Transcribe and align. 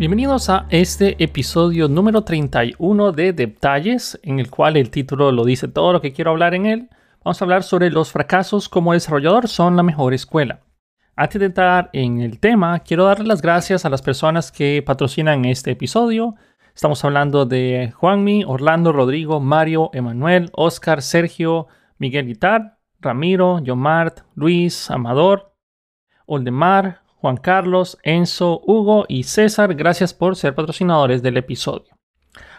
Bienvenidos 0.00 0.48
a 0.48 0.64
este 0.70 1.22
episodio 1.22 1.86
número 1.86 2.22
31 2.22 3.12
de 3.12 3.34
Detalles, 3.34 4.18
en 4.22 4.40
el 4.40 4.48
cual 4.48 4.78
el 4.78 4.88
título 4.88 5.30
lo 5.30 5.44
dice 5.44 5.68
todo 5.68 5.92
lo 5.92 6.00
que 6.00 6.14
quiero 6.14 6.30
hablar 6.30 6.54
en 6.54 6.64
él. 6.64 6.88
Vamos 7.22 7.42
a 7.42 7.44
hablar 7.44 7.64
sobre 7.64 7.90
los 7.90 8.10
fracasos 8.10 8.70
como 8.70 8.94
desarrollador 8.94 9.46
son 9.46 9.76
la 9.76 9.82
mejor 9.82 10.14
escuela. 10.14 10.60
Antes 11.16 11.38
de 11.38 11.44
entrar 11.44 11.90
en 11.92 12.22
el 12.22 12.40
tema, 12.40 12.78
quiero 12.78 13.04
darle 13.04 13.26
las 13.26 13.42
gracias 13.42 13.84
a 13.84 13.90
las 13.90 14.00
personas 14.00 14.50
que 14.50 14.82
patrocinan 14.86 15.44
este 15.44 15.72
episodio. 15.72 16.34
Estamos 16.74 17.04
hablando 17.04 17.44
de 17.44 17.92
Juanmi, 17.94 18.44
Orlando, 18.44 18.94
Rodrigo, 18.94 19.38
Mario, 19.38 19.90
Emanuel, 19.92 20.48
Oscar, 20.54 21.02
Sergio, 21.02 21.66
Miguel 21.98 22.24
Guitar, 22.24 22.78
Ramiro, 23.00 23.58
Yomart, 23.58 24.20
Luis, 24.34 24.90
Amador, 24.90 25.52
Oldemar, 26.24 27.02
Juan 27.20 27.36
Carlos, 27.36 27.98
Enzo, 28.02 28.62
Hugo 28.64 29.04
y 29.06 29.24
César, 29.24 29.74
gracias 29.74 30.14
por 30.14 30.36
ser 30.36 30.54
patrocinadores 30.54 31.22
del 31.22 31.36
episodio. 31.36 31.94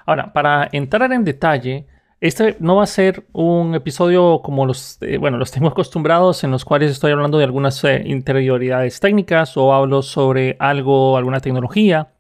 Ahora, 0.06 0.34
para 0.34 0.70
entrar 0.72 1.12
en 1.14 1.24
detalle, 1.24 1.88
este 2.20 2.58
no 2.60 2.76
va 2.76 2.84
a 2.84 2.88
ser 2.88 3.26
un 3.34 3.74
episodio 3.74 4.42
como 4.44 4.68
los, 4.68 5.00
eh, 5.02 5.18
bueno, 5.18 5.38
los 5.38 5.50
tengo 5.52 5.68
acostumbrados 5.70 6.44
en 6.44 6.52
los 6.52 6.64
cuales 6.64 6.92
estoy 6.92 7.12
hablando 7.12 7.40
de 7.40 7.46
algunas 7.46 7.84
eh, 7.84 8.04
interioridades 8.06 9.00
técnicas 9.00 9.58
o 9.58 9.74
hablo 9.74 10.04
sobre 10.04 10.58
algo, 10.60 11.18
alguna 11.18 11.40
tecnología. 11.40 12.14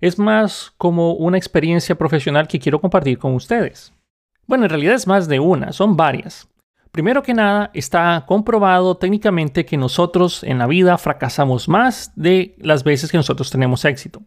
Es 0.00 0.18
más 0.18 0.72
como 0.78 1.14
una 1.14 1.38
experiencia 1.38 1.96
profesional 1.96 2.46
que 2.46 2.60
quiero 2.60 2.80
compartir 2.80 3.18
con 3.18 3.34
ustedes. 3.34 3.92
Bueno, 4.46 4.64
en 4.64 4.70
realidad 4.70 4.94
es 4.94 5.06
más 5.06 5.28
de 5.28 5.40
una, 5.40 5.72
son 5.72 5.96
varias. 5.96 6.49
Primero 6.92 7.22
que 7.22 7.34
nada, 7.34 7.70
está 7.72 8.24
comprobado 8.26 8.96
técnicamente 8.96 9.64
que 9.64 9.76
nosotros 9.76 10.42
en 10.42 10.58
la 10.58 10.66
vida 10.66 10.98
fracasamos 10.98 11.68
más 11.68 12.12
de 12.16 12.56
las 12.58 12.82
veces 12.82 13.12
que 13.12 13.16
nosotros 13.16 13.50
tenemos 13.50 13.84
éxito. 13.84 14.22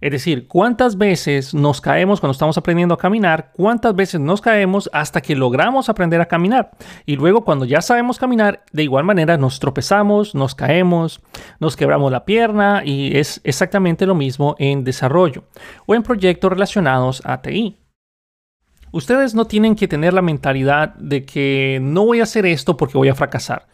Es 0.00 0.10
decir, 0.10 0.46
cuántas 0.46 0.98
veces 0.98 1.54
nos 1.54 1.80
caemos 1.80 2.20
cuando 2.20 2.32
estamos 2.32 2.58
aprendiendo 2.58 2.94
a 2.94 2.98
caminar, 2.98 3.52
cuántas 3.54 3.94
veces 3.94 4.20
nos 4.20 4.40
caemos 4.40 4.90
hasta 4.92 5.20
que 5.20 5.34
logramos 5.34 5.88
aprender 5.88 6.20
a 6.20 6.26
caminar. 6.26 6.70
Y 7.06 7.16
luego 7.16 7.44
cuando 7.44 7.64
ya 7.64 7.80
sabemos 7.80 8.18
caminar, 8.18 8.64
de 8.72 8.82
igual 8.82 9.04
manera 9.04 9.36
nos 9.38 9.58
tropezamos, 9.58 10.34
nos 10.34 10.54
caemos, 10.54 11.22
nos 11.60 11.76
quebramos 11.76 12.12
la 12.12 12.24
pierna 12.24 12.82
y 12.84 13.16
es 13.16 13.40
exactamente 13.44 14.06
lo 14.06 14.14
mismo 14.14 14.54
en 14.58 14.84
desarrollo 14.84 15.44
o 15.86 15.94
en 15.94 16.02
proyectos 16.02 16.50
relacionados 16.50 17.22
a 17.24 17.40
TI. 17.40 17.85
Ustedes 18.96 19.34
no 19.34 19.44
tienen 19.44 19.76
que 19.76 19.88
tener 19.88 20.14
la 20.14 20.22
mentalidad 20.22 20.94
de 20.94 21.26
que 21.26 21.78
no 21.82 22.06
voy 22.06 22.20
a 22.20 22.22
hacer 22.22 22.46
esto 22.46 22.78
porque 22.78 22.96
voy 22.96 23.10
a 23.10 23.14
fracasar. 23.14 23.66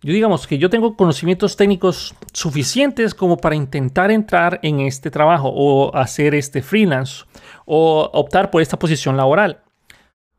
Yo 0.00 0.10
digamos 0.10 0.46
que 0.46 0.56
yo 0.56 0.70
tengo 0.70 0.96
conocimientos 0.96 1.54
técnicos 1.54 2.14
suficientes 2.32 3.14
como 3.14 3.36
para 3.36 3.54
intentar 3.54 4.10
entrar 4.10 4.58
en 4.62 4.80
este 4.80 5.10
trabajo 5.10 5.52
o 5.54 5.94
hacer 5.94 6.34
este 6.34 6.62
freelance 6.62 7.24
o 7.66 8.08
optar 8.14 8.50
por 8.50 8.62
esta 8.62 8.78
posición 8.78 9.18
laboral. 9.18 9.60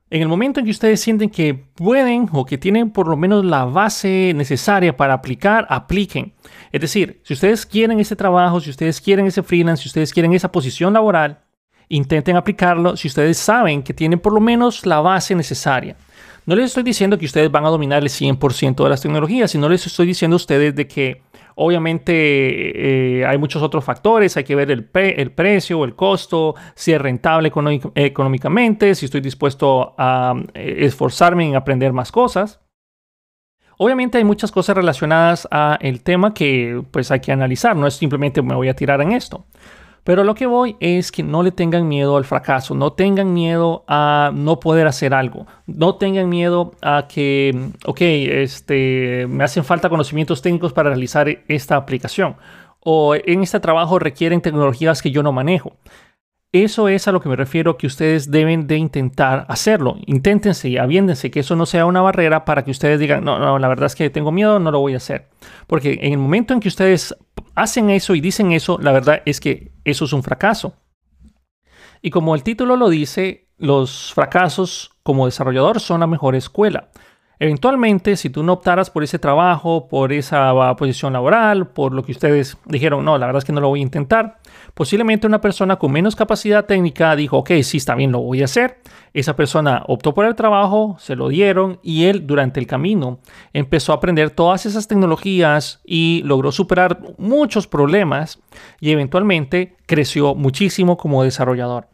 En 0.10 0.24
el 0.24 0.28
momento 0.28 0.60
en 0.60 0.66
que 0.66 0.72
ustedes 0.72 1.00
sienten 1.00 1.30
que 1.30 1.54
pueden 1.54 2.28
o 2.34 2.44
que 2.44 2.58
tienen 2.58 2.90
por 2.90 3.08
lo 3.08 3.18
menos 3.18 3.46
la 3.46 3.66
base 3.66 4.34
necesaria 4.36 4.98
para 4.98 5.14
aplicar, 5.14 5.68
apliquen. 5.70 6.34
Es 6.72 6.82
decir, 6.82 7.22
si 7.26 7.36
ustedes 7.36 7.68
quieren 7.68 8.00
ese 8.00 8.16
trabajo, 8.16 8.60
si 8.60 8.72
ustedes 8.72 9.00
quieren 9.02 9.28
ese 9.28 9.44
freelance, 9.44 9.84
si 9.84 9.90
ustedes 9.90 10.12
quieren 10.12 10.34
esa 10.34 10.52
posición 10.52 10.94
laboral, 10.94 11.44
intenten 11.92 12.36
aplicarlo 12.36 12.98
si 12.98 13.08
ustedes 13.08 13.38
saben 13.38 13.84
que 13.84 13.94
tienen 13.94 14.20
por 14.20 14.34
lo 14.34 14.40
menos 14.40 14.86
la 14.86 15.02
base 15.02 15.36
necesaria. 15.36 15.96
No 16.46 16.56
les 16.56 16.66
estoy 16.66 16.84
diciendo 16.84 17.18
que 17.18 17.26
ustedes 17.26 17.52
van 17.52 17.66
a 17.66 17.70
dominar 17.70 18.02
el 18.02 18.10
100% 18.10 18.84
de 18.84 18.90
las 18.90 19.02
tecnologías, 19.02 19.52
sino 19.52 19.70
les 19.70 19.86
estoy 19.86 20.08
diciendo 20.08 20.36
a 20.36 20.38
ustedes 20.38 20.76
de 20.76 20.88
que 20.88 21.22
obviamente 21.56 23.20
eh, 23.20 23.26
hay 23.26 23.38
muchos 23.38 23.62
otros 23.62 23.84
factores, 23.84 24.36
hay 24.38 24.44
que 24.44 24.56
ver 24.56 24.72
el, 24.72 24.90
el, 24.94 25.32
precio, 25.32 25.84
el 25.84 25.96
costo, 25.96 26.56
si 26.74 26.94
es 26.94 27.02
rentable 27.02 27.52
económicamente, 27.96 28.96
si 28.96 29.06
estoy 29.06 29.22
dispuesto 29.22 29.94
a 29.98 30.34
eh, 30.56 30.78
esforzarme 30.80 31.48
en 31.48 31.56
aprender 31.56 31.94
más 31.94 32.12
cosas. 32.12 32.60
Obviamente 33.78 34.18
hay 34.18 34.24
muchas 34.24 34.52
cosas 34.52 34.76
relacionadas 34.76 35.48
a 35.52 35.78
el 35.82 36.02
tema 36.02 36.34
que 36.34 36.84
pues 36.92 37.12
hay 37.12 37.20
que 37.20 37.32
analizar, 37.32 37.76
no 37.76 37.88
es 37.88 37.96
simplemente 37.96 38.42
me 38.42 38.56
voy 38.56 38.70
a 38.70 38.76
tirar 38.76 39.02
en 39.02 39.12
esto. 39.12 39.46
Pero 40.04 40.24
lo 40.24 40.34
que 40.34 40.48
voy 40.48 40.76
es 40.80 41.12
que 41.12 41.22
no 41.22 41.44
le 41.44 41.52
tengan 41.52 41.88
miedo 41.88 42.18
al 42.18 42.26
fracaso, 42.26 42.74
no 42.74 42.94
tengan 42.94 43.34
miedo 43.34 43.84
a 43.88 44.32
no 44.34 44.60
poder 44.60 44.88
hacer 44.88 45.14
algo, 45.14 45.46
no 45.68 45.96
tengan 45.96 46.28
miedo 46.28 46.74
a 46.82 47.08
que, 47.08 47.70
ok, 47.86 48.02
este, 48.02 49.28
me 49.30 49.44
hacen 49.44 49.64
falta 49.64 49.90
conocimientos 49.90 50.42
técnicos 50.42 50.74
para 50.74 50.90
realizar 50.90 51.28
esta 51.48 51.76
aplicación 51.76 52.36
o 52.84 53.16
en 53.16 53.44
este 53.44 53.60
trabajo 53.60 54.00
requieren 54.00 54.42
tecnologías 54.42 55.02
que 55.02 55.12
yo 55.12 55.24
no 55.24 55.32
manejo. 55.32 55.74
Eso 56.54 56.90
es 56.90 57.08
a 57.08 57.14
lo 57.14 57.22
que 57.22 57.30
me 57.30 57.38
refiero 57.38 57.78
que 57.78 57.88
ustedes 57.88 58.30
deben 58.30 58.68
de 58.68 58.76
intentar 58.76 59.46
hacerlo. 59.48 59.96
Inténtense 60.06 60.68
y 60.68 60.78
aviéndense 60.78 61.32
que 61.32 61.40
eso 61.40 61.56
no 61.56 61.66
sea 61.66 61.86
una 61.86 62.02
barrera 62.02 62.44
para 62.44 62.66
que 62.66 62.72
ustedes 62.72 63.00
digan, 63.00 63.24
no, 63.24 63.40
no, 63.40 63.58
la 63.58 63.70
verdad 63.70 63.86
es 63.86 63.96
que 63.96 64.10
tengo 64.10 64.34
miedo, 64.34 64.60
no 64.60 64.70
lo 64.70 64.82
voy 64.82 64.94
a 64.94 64.98
hacer. 64.98 65.30
Porque 65.66 66.00
en 66.02 66.12
el 66.12 66.18
momento 66.18 66.54
en 66.54 66.60
que 66.60 66.68
ustedes 66.68 67.16
hacen 67.56 67.90
eso 67.90 68.16
y 68.16 68.22
dicen 68.22 68.52
eso, 68.52 68.78
la 68.82 68.92
verdad 68.92 69.22
es 69.26 69.40
que 69.40 69.72
eso 69.86 70.04
es 70.04 70.12
un 70.12 70.24
fracaso. 70.24 70.76
Y 72.02 72.10
como 72.10 72.36
el 72.36 72.44
título 72.44 72.76
lo 72.76 72.90
dice, 72.90 73.48
los 73.58 74.12
fracasos 74.14 74.92
como 75.04 75.28
desarrollador 75.28 75.80
son 75.80 76.02
la 76.02 76.08
mejor 76.08 76.36
escuela. 76.36 76.90
Eventualmente, 77.42 78.18
si 78.18 78.30
tú 78.30 78.44
no 78.44 78.54
optaras 78.54 78.92
por 78.92 79.04
ese 79.04 79.18
trabajo, 79.18 79.88
por 79.88 80.14
esa 80.14 80.54
posición 80.76 81.14
laboral, 81.14 81.66
por 81.66 81.92
lo 81.92 82.04
que 82.04 82.12
ustedes 82.12 82.56
dijeron, 82.66 83.04
no, 83.04 83.18
la 83.18 83.26
verdad 83.26 83.40
es 83.40 83.46
que 83.46 83.52
no 83.52 83.60
lo 83.60 83.70
voy 83.70 83.80
a 83.80 83.82
intentar, 83.82 84.38
posiblemente 84.76 85.26
una 85.26 85.42
persona 85.42 85.78
con 85.78 85.92
menos 85.92 86.16
capacidad 86.16 86.66
técnica 86.66 87.16
dijo, 87.16 87.40
ok, 87.40 87.50
sí, 87.64 87.78
está 87.78 87.96
bien, 87.96 88.12
lo 88.12 88.20
voy 88.20 88.44
a 88.44 88.46
hacer. 88.46 88.78
Esa 89.16 89.36
persona 89.36 89.82
optó 89.88 90.14
por 90.14 90.26
el 90.26 90.36
trabajo, 90.36 90.98
se 91.00 91.16
lo 91.16 91.30
dieron 91.30 91.80
y 91.82 92.04
él 92.04 92.28
durante 92.28 92.60
el 92.60 92.68
camino 92.68 93.18
empezó 93.54 93.92
a 93.92 93.96
aprender 93.96 94.30
todas 94.30 94.68
esas 94.68 94.88
tecnologías 94.88 95.82
y 95.84 96.22
logró 96.26 96.52
superar 96.52 97.00
muchos 97.18 97.66
problemas 97.66 98.40
y 98.80 98.92
eventualmente 98.92 99.78
creció 99.88 100.36
muchísimo 100.36 100.96
como 100.96 101.24
desarrollador. 101.24 101.91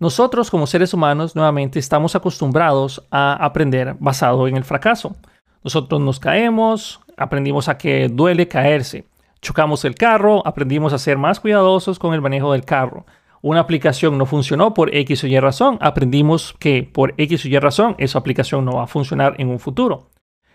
Nosotros 0.00 0.48
como 0.48 0.68
seres 0.68 0.94
humanos 0.94 1.34
nuevamente 1.34 1.80
estamos 1.80 2.14
acostumbrados 2.14 3.04
a 3.10 3.32
aprender 3.44 3.96
basado 3.98 4.46
en 4.46 4.56
el 4.56 4.62
fracaso. 4.62 5.16
Nosotros 5.64 6.00
nos 6.00 6.20
caemos, 6.20 7.00
aprendimos 7.16 7.68
a 7.68 7.76
que 7.76 8.08
duele 8.08 8.46
caerse. 8.46 9.06
Chocamos 9.42 9.84
el 9.84 9.96
carro, 9.96 10.46
aprendimos 10.46 10.92
a 10.92 10.98
ser 10.98 11.18
más 11.18 11.40
cuidadosos 11.40 11.98
con 11.98 12.14
el 12.14 12.20
manejo 12.20 12.52
del 12.52 12.64
carro. 12.64 13.06
Una 13.42 13.60
aplicación 13.60 14.18
no 14.18 14.26
funcionó 14.26 14.72
por 14.72 14.94
X 14.94 15.24
o 15.24 15.26
Y 15.26 15.38
razón, 15.40 15.78
aprendimos 15.80 16.54
que 16.60 16.84
por 16.84 17.14
X 17.16 17.44
o 17.44 17.48
Y 17.48 17.58
razón 17.58 17.96
esa 17.98 18.20
aplicación 18.20 18.64
no 18.64 18.72
va 18.72 18.84
a 18.84 18.88
funcionar 18.88 19.34
en 19.38 19.48
un 19.48 19.58
futuro. 19.58 20.10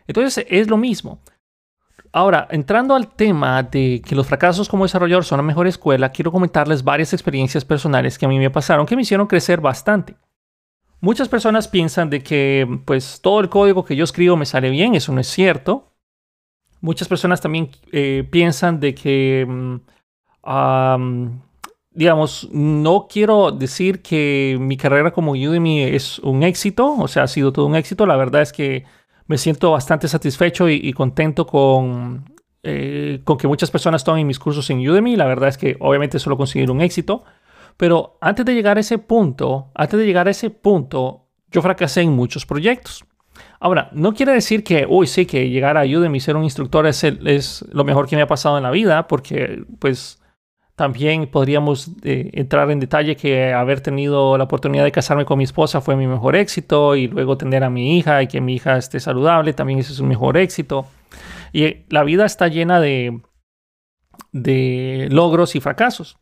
Entonces 0.07 0.45
es 0.49 0.69
lo 0.69 0.77
mismo. 0.77 1.19
Ahora, 2.15 2.47
entrando 2.51 2.93
al 2.93 3.07
tema 3.07 3.63
de 3.63 3.99
que 4.05 4.15
los 4.15 4.27
fracasos 4.27 4.69
como 4.69 4.85
desarrollador 4.85 5.25
son 5.25 5.37
la 5.37 5.43
mejor 5.43 5.65
escuela, 5.65 6.11
quiero 6.11 6.31
comentarles 6.31 6.83
varias 6.83 7.11
experiencias 7.11 7.65
personales 7.65 8.19
que 8.19 8.27
a 8.27 8.29
mí 8.29 8.37
me 8.37 8.51
pasaron 8.51 8.85
que 8.85 8.95
me 8.95 9.01
hicieron 9.01 9.25
crecer 9.25 9.59
bastante. 9.59 10.15
Muchas 11.01 11.27
personas 11.27 11.67
piensan 11.67 12.11
de 12.11 12.21
que 12.21 12.81
pues 12.85 13.19
todo 13.19 13.39
el 13.39 13.49
código 13.49 13.83
que 13.83 13.95
yo 13.95 14.03
escribo 14.03 14.37
me 14.37 14.45
sale 14.45 14.69
bien, 14.69 14.93
eso 14.93 15.11
no 15.11 15.21
es 15.21 15.27
cierto. 15.27 15.91
Muchas 16.81 17.07
personas 17.07 17.41
también 17.41 17.71
eh, 17.91 18.27
piensan 18.29 18.79
de 18.79 18.93
que, 18.93 19.47
mm, 19.49 19.79
digamos, 21.91 22.47
no 22.51 23.07
quiero 23.09 23.51
decir 23.51 24.03
que 24.03 24.55
mi 24.59 24.77
carrera 24.77 25.11
como 25.11 25.31
Udemy 25.31 25.81
es 25.81 26.19
un 26.19 26.43
éxito, 26.43 26.95
o 26.95 27.07
sea, 27.07 27.23
ha 27.23 27.27
sido 27.27 27.51
todo 27.51 27.65
un 27.65 27.75
éxito. 27.75 28.05
La 28.05 28.17
verdad 28.17 28.43
es 28.43 28.53
que 28.53 28.85
me 29.27 29.37
siento 29.37 29.71
bastante 29.71 30.07
satisfecho 30.07 30.69
y, 30.69 30.91
contento 30.93 31.45
con, 31.45 32.33
eh, 32.61 33.21
con 33.23 33.37
que 33.37 33.47
muchas 33.47 33.71
personas 33.71 34.03
tomen 34.03 34.27
mis 34.27 34.39
cursos 34.39 34.69
en 34.69 34.87
Udemy. 34.87 35.15
La 35.15 35.25
verdad 35.25 35.49
es 35.49 35.57
que 35.57 35.77
obviamente 35.79 36.19
solo 36.19 36.37
conseguir 36.37 36.69
un 36.71 36.81
éxito. 36.81 37.23
Pero 37.77 38.17
antes 38.21 38.45
de 38.45 38.53
llegar 38.53 38.77
a 38.77 38.81
ese 38.81 38.97
punto, 38.97 39.71
antes 39.73 39.99
de 39.99 40.05
llegar 40.05 40.27
a 40.27 40.31
ese 40.31 40.49
punto, 40.49 41.27
yo 41.51 41.61
fracasé 41.61 42.01
en 42.01 42.11
muchos 42.11 42.45
proyectos. 42.45 43.05
Ahora, 43.59 43.89
no 43.93 44.13
quiere 44.13 44.33
decir 44.33 44.63
que, 44.63 44.85
uy, 44.87 45.07
sí, 45.07 45.25
que 45.25 45.49
llegar 45.49 45.77
a 45.77 45.83
Udemy 45.83 46.17
y 46.17 46.21
ser 46.21 46.35
un 46.35 46.43
instructor 46.43 46.85
es, 46.85 47.03
es 47.03 47.65
lo 47.71 47.83
mejor 47.83 48.07
que 48.07 48.15
me 48.15 48.21
ha 48.21 48.27
pasado 48.27 48.57
en 48.57 48.63
la 48.63 48.71
vida, 48.71 49.07
porque 49.07 49.63
pues 49.79 50.21
también 50.75 51.27
podríamos 51.27 51.91
eh, 52.03 52.31
entrar 52.33 52.69
en 52.71 52.79
detalle 52.79 53.15
que 53.15 53.53
haber 53.53 53.81
tenido 53.81 54.37
la 54.37 54.45
oportunidad 54.45 54.83
de 54.83 54.91
casarme 54.91 55.25
con 55.25 55.37
mi 55.37 55.43
esposa 55.43 55.81
fue 55.81 55.95
mi 55.95 56.07
mejor 56.07 56.35
éxito 56.35 56.95
y 56.95 57.07
luego 57.07 57.37
tener 57.37 57.63
a 57.63 57.69
mi 57.69 57.97
hija 57.97 58.23
y 58.23 58.27
que 58.27 58.41
mi 58.41 58.55
hija 58.55 58.77
esté 58.77 58.99
saludable 58.99 59.53
también 59.53 59.79
ese 59.79 59.93
es 59.93 59.99
un 59.99 60.07
mejor 60.07 60.37
éxito. 60.37 60.87
Y 61.51 61.63
eh, 61.63 61.85
la 61.89 62.03
vida 62.03 62.25
está 62.25 62.47
llena 62.47 62.79
de, 62.79 63.21
de 64.31 65.07
logros 65.11 65.55
y 65.55 65.59
fracasos. 65.59 66.17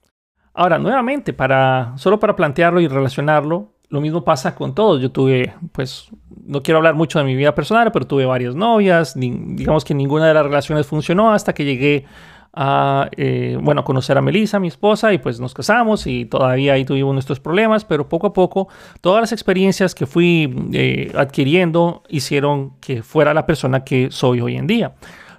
Ahora, 0.54 0.78
nuevamente, 0.78 1.32
para, 1.32 1.94
solo 1.96 2.20
para 2.20 2.36
plantearlo 2.36 2.82
y 2.82 2.88
relacionarlo, 2.90 3.74
lo 3.88 4.02
mismo 4.02 4.26
pasa 4.26 4.54
con 4.54 4.76
todos. 4.76 5.02
Yo 5.02 5.12
tuve, 5.12 5.54
pues, 5.72 6.10
no 6.46 6.62
quiero 6.62 6.80
hablar 6.80 6.96
mucho 6.96 7.20
de 7.20 7.26
mi 7.26 7.36
vida 7.36 7.56
personal, 7.56 7.92
pero 7.94 8.06
tuve 8.06 8.26
varias 8.26 8.54
novias. 8.54 9.14
digamos 9.16 9.86
que 9.86 9.94
ninguna 9.94 10.28
de 10.28 10.34
las 10.34 10.44
relaciones 10.44 10.88
funcionó 10.88 11.32
hasta 11.32 11.54
que 11.54 11.64
llegué 11.64 12.06
a, 12.54 13.10
eh, 13.16 13.58
bueno, 13.62 13.84
conocer 13.84 14.18
a 14.18 14.22
Melissa, 14.22 14.60
mi 14.60 14.68
esposa, 14.68 15.14
y 15.14 15.18
pues 15.18 15.40
nos 15.40 15.54
casamos 15.54 16.06
y 16.08 16.26
todavía 16.26 16.74
ahí 16.74 16.86
tuvimos 16.86 17.14
nuestros 17.14 17.40
problemas, 17.40 17.86
pero 17.86 18.10
poco 18.10 18.28
a 18.28 18.34
poco 18.34 18.68
todas 19.00 19.22
las 19.22 19.32
experiencias 19.32 19.96
que 19.96 20.06
fui 20.06 20.54
eh, 20.74 21.12
adquiriendo 21.16 22.04
hicieron 22.10 22.74
que 22.82 23.04
fuera 23.04 23.34
la 23.34 23.46
persona 23.46 23.84
que 23.84 24.12
soy 24.12 24.42
hoy 24.42 24.58
en 24.58 24.68
día. 24.68 24.94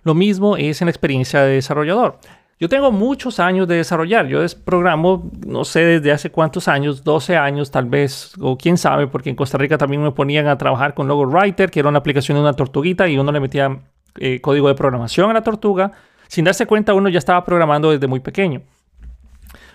Lo 0.04 0.14
mismo 0.14 0.56
es 0.56 0.80
en 0.80 0.86
la 0.86 0.90
experiencia 0.90 1.42
de 1.42 1.54
desarrollador. 1.54 2.18
Yo 2.58 2.68
tengo 2.68 2.92
muchos 2.92 3.40
años 3.40 3.66
de 3.66 3.76
desarrollar. 3.76 4.28
Yo 4.28 4.38
programo, 4.64 5.30
no 5.44 5.64
sé 5.64 5.80
desde 5.80 6.12
hace 6.12 6.30
cuántos 6.30 6.68
años, 6.68 7.02
12 7.02 7.36
años 7.36 7.72
tal 7.72 7.86
vez, 7.86 8.34
o 8.40 8.56
quién 8.56 8.78
sabe, 8.78 9.08
porque 9.08 9.30
en 9.30 9.36
Costa 9.36 9.58
Rica 9.58 9.78
también 9.78 10.00
me 10.00 10.12
ponían 10.12 10.46
a 10.46 10.56
trabajar 10.56 10.94
con 10.94 11.08
Logo 11.08 11.24
Writer, 11.24 11.72
que 11.72 11.80
era 11.80 11.88
una 11.88 11.98
aplicación 11.98 12.36
de 12.36 12.42
una 12.42 12.52
tortuguita 12.52 13.08
y 13.08 13.18
uno 13.18 13.32
le 13.32 13.40
metía 13.40 13.80
eh, 14.16 14.40
código 14.40 14.68
de 14.68 14.74
programación 14.74 15.30
a 15.30 15.32
la 15.32 15.42
tortuga 15.42 15.90
sin 16.32 16.46
darse 16.46 16.64
cuenta, 16.64 16.94
uno 16.94 17.10
ya 17.10 17.18
estaba 17.18 17.44
programando 17.44 17.90
desde 17.90 18.06
muy 18.06 18.20
pequeño. 18.20 18.62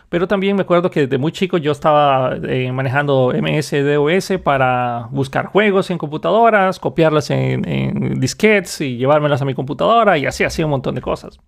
Pero 0.10 0.28
también 0.28 0.56
me 0.56 0.64
acuerdo 0.64 0.90
que 0.90 1.02
desde 1.02 1.20
muy 1.20 1.32
chico 1.32 1.60
yo 1.60 1.72
estaba 1.72 2.36
eh, 2.36 2.72
manejando 2.72 3.32
MS-DOS 3.32 4.40
para 4.44 5.08
buscar 5.12 5.46
juegos 5.46 5.92
en 5.92 6.00
computadoras, 6.00 6.80
copiarlas 6.80 7.30
en, 7.30 8.20
disquetes 8.20 8.82
y 8.82 8.98
llevármelas 8.98 9.40
a 9.44 9.46
mi 9.46 9.54
computadora 9.54 10.18
y 10.18 10.26
así, 10.26 10.46
así 10.46 10.64
un 10.64 10.72
montón 10.72 10.96
de 10.96 11.02
cosas. 11.02 11.40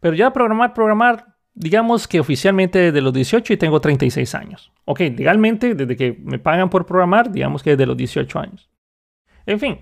Pero 0.00 0.16
ya 0.16 0.32
programar, 0.32 0.72
programar, 0.72 1.26
digamos 1.52 2.08
que 2.08 2.18
oficialmente 2.18 2.78
desde 2.78 3.02
los 3.02 3.12
18 3.12 3.52
y 3.52 3.56
tengo 3.58 3.82
36 3.82 4.34
años. 4.34 4.72
Ok, 4.86 5.00
legalmente, 5.00 5.74
desde 5.74 5.94
que 5.94 6.18
me 6.24 6.38
pagan 6.38 6.70
por 6.70 6.86
programar, 6.86 7.30
digamos 7.30 7.62
que 7.62 7.72
desde 7.72 7.84
los 7.84 7.98
18 7.98 8.38
años. 8.38 8.70
En 9.44 9.60
fin, 9.60 9.80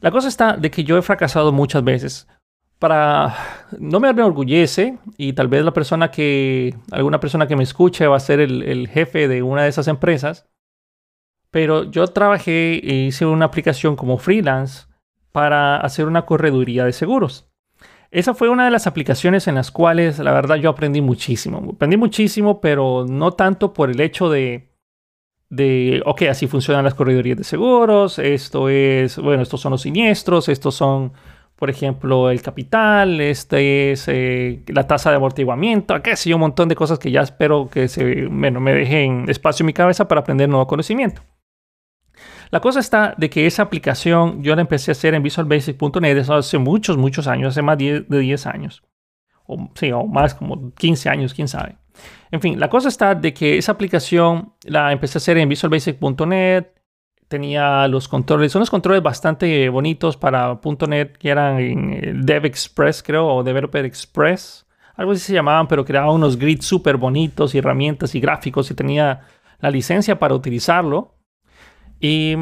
la 0.00 0.10
cosa 0.10 0.28
está 0.28 0.56
de 0.56 0.70
que 0.70 0.84
yo 0.84 0.96
he 0.96 1.02
fracasado 1.02 1.52
muchas 1.52 1.84
veces 1.84 2.26
para 2.78 3.34
no 3.78 4.00
me 4.00 4.10
enorgullece 4.10 4.98
y 5.16 5.32
tal 5.32 5.48
vez 5.48 5.64
la 5.64 5.72
persona 5.72 6.10
que 6.10 6.74
alguna 6.90 7.20
persona 7.20 7.46
que 7.46 7.56
me 7.56 7.62
escuche 7.62 8.06
va 8.06 8.16
a 8.16 8.20
ser 8.20 8.40
el, 8.40 8.88
jefe 8.88 9.28
de 9.28 9.42
una 9.42 9.62
de 9.62 9.68
esas 9.68 9.88
empresas 9.88 10.46
pero 11.50 11.84
yo 11.84 12.06
trabajé 12.08 12.74
e 12.86 13.06
hice 13.06 13.24
una 13.24 13.46
aplicación 13.46 13.96
como 13.96 14.18
freelance 14.18 14.86
para 15.32 15.78
hacer 15.78 16.06
una 16.06 16.26
correduría 16.26 16.84
de 16.84 16.92
seguros. 16.92 17.48
Esa 18.10 18.34
fue 18.34 18.50
una 18.50 18.66
de 18.66 18.70
las 18.70 18.86
aplicaciones 18.86 19.48
en 19.48 19.54
las 19.54 19.70
cuales 19.70 20.18
la 20.18 20.32
verdad 20.32 20.56
yo 20.56 20.68
aprendí 20.68 21.00
muchísimo. 21.00 21.72
Aprendí 21.74 21.96
muchísimo 21.96 22.60
pero 22.60 23.06
no 23.08 23.32
tanto 23.32 23.72
por 23.72 23.90
el 23.90 24.00
hecho 24.00 24.28
de 24.28 24.76
de, 25.48 26.02
ok, 26.04 26.22
así 26.22 26.46
funcionan 26.46 26.84
las 26.84 26.94
corredurías 26.94 27.38
de 27.38 27.44
seguros, 27.44 28.18
esto 28.18 28.68
es, 28.68 29.16
bueno, 29.18 29.42
estos 29.42 29.60
son 29.60 29.72
los 29.72 29.82
siniestros, 29.82 30.48
estos 30.48 30.74
son 30.74 31.12
por 31.56 31.70
ejemplo, 31.70 32.30
el 32.30 32.42
capital, 32.42 33.20
este 33.20 33.92
es 33.92 34.08
eh, 34.08 34.62
la 34.68 34.86
tasa 34.86 35.10
de 35.10 35.16
amortiguamiento, 35.16 36.00
qué 36.02 36.14
sé 36.14 36.30
yo, 36.30 36.36
un 36.36 36.40
montón 36.40 36.68
de 36.68 36.76
cosas 36.76 36.98
que 36.98 37.10
ya 37.10 37.22
espero 37.22 37.70
que 37.70 37.88
se, 37.88 38.26
bueno, 38.26 38.60
me 38.60 38.74
dejen 38.74 39.24
espacio 39.28 39.64
en 39.64 39.68
mi 39.68 39.72
cabeza 39.72 40.06
para 40.06 40.20
aprender 40.20 40.48
nuevo 40.48 40.66
conocimiento. 40.66 41.22
La 42.50 42.60
cosa 42.60 42.80
está 42.80 43.14
de 43.16 43.30
que 43.30 43.46
esa 43.46 43.62
aplicación 43.62 44.42
yo 44.42 44.54
la 44.54 44.60
empecé 44.60 44.90
a 44.90 44.92
hacer 44.92 45.14
en 45.14 45.22
visualbasic.net 45.22 46.28
hace 46.28 46.58
muchos, 46.58 46.96
muchos 46.96 47.26
años, 47.26 47.48
hace 47.48 47.62
más 47.62 47.78
de 47.78 48.04
10 48.08 48.46
años. 48.46 48.82
O, 49.46 49.70
sí, 49.74 49.90
o 49.92 50.06
más 50.06 50.34
como 50.34 50.72
15 50.74 51.08
años, 51.08 51.34
quién 51.34 51.48
sabe. 51.48 51.76
En 52.30 52.40
fin, 52.40 52.60
la 52.60 52.68
cosa 52.68 52.88
está 52.88 53.14
de 53.14 53.32
que 53.32 53.56
esa 53.56 53.72
aplicación 53.72 54.52
la 54.64 54.92
empecé 54.92 55.16
a 55.16 55.20
hacer 55.20 55.38
en 55.38 55.48
visualbasic.net 55.48 56.66
tenía 57.28 57.88
los 57.88 58.08
controles, 58.08 58.52
son 58.52 58.60
unos 58.60 58.70
controles 58.70 59.02
bastante 59.02 59.68
bonitos 59.68 60.16
para 60.16 60.60
.NET 60.88 61.16
que 61.16 61.28
eran 61.30 61.58
en 61.58 62.22
Dev 62.24 62.46
Express, 62.46 63.02
creo, 63.02 63.26
o 63.26 63.42
Developer 63.42 63.84
Express, 63.84 64.66
algo 64.96 65.12
así 65.12 65.20
se 65.20 65.34
llamaban, 65.34 65.68
pero 65.68 65.84
creaba 65.84 66.10
unos 66.10 66.38
grids 66.38 66.64
súper 66.64 66.96
bonitos 66.96 67.54
y 67.54 67.58
herramientas 67.58 68.14
y 68.14 68.20
gráficos 68.20 68.70
y 68.70 68.74
tenía 68.74 69.20
la 69.60 69.70
licencia 69.70 70.18
para 70.18 70.34
utilizarlo. 70.34 71.14
Y 72.00 72.34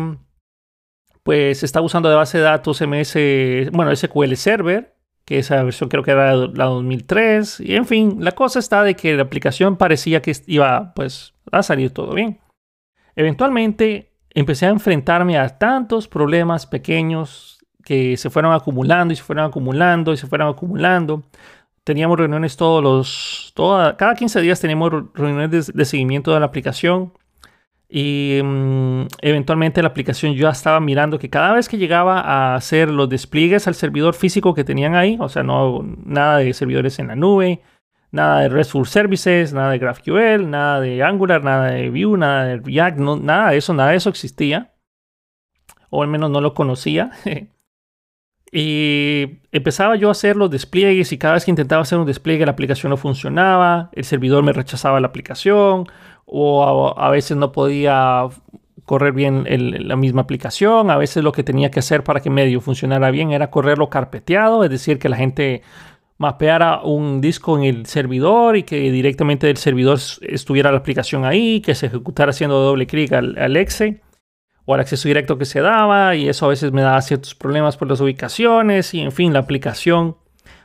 pues 1.25 1.62
estaba 1.62 1.84
usando 1.84 2.08
de 2.08 2.14
base 2.14 2.38
de 2.38 2.44
datos 2.44 2.81
MS, 2.81 3.70
bueno, 3.72 3.94
SQL 3.94 4.34
Server, 4.34 4.96
que 5.25 5.38
esa 5.38 5.62
versión 5.64 5.88
creo 5.88 6.04
que 6.04 6.12
era 6.12 6.34
la 6.34 6.66
2003. 6.66 7.60
Y 7.60 7.75
en 7.75 7.86
fin, 7.86 8.19
la 8.20 8.32
cosa 8.32 8.60
está 8.60 8.84
de 8.84 8.94
que 8.94 9.16
la 9.16 9.22
aplicación 9.22 9.76
parecía 9.76 10.22
que 10.22 10.32
iba 10.46 10.92
pues 10.94 11.34
a 11.50 11.62
salir 11.62 11.90
todo 11.92 12.14
bien. 12.14 12.40
Eventualmente 13.16 14.13
empecé 14.34 14.66
a 14.66 14.70
enfrentarme 14.70 15.38
a 15.38 15.48
tantos 15.58 16.08
problemas 16.08 16.66
pequeños 16.66 17.58
que 17.84 18.16
se 18.16 18.31
fueron 18.31 18.52
acumulando 18.52 19.12
y 19.12 19.16
se 19.16 19.22
fueron 19.22 19.44
acumulando 19.44 20.12
y 20.12 20.16
se 20.16 20.26
fueron 20.26 20.48
acumulando. 20.48 21.22
Teníamos 21.84 22.19
reuniones 22.19 22.56
todos 22.56 22.82
los, 22.82 23.52
toda, 23.54 23.96
cada 23.96 24.14
15 24.14 24.40
días 24.40 24.60
teníamos 24.60 24.90
reuniones 25.14 25.72
de, 25.72 25.84
seguimiento 25.84 26.32
de 26.32 26.40
la 26.40 26.46
aplicación 26.46 27.12
y 27.88 28.40
mm, 28.42 29.02
eventualmente 29.20 29.82
la 29.82 29.88
aplicación 29.88 30.32
yo 30.32 30.48
estaba 30.48 30.81
mirando 30.81 31.19
que 31.19 31.28
cada 31.28 31.52
vez 31.52 31.69
que 31.69 31.76
llegaba 31.76 32.20
a 32.20 32.54
hacer 32.54 32.88
los 32.88 33.08
despliegues 33.10 33.69
al 33.69 33.75
servidor 33.75 34.14
físico 34.14 34.54
que 34.54 34.64
tenían 34.64 34.94
ahí, 34.94 35.19
o 35.20 35.28
sea, 35.28 35.42
no 35.42 35.84
nada 36.04 36.38
de 36.38 36.54
servidores 36.54 36.98
en 36.98 37.08
la 37.08 37.16
nube, 37.16 37.60
nada 38.14 38.40
de 38.40 38.49
RESTful 38.49 38.87
Services, 38.87 39.52
nada 39.52 39.72
de 39.72 39.78
GraphQL, 39.78 40.49
nada 40.49 40.81
de 40.81 41.02
Angular, 41.02 41.43
nada 41.43 41.72
de 41.72 41.90
Vue, 41.90 42.16
nada 42.16 42.44
de 42.44 42.58
React, 42.58 42.99
nada 42.99 43.50
de 43.50 43.56
eso, 43.56 43.75
nada 43.75 43.90
de 43.90 43.96
eso 43.96 44.08
existía. 44.08 44.72
O 45.90 46.00
al 46.00 46.08
menos 46.08 46.31
no 46.31 46.40
lo 46.40 46.55
conocía. 46.55 47.11
y 48.52 49.40
empezaba 49.50 49.96
yo 49.96 50.08
a 50.08 50.12
hacer 50.12 50.37
los 50.37 50.49
despliegues 50.49 51.11
y 51.12 51.19
cada 51.19 51.34
vez 51.34 51.44
que 51.44 51.50
intentaba 51.50 51.82
hacer 51.82 51.99
un 51.99 52.06
despliegue 52.06 52.46
la 52.46 52.52
aplicación 52.52 52.90
no 52.90 52.96
funcionaba, 52.96 53.90
el 53.93 54.05
servidor 54.05 54.44
me 54.44 54.52
rechazaba 54.52 55.00
la 55.00 55.08
aplicación 55.08 55.88
o 56.25 56.94
a, 56.96 57.10
veces 57.10 57.37
no 57.37 57.50
podía 57.50 58.28
correr 58.84 59.12
bien 59.12 59.44
la 59.88 59.96
misma 59.96 60.22
aplicación. 60.22 60.88
A 60.90 60.96
veces 60.96 61.25
lo 61.25 61.32
que 61.32 61.43
tenía 61.43 61.72
que 61.72 61.81
hacer 61.81 62.05
para 62.05 62.20
que 62.20 62.31
medio 62.31 62.60
funcionara 62.60 63.10
bien 63.10 63.32
era 63.32 63.50
correrlo 63.50 63.90
carpeteado, 63.90 64.62
es 64.62 64.70
decir, 64.70 65.00
que 65.00 65.08
la 65.08 65.17
gente 65.17 65.62
mapeara 66.19 66.82
un 66.82 67.20
disco 67.20 67.56
en 67.58 67.64
el 67.64 67.87
servidor 67.87 68.56
y 68.56 68.62
que 68.62 68.90
directamente 68.90 69.46
del 69.46 69.56
servidor 69.56 69.99
estuviera 70.22 70.70
la 70.70 70.78
aplicación 70.78 71.25
ahí, 71.25 71.61
que 71.61 71.75
se 71.75 71.87
ejecutara 71.87 72.31
haciendo 72.31 72.61
doble 72.61 72.87
clic 72.87 73.12
al, 73.12 73.56
exe 73.56 74.00
o 74.64 74.75
al 74.75 74.81
acceso 74.81 75.08
directo 75.08 75.38
que 75.38 75.44
se 75.44 75.61
daba 75.61 76.14
y 76.14 76.28
eso 76.28 76.46
a 76.46 76.49
veces 76.49 76.72
me 76.72 76.82
daba 76.82 77.00
ciertos 77.03 77.34
problemas 77.34 77.77
por 77.77 77.88
las 77.88 78.00
ubicaciones 78.00 78.94
y 78.94 79.00
en 79.00 79.12
fin, 79.12 79.32
la 79.32 79.41
aplicación, 79.41 80.17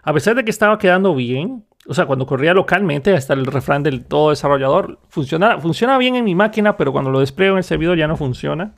a 0.04 0.14
pesar 0.14 0.36
de 0.36 0.44
que 0.44 0.52
estaba 0.52 0.78
quedando 0.78 1.16
bien, 1.16 1.66
o 1.88 1.94
sea, 1.94 2.06
cuando 2.06 2.28
corría 2.28 2.54
localmente, 2.54 3.14
hasta 3.16 3.34
el 3.34 3.46
refrán 3.46 3.82
del 3.82 4.06
todo 4.06 4.30
desarrollador, 4.30 5.00
funciona, 5.10 5.60
funciona 5.60 5.98
bien 5.98 6.16
en 6.16 6.26
mi 6.26 6.36
máquina, 6.36 6.78
pero 6.78 6.92
cuando 6.92 7.10
lo 7.10 7.20
despliego 7.20 7.56
en 7.56 7.60
el 7.60 7.64
servidor 7.64 7.98
ya 7.98 8.08
no 8.08 8.16
funciona 8.16 8.76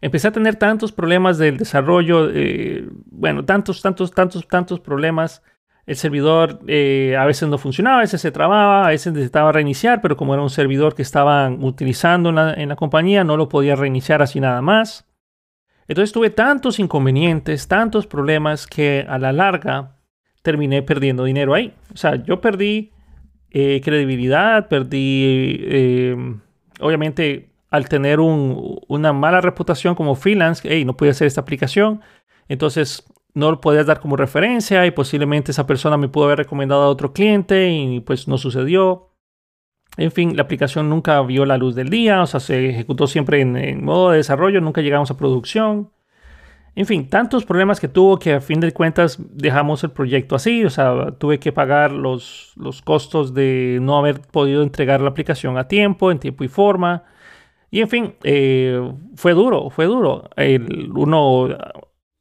empecé 0.00 0.28
a 0.28 0.32
tener 0.32 0.56
tantos 0.56 0.92
problemas 0.92 1.38
del 1.38 1.56
desarrollo, 1.56 2.30
eh, 2.32 2.88
bueno, 3.10 3.44
tantos, 3.44 3.82
tantos, 3.82 4.10
tantos, 4.12 4.46
tantos 4.48 4.80
problemas. 4.80 5.42
El 5.86 5.96
servidor 5.96 6.60
eh, 6.68 7.16
a 7.18 7.24
veces 7.24 7.48
no 7.48 7.58
funcionaba, 7.58 7.98
a 7.98 8.00
veces 8.00 8.20
se 8.20 8.30
trababa, 8.30 8.86
a 8.86 8.90
veces 8.90 9.12
necesitaba 9.12 9.50
reiniciar, 9.50 10.00
pero 10.00 10.16
como 10.16 10.34
era 10.34 10.42
un 10.42 10.50
servidor 10.50 10.94
que 10.94 11.02
estaban 11.02 11.64
utilizando 11.64 12.28
en 12.28 12.68
la, 12.68 12.76
compañía, 12.76 13.24
no 13.24 13.36
lo 13.36 13.48
podía 13.48 13.76
reiniciar 13.76 14.22
así 14.22 14.40
nada 14.40 14.62
más. 14.62 15.06
Entonces 15.88 16.12
tuve 16.12 16.30
tantos 16.30 16.78
inconvenientes, 16.78 17.66
tantos 17.66 18.06
problemas 18.06 18.66
que 18.66 19.04
a 19.08 19.18
la 19.18 19.32
larga 19.32 19.96
terminé 20.42 20.82
perdiendo 20.82 21.24
dinero 21.24 21.54
ahí. 21.54 21.74
O 21.92 21.96
sea, 21.96 22.14
yo 22.14 22.40
perdí 22.40 22.92
eh, 23.50 23.80
credibilidad, 23.82 24.68
perdí, 24.68 26.14
obviamente, 26.78 27.49
al 27.70 27.88
tener 27.88 28.18
una 28.20 29.12
mala 29.12 29.40
reputación 29.40 29.94
como 29.94 30.16
freelance, 30.16 30.68
hey, 30.68 30.84
no 30.84 30.96
pude 30.96 31.10
hacer 31.10 31.26
esta 31.26 31.40
aplicación, 31.40 32.00
entonces 32.48 33.04
no 33.32 33.50
lo 33.50 33.60
podías 33.60 33.86
dar 33.86 34.00
como 34.00 34.16
referencia 34.16 34.84
y 34.86 34.90
posiblemente 34.90 35.52
esa 35.52 35.66
persona 35.66 35.96
me 35.96 36.08
pudo 36.08 36.24
haber 36.24 36.38
recomendado 36.38 36.82
a 36.82 36.88
otro 36.88 37.12
cliente 37.12 37.70
y 37.70 38.00
pues 38.00 38.26
no 38.26 38.38
sucedió. 38.38 39.10
En 39.96 40.10
fin, 40.10 40.36
la 40.36 40.42
aplicación 40.42 40.88
nunca 40.88 41.20
vio 41.22 41.44
la 41.44 41.56
luz 41.56 41.74
del 41.74 41.90
día, 41.90 42.22
o 42.22 42.26
sea, 42.26 42.40
se 42.40 42.70
ejecutó 42.70 43.06
siempre 43.06 43.40
en, 43.40 43.84
modo 43.84 44.10
de 44.10 44.18
desarrollo, 44.18 44.60
nunca 44.60 44.80
llegamos 44.80 45.10
a 45.10 45.16
producción. 45.16 45.90
En 46.76 46.86
fin, 46.86 47.08
tantos 47.08 47.44
problemas 47.44 47.80
que 47.80 47.88
tuvo 47.88 48.18
que 48.18 48.34
a 48.34 48.40
fin 48.40 48.60
de 48.60 48.72
cuentas 48.72 49.18
dejamos 49.20 49.82
el 49.84 49.90
proyecto 49.90 50.36
así, 50.36 50.64
o 50.64 50.70
sea, 50.70 51.12
tuve 51.18 51.38
que 51.38 51.52
pagar 51.52 51.92
los, 51.92 52.52
los 52.56 52.82
costos 52.82 53.34
de 53.34 53.78
no 53.82 53.98
haber 53.98 54.20
podido 54.20 54.62
entregar 54.62 55.00
la 55.00 55.10
aplicación 55.10 55.58
a 55.58 55.68
tiempo, 55.68 56.10
en 56.10 56.18
tiempo 56.18 56.44
y 56.44 56.48
forma. 56.48 57.04
Y 57.70 57.80
en 57.80 57.88
fin, 57.88 58.14
eh, 58.24 58.92
fue 59.14 59.32
duro, 59.32 59.70
fue 59.70 59.86
duro. 59.86 60.28
Uno, 60.94 61.48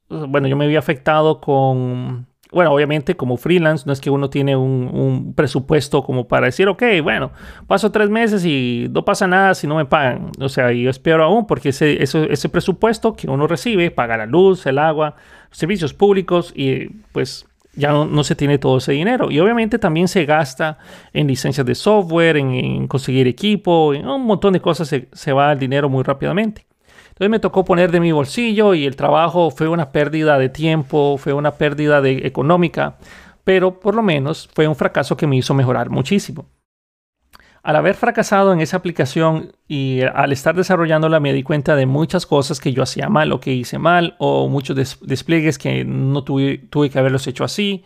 bueno, 0.10 0.48
yo 0.48 0.56
me 0.56 0.66
había 0.66 0.80
afectado 0.80 1.42
con, 1.42 2.28
bueno, 2.52 2.72
obviamente 2.72 3.16
como 3.16 3.38
freelance, 3.38 3.84
no 3.86 3.94
es 3.94 4.00
que 4.00 4.10
uno 4.10 4.30
tiene 4.30 4.56
un, 4.56 5.34
presupuesto 5.36 6.04
como 6.04 6.28
para 6.28 6.48
decir, 6.48 6.68
ok, 6.68 6.84
bueno, 7.02 7.32
paso 7.68 7.92
tres 7.92 8.10
meses 8.10 8.46
y 8.46 8.88
no 8.92 9.04
pasa 9.06 9.28
nada 9.28 9.56
si 9.56 9.66
no 9.66 9.76
me 9.76 9.86
pagan. 9.86 10.32
O 10.40 10.50
sea, 10.50 10.72
yo 10.72 10.90
espero 10.90 11.24
aún 11.24 11.48
porque 11.48 11.70
ese, 11.70 12.02
ese 12.02 12.50
presupuesto 12.50 13.16
que 13.16 13.28
uno 13.28 13.48
recibe 13.48 13.90
paga 13.90 14.18
la 14.18 14.28
luz, 14.28 14.66
el 14.68 14.78
agua, 14.78 15.16
servicios 15.52 15.94
públicos 15.94 16.54
y 16.56 16.90
pues 17.12 17.49
ya 17.74 17.92
no, 17.92 18.24
se 18.24 18.36
tiene 18.36 18.58
todo 18.58 18.78
ese 18.78 18.92
dinero. 18.92 19.32
Y 19.32 19.40
obviamente 19.40 19.80
también 19.80 20.08
se 20.08 20.26
gasta 20.26 20.78
en 21.14 21.28
licencias 21.28 21.66
de 21.66 21.76
software, 21.76 22.38
en, 22.38 22.88
conseguir 22.88 23.28
equipo, 23.28 23.94
en 23.94 24.08
un 24.08 24.26
montón 24.26 24.54
de 24.54 24.62
cosas 24.62 24.88
se, 24.88 25.08
se, 25.12 25.34
va 25.34 25.52
el 25.52 25.60
dinero 25.60 25.90
muy 25.90 26.04
rápidamente. 26.04 26.66
Entonces 27.10 27.30
me 27.30 27.40
tocó 27.40 27.66
poner 27.66 27.92
de 27.92 28.00
mi 28.00 28.12
bolsillo 28.12 28.74
y 28.74 28.86
el 28.86 28.96
trabajo 28.96 29.52
fue 29.52 29.68
una 29.68 29.92
pérdida 29.92 30.38
de 30.38 30.50
tiempo, 30.50 31.18
fue 31.18 31.34
una 31.34 31.52
pérdida 31.52 32.02
de 32.02 32.26
económica, 32.26 32.98
pero 33.44 33.80
por 33.80 33.96
lo 33.96 34.02
menos 34.02 34.50
fue 34.54 34.68
un 34.68 34.76
fracaso 34.76 35.18
que 35.18 35.28
me 35.28 35.36
hizo 35.36 35.54
mejorar 35.54 35.90
muchísimo. 35.90 36.46
Al 37.70 37.76
haber 37.76 37.94
fracasado 37.94 38.52
en 38.52 38.62
esa 38.62 38.78
aplicación 38.78 39.52
y 39.68 40.02
al 40.02 40.32
estar 40.32 40.56
desarrollándola 40.56 41.20
me 41.20 41.34
di 41.34 41.44
cuenta 41.44 41.76
de 41.76 41.86
muchas 41.86 42.26
cosas 42.26 42.60
que 42.60 42.74
yo 42.74 42.82
hacía 42.82 43.10
mal 43.10 43.32
o 43.32 43.40
que 43.40 43.54
hice 43.54 43.78
mal 43.78 44.16
o 44.18 44.48
muchos 44.48 44.76
despliegues 45.02 45.60
que 45.60 45.86
no 45.86 46.24
tuve, 46.24 46.58
tuve 46.58 46.90
que 46.90 46.98
haberlos 46.98 47.28
hecho 47.28 47.44
así. 47.44 47.86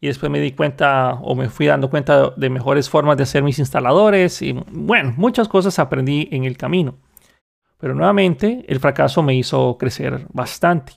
Y 0.00 0.06
después 0.06 0.32
me 0.32 0.40
di 0.40 0.52
cuenta 0.52 1.18
o 1.20 1.34
me 1.34 1.50
fui 1.50 1.66
dando 1.66 1.90
cuenta 1.90 2.30
de 2.38 2.48
mejores 2.48 2.88
formas 2.88 3.18
de 3.18 3.24
hacer 3.24 3.42
mis 3.42 3.58
instaladores 3.58 4.40
y 4.40 4.52
bueno, 4.52 5.12
muchas 5.18 5.46
cosas 5.46 5.78
aprendí 5.78 6.30
en 6.32 6.44
el 6.44 6.56
camino. 6.56 6.94
Pero 7.76 7.94
nuevamente 7.94 8.64
el 8.66 8.80
fracaso 8.80 9.22
me 9.22 9.34
hizo 9.34 9.76
crecer 9.76 10.26
bastante. 10.32 10.94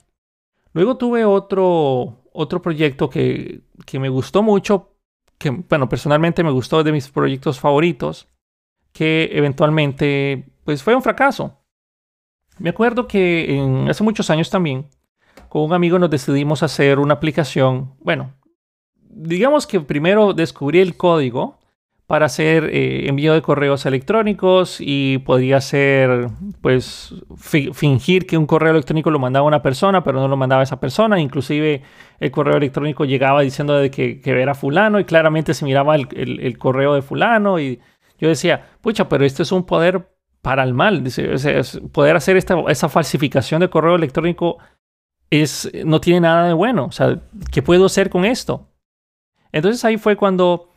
Luego 0.72 0.96
tuve 0.96 1.26
otro, 1.26 2.22
otro 2.32 2.62
proyecto 2.62 3.10
que, 3.10 3.60
que 3.84 3.98
me 3.98 4.08
gustó 4.08 4.42
mucho 4.42 4.91
que, 5.42 5.50
bueno, 5.50 5.88
personalmente 5.88 6.44
me 6.44 6.52
gustó 6.52 6.84
de 6.84 6.92
mis 6.92 7.08
proyectos 7.08 7.58
favoritos, 7.58 8.28
que 8.92 9.28
eventualmente, 9.32 10.46
pues 10.64 10.82
fue 10.82 10.94
un 10.94 11.02
fracaso. 11.02 11.58
Me 12.58 12.70
acuerdo 12.70 13.08
que 13.08 13.56
en, 13.56 13.88
hace 13.90 14.04
muchos 14.04 14.30
años 14.30 14.50
también, 14.50 14.88
con 15.48 15.62
un 15.62 15.72
amigo 15.72 15.98
nos 15.98 16.10
decidimos 16.10 16.62
hacer 16.62 16.98
una 16.98 17.14
aplicación, 17.14 17.94
bueno, 18.00 18.34
digamos 18.94 19.66
que 19.66 19.80
primero 19.80 20.32
descubrí 20.32 20.80
el 20.80 20.96
código 20.96 21.58
para 22.12 22.26
hacer 22.26 22.68
eh, 22.74 23.08
envío 23.08 23.32
de 23.32 23.40
correos 23.40 23.86
electrónicos 23.86 24.76
y 24.80 25.16
podía 25.16 25.62
ser, 25.62 26.28
pues, 26.60 27.14
fingir 27.72 28.26
que 28.26 28.36
un 28.36 28.44
correo 28.44 28.72
electrónico 28.72 29.10
lo 29.10 29.18
mandaba 29.18 29.46
una 29.46 29.62
persona, 29.62 30.04
pero 30.04 30.20
no 30.20 30.28
lo 30.28 30.36
mandaba 30.36 30.62
esa 30.62 30.78
persona. 30.78 31.18
Inclusive 31.18 31.80
el 32.20 32.30
correo 32.30 32.58
electrónico 32.58 33.06
llegaba 33.06 33.40
diciendo 33.40 33.78
de 33.78 33.90
que, 33.90 34.20
era 34.26 34.54
fulano 34.54 35.00
y 35.00 35.06
claramente 35.06 35.54
se 35.54 35.64
miraba 35.64 35.96
el, 35.96 36.58
correo 36.58 36.94
de 36.94 37.00
fulano 37.00 37.58
y 37.58 37.80
yo 38.18 38.28
decía, 38.28 38.62
pucha, 38.82 39.08
pero 39.08 39.24
esto 39.24 39.42
es 39.42 39.50
un 39.50 39.64
poder 39.64 40.14
para 40.42 40.64
el 40.64 40.74
mal. 40.74 41.04
Poder 41.92 42.16
hacer 42.16 42.36
esta, 42.36 42.62
esa 42.68 42.90
falsificación 42.90 43.62
de 43.62 43.70
correo 43.70 43.94
electrónico 43.94 44.58
es, 45.30 45.72
no 45.86 45.98
tiene 45.98 46.20
nada 46.20 46.46
de 46.46 46.52
bueno. 46.52 46.84
O 46.84 46.92
sea, 46.92 47.22
¿qué 47.50 47.62
puedo 47.62 47.86
hacer 47.86 48.10
con 48.10 48.26
esto? 48.26 48.68
Entonces 49.50 49.82
ahí 49.86 49.96
fue 49.96 50.16
cuando 50.16 50.71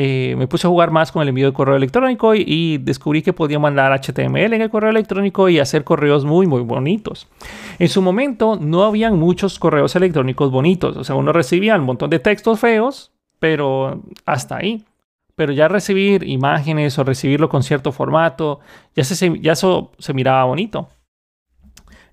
eh, 0.00 0.36
me 0.36 0.46
puse 0.46 0.64
a 0.64 0.70
jugar 0.70 0.92
más 0.92 1.10
con 1.10 1.22
el 1.22 1.28
envío 1.30 1.46
de 1.46 1.52
correo 1.52 1.74
electrónico 1.74 2.32
y, 2.32 2.78
descubrí 2.78 3.20
que 3.20 3.32
podía 3.32 3.58
mandar 3.58 3.92
HTML 3.92 4.54
en 4.54 4.62
el 4.62 4.70
correo 4.70 4.90
electrónico 4.90 5.48
y 5.48 5.58
hacer 5.58 5.82
correos 5.82 6.24
muy, 6.24 6.46
muy 6.46 6.62
bonitos. 6.62 7.26
En 7.80 7.88
su 7.88 8.00
momento 8.00 8.56
no 8.60 8.84
habían 8.84 9.18
muchos 9.18 9.58
correos 9.58 9.96
electrónicos 9.96 10.52
bonitos, 10.52 10.96
o 10.96 11.02
sea, 11.02 11.16
uno 11.16 11.32
recibía 11.32 11.74
un 11.74 11.82
montón 11.82 12.10
de 12.10 12.20
textos 12.20 12.60
feos, 12.60 13.10
pero 13.40 14.00
hasta 14.24 14.58
ahí. 14.58 14.84
Pero 15.34 15.52
ya 15.52 15.66
recibir 15.66 16.22
imágenes 16.22 16.96
o 17.00 17.02
recibirlo 17.02 17.48
con 17.48 17.64
cierto 17.64 17.90
formato, 17.90 18.60
ya, 18.94 19.02
ya 19.02 19.52
eso 19.52 19.90
se 19.98 20.14
miraba 20.14 20.44
bonito. 20.44 20.90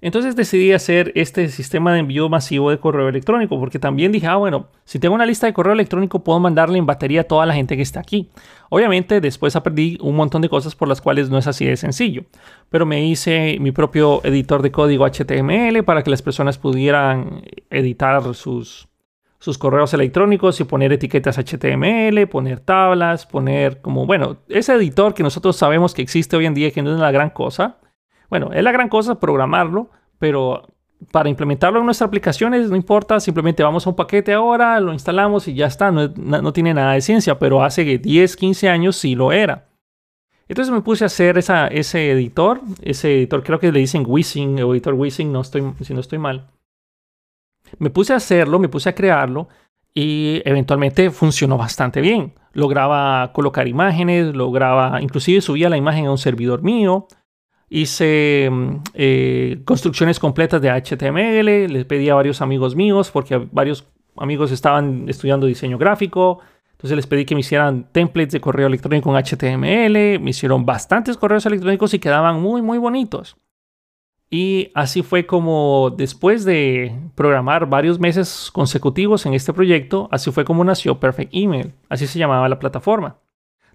Entonces 0.06 0.36
decidí 0.36 0.72
hacer 0.72 1.12
este 1.16 1.50
sistema 1.50 1.92
de 1.92 1.98
envío 1.98 2.30
masivo 2.30 2.70
de 2.70 2.78
correo 2.78 3.10
electrónico, 3.10 3.60
porque 3.60 3.80
también 3.80 4.12
dije, 4.12 4.28
ah, 4.28 4.36
bueno, 4.36 4.68
si 4.84 5.00
tengo 5.00 5.16
una 5.16 5.26
lista 5.26 5.48
de 5.48 5.54
correo 5.54 5.74
electrónico, 5.74 6.24
puedo 6.24 6.40
mandarle 6.40 6.78
en 6.78 6.86
batería 6.86 7.22
a 7.22 7.24
toda 7.24 7.48
la 7.48 7.56
gente 7.56 7.76
que 7.76 7.82
está 7.82 8.02
aquí. 8.02 8.30
Obviamente 8.70 9.20
después 9.20 9.56
aprendí 9.56 9.98
un 10.00 10.16
montón 10.16 10.44
de 10.44 10.50
cosas 10.50 10.76
por 10.76 10.88
las 10.88 11.02
cuales 11.02 11.32
no 11.32 11.40
es 11.40 11.48
así 11.48 11.66
de 11.66 11.76
sencillo, 11.76 12.26
pero 12.70 12.86
me 12.86 13.04
hice 13.04 13.58
mi 13.60 13.72
propio 13.72 14.22
editor 14.24 14.62
de 14.62 14.72
código 14.72 15.08
HTML 15.08 15.84
para 15.84 16.04
que 16.04 16.12
las 16.12 16.22
personas 16.22 16.60
pudieran 16.60 17.42
editar 17.72 18.36
sus, 18.36 18.88
sus 19.40 19.58
correos 19.58 19.92
electrónicos 19.96 20.60
y 20.60 20.66
poner 20.66 20.94
etiquetas 20.94 21.40
HTML, 21.40 22.28
poner 22.28 22.60
tablas, 22.60 23.26
poner 23.26 23.82
como, 23.82 24.06
bueno, 24.06 24.38
ese 24.50 24.76
editor 24.76 25.16
que 25.16 25.24
nosotros 25.24 25.56
sabemos 25.56 25.96
que 25.96 26.04
existe 26.04 26.38
hoy 26.38 26.46
en 26.46 26.54
día, 26.54 26.70
que 26.70 26.84
no 26.84 26.92
es 26.92 26.98
una 26.98 27.10
gran 27.10 27.32
cosa, 27.32 27.80
bueno, 28.30 28.52
es 28.54 28.64
la 28.64 28.72
gran 28.72 28.90
cosa 28.90 29.20
programarlo, 29.20 29.90
pero 30.20 30.68
para 31.12 31.30
implementarlo 31.30 31.80
en 31.80 31.86
nuestras 31.86 32.08
aplicaciones 32.08 32.70
no 32.70 32.76
importa, 32.76 33.20
simplemente 33.20 33.64
vamos 33.64 33.86
a 33.86 33.90
un 33.90 33.96
paquete 33.96 34.34
ahora, 34.34 34.80
lo 34.80 34.94
instalamos 34.94 35.48
y 35.48 35.54
ya 35.54 35.68
está, 35.68 35.92
no, 35.92 36.54
tiene 36.54 36.74
nada 36.74 36.94
de 36.94 37.02
ciencia, 37.02 37.38
pero 37.38 37.64
hace 37.64 37.84
10, 37.84 38.36
15 38.36 38.70
años 38.70 38.96
sí 38.96 39.16
lo 39.16 39.32
era. 39.32 39.68
Entonces 40.48 40.74
me 40.74 40.82
puse 40.82 41.04
a 41.04 41.08
hacer 41.08 41.38
ese 41.38 42.12
editor, 42.12 42.62
ese 42.82 43.16
editor 43.18 43.44
creo 43.44 43.60
que 43.60 43.72
le 43.72 43.80
dicen 43.80 44.04
Wissing 44.08 44.62
o 44.62 44.74
editor 44.74 44.94
Wissing, 44.94 45.32
no 45.32 45.42
estoy, 45.42 45.64
si 45.82 45.94
no 45.94 46.00
estoy 46.00 46.20
mal. 46.20 46.48
Me 47.80 47.90
puse 47.90 48.14
a 48.14 48.18
hacerlo, 48.18 48.60
me 48.60 48.70
puse 48.70 48.90
a 48.90 48.96
crearlo 48.96 49.48
y 49.94 50.42
eventualmente 50.46 51.10
funcionó 51.10 51.58
bastante 51.58 52.00
bien. 52.00 52.34
Lograba 52.54 53.32
colocar 53.34 53.68
imágenes, 53.68 54.36
lograba, 54.36 55.02
inclusive 55.02 55.42
subía 55.42 55.70
la 55.70 55.78
imagen 55.78 56.06
a 56.06 56.12
un 56.12 56.18
servidor 56.20 56.62
mío, 56.62 57.08
Hice 57.76 58.50
mm, 58.50 58.76
eh, 58.94 59.62
construcciones 59.66 60.18
completas 60.18 60.62
de 60.62 60.70
HTML, 60.70 61.74
les 61.74 61.84
pedí 61.84 62.08
a 62.08 62.16
varios 62.16 62.42
amigos 62.42 62.74
míos, 62.74 63.12
porque 63.12 63.36
varios 63.52 63.86
amigos 64.16 64.54
estaban 64.54 65.10
estudiando 65.10 65.46
diseño 65.46 65.78
gráfico. 65.78 66.40
Entonces 66.72 66.96
les 66.96 67.06
pedí 67.06 67.26
que 67.26 67.36
me 67.36 67.42
hicieran 67.42 67.92
templates 67.92 68.32
de 68.32 68.40
correo 68.40 68.68
electrónico 68.68 69.10
en 69.10 69.22
HTML. 69.22 70.24
Me 70.24 70.30
hicieron 70.30 70.66
bastantes 70.66 71.18
correos 71.18 71.46
electrónicos 71.48 71.94
y 71.94 72.00
quedaban 72.00 72.42
muy, 72.42 72.62
muy 72.62 72.78
bonitos. 72.78 73.36
Y 74.30 74.72
así 74.74 75.04
fue 75.04 75.26
como 75.26 75.94
después 75.98 76.46
de 76.46 76.98
programar 77.14 77.68
varios 77.68 78.00
meses 78.00 78.52
consecutivos 78.54 79.26
en 79.26 79.34
este 79.34 79.52
proyecto, 79.52 80.08
así 80.14 80.32
fue 80.32 80.46
como 80.46 80.64
nació 80.64 81.02
Perfect 81.02 81.32
Email. 81.34 81.74
Así 81.90 82.08
se 82.08 82.20
llamaba 82.20 82.48
la 82.48 82.58
plataforma 82.58 83.18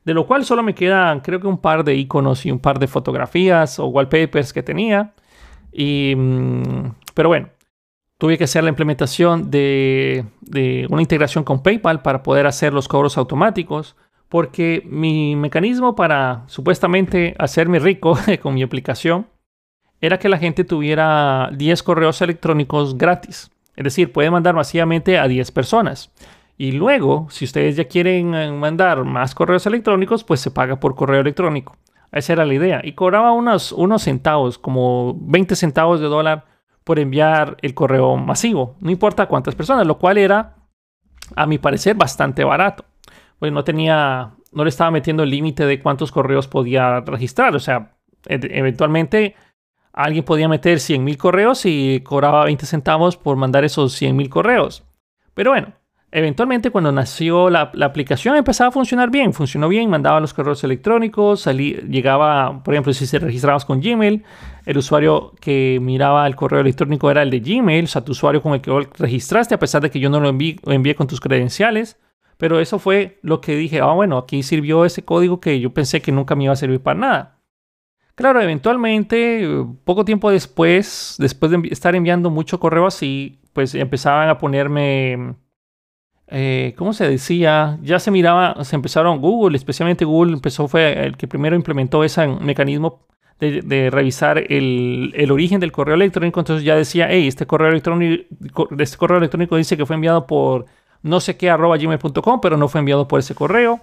de 0.04 0.14
lo 0.14 0.26
cual 0.26 0.44
solo 0.44 0.62
me 0.62 0.74
quedan 0.74 1.20
creo 1.20 1.40
que 1.40 1.46
un 1.46 1.58
par 1.58 1.84
de 1.84 1.94
iconos 1.94 2.46
y 2.46 2.50
un 2.50 2.58
par 2.58 2.78
de 2.78 2.86
fotografías 2.86 3.78
o 3.78 3.86
wallpapers 3.86 4.52
que 4.52 4.62
tenía. 4.62 5.12
Y, 5.72 6.14
mm, 6.16 6.94
pero 7.14 7.28
bueno, 7.28 7.48
tuve 8.20 8.36
que 8.36 8.44
hacer 8.44 8.62
la 8.62 8.70
implementación 8.70 9.50
de, 9.50 10.26
una 10.90 11.02
integración 11.02 11.42
con 11.42 11.62
PayPal 11.62 12.02
para 12.02 12.22
poder 12.22 12.46
hacer 12.46 12.72
los 12.72 12.86
cobros 12.86 13.16
automáticos, 13.16 13.96
porque 14.28 14.82
mi 14.86 15.36
mecanismo 15.36 15.96
para 15.96 16.44
supuestamente 16.46 17.34
hacerme 17.38 17.78
rico 17.78 18.16
con 18.42 18.54
mi 18.54 18.62
aplicación 18.62 19.26
era 20.02 20.18
que 20.18 20.28
la 20.28 20.38
gente 20.38 20.64
tuviera 20.64 21.50
10 21.54 21.82
correos 21.82 22.20
electrónicos 22.22 22.96
gratis. 22.96 23.50
Es 23.74 23.84
decir, 23.84 24.12
puede 24.12 24.30
mandar 24.30 24.54
masivamente 24.54 25.18
a 25.18 25.26
10 25.26 25.50
personas. 25.52 26.10
Y 26.60 26.72
luego, 26.72 27.26
si 27.30 27.46
ustedes 27.46 27.76
ya 27.76 27.88
quieren 27.88 28.34
eh, 28.34 28.52
mandar 28.52 29.02
más 29.04 29.34
correos 29.34 29.64
electrónicos, 29.64 30.24
pues 30.24 30.40
se 30.40 30.50
paga 30.50 30.78
por 30.78 30.94
correo 30.94 31.22
electrónico. 31.22 31.78
Esa 32.12 32.34
era 32.34 32.44
la 32.44 32.52
idea. 32.52 32.82
Y 32.84 32.92
cobraba 32.92 33.32
unos, 33.32 33.72
unos 33.72 34.02
centavos, 34.02 34.58
como 34.58 35.16
20 35.22 35.56
centavos 35.56 36.00
de 36.00 36.08
dólar 36.08 36.44
por 36.84 36.98
enviar 36.98 37.56
el 37.62 37.72
correo 37.72 38.18
masivo. 38.18 38.76
No 38.80 38.90
importa 38.90 39.24
cuántas 39.24 39.54
personas, 39.54 39.86
lo 39.86 39.96
cual 39.96 40.18
era, 40.18 40.56
a 41.34 41.46
mi 41.46 41.56
parecer, 41.56 41.96
bastante 41.96 42.44
barato. 42.44 42.84
Pues 43.38 43.50
no 43.52 43.64
tenía, 43.64 44.34
no 44.52 44.62
le 44.62 44.68
estaba 44.68 44.90
metiendo 44.90 45.22
el 45.22 45.30
límite 45.30 45.64
de 45.64 45.80
cuántos 45.80 46.12
correos 46.12 46.46
podía 46.46 47.00
registrar. 47.00 47.56
O 47.56 47.60
sea, 47.60 47.96
eventualmente 48.26 49.34
alguien 49.94 50.26
podía 50.26 50.46
meter 50.46 50.78
100 50.78 51.04
mil 51.04 51.16
correos 51.16 51.64
y 51.64 52.02
cobraba 52.02 52.44
20 52.44 52.66
centavos 52.66 53.16
por 53.16 53.36
mandar 53.36 53.64
esos 53.64 53.94
100 53.94 54.14
mil 54.14 54.28
correos. 54.28 54.84
Pero 55.32 55.52
bueno, 55.52 55.79
Eventualmente, 56.12 56.70
cuando 56.70 56.90
nació 56.90 57.50
la, 57.50 57.70
aplicación, 57.82 58.34
empezaba 58.34 58.68
a 58.68 58.72
funcionar 58.72 59.10
bien. 59.10 59.32
Funcionó 59.32 59.68
bien, 59.68 59.88
mandaba 59.88 60.18
los 60.18 60.34
correos 60.34 60.64
electrónicos, 60.64 61.46
llegaba, 61.46 62.64
por 62.64 62.74
ejemplo, 62.74 62.92
si 62.92 63.06
se 63.06 63.20
registrabas 63.20 63.64
con 63.64 63.80
Gmail, 63.80 64.24
el 64.66 64.78
usuario 64.78 65.32
que 65.40 65.78
miraba 65.80 66.26
el 66.26 66.34
correo 66.34 66.60
electrónico 66.60 67.10
era 67.12 67.22
el 67.22 67.30
de 67.30 67.38
Gmail, 67.38 67.84
o 67.84 67.88
sea, 67.88 68.04
tu 68.04 68.10
usuario 68.12 68.42
con 68.42 68.54
el 68.54 68.60
que 68.60 68.72
registraste, 68.98 69.54
a 69.54 69.58
pesar 69.60 69.82
de 69.82 69.90
que 69.90 70.00
yo 70.00 70.10
no 70.10 70.18
lo 70.18 70.28
envié, 70.28 70.56
lo 70.64 70.72
envié 70.72 70.96
con 70.96 71.06
tus 71.06 71.20
credenciales. 71.20 71.96
Pero 72.38 72.58
eso 72.58 72.78
fue 72.78 73.18
lo 73.22 73.40
que 73.40 73.54
dije, 73.54 73.80
ah, 73.80 73.92
bueno, 73.92 74.16
aquí 74.16 74.42
sirvió 74.42 74.84
ese 74.84 75.04
código 75.04 75.40
que 75.40 75.60
yo 75.60 75.74
pensé 75.74 76.00
que 76.00 76.10
nunca 76.10 76.34
me 76.34 76.44
iba 76.44 76.54
a 76.54 76.56
servir 76.56 76.80
para 76.80 76.98
nada. 76.98 77.40
Claro, 78.16 78.40
eventualmente, 78.40 79.46
poco 79.84 80.04
tiempo 80.04 80.30
después, 80.30 81.16
después 81.18 81.52
de 81.52 81.68
estar 81.70 81.94
enviando 81.94 82.30
mucho 82.30 82.58
correo 82.58 82.86
así, 82.86 83.40
pues 83.52 83.74
empezaban 83.74 84.28
a 84.28 84.38
ponerme 84.38 85.36
eh, 86.30 86.74
¿cómo 86.76 86.92
se 86.92 87.08
decía? 87.08 87.78
Ya 87.82 87.98
se 87.98 88.10
miraba, 88.10 88.64
se 88.64 88.76
empezaron 88.76 89.20
Google, 89.20 89.56
especialmente 89.56 90.04
Google 90.04 90.32
empezó, 90.34 90.68
fue 90.68 91.06
el 91.06 91.16
que 91.16 91.26
primero 91.26 91.56
implementó 91.56 92.04
ese 92.04 92.26
mecanismo 92.26 93.06
de, 93.40 93.90
revisar 93.90 94.38
el, 94.38 95.28
origen 95.30 95.60
del 95.60 95.72
correo 95.72 95.94
electrónico. 95.94 96.40
Entonces 96.40 96.64
ya 96.64 96.76
decía, 96.76 97.08
hey, 97.10 97.26
este 97.26 97.46
correo 97.46 97.68
electrónico, 97.70 98.68
este 98.78 98.96
correo 98.96 99.18
electrónico 99.18 99.56
dice 99.56 99.76
que 99.76 99.86
fue 99.86 99.96
enviado 99.96 100.26
por 100.26 100.66
no 101.02 101.20
sé 101.20 101.36
qué 101.36 101.50
arroba 101.50 101.76
gmail.com, 101.78 102.40
pero 102.40 102.56
no 102.56 102.68
fue 102.68 102.80
enviado 102.80 103.08
por 103.08 103.20
ese 103.20 103.34
correo. 103.34 103.80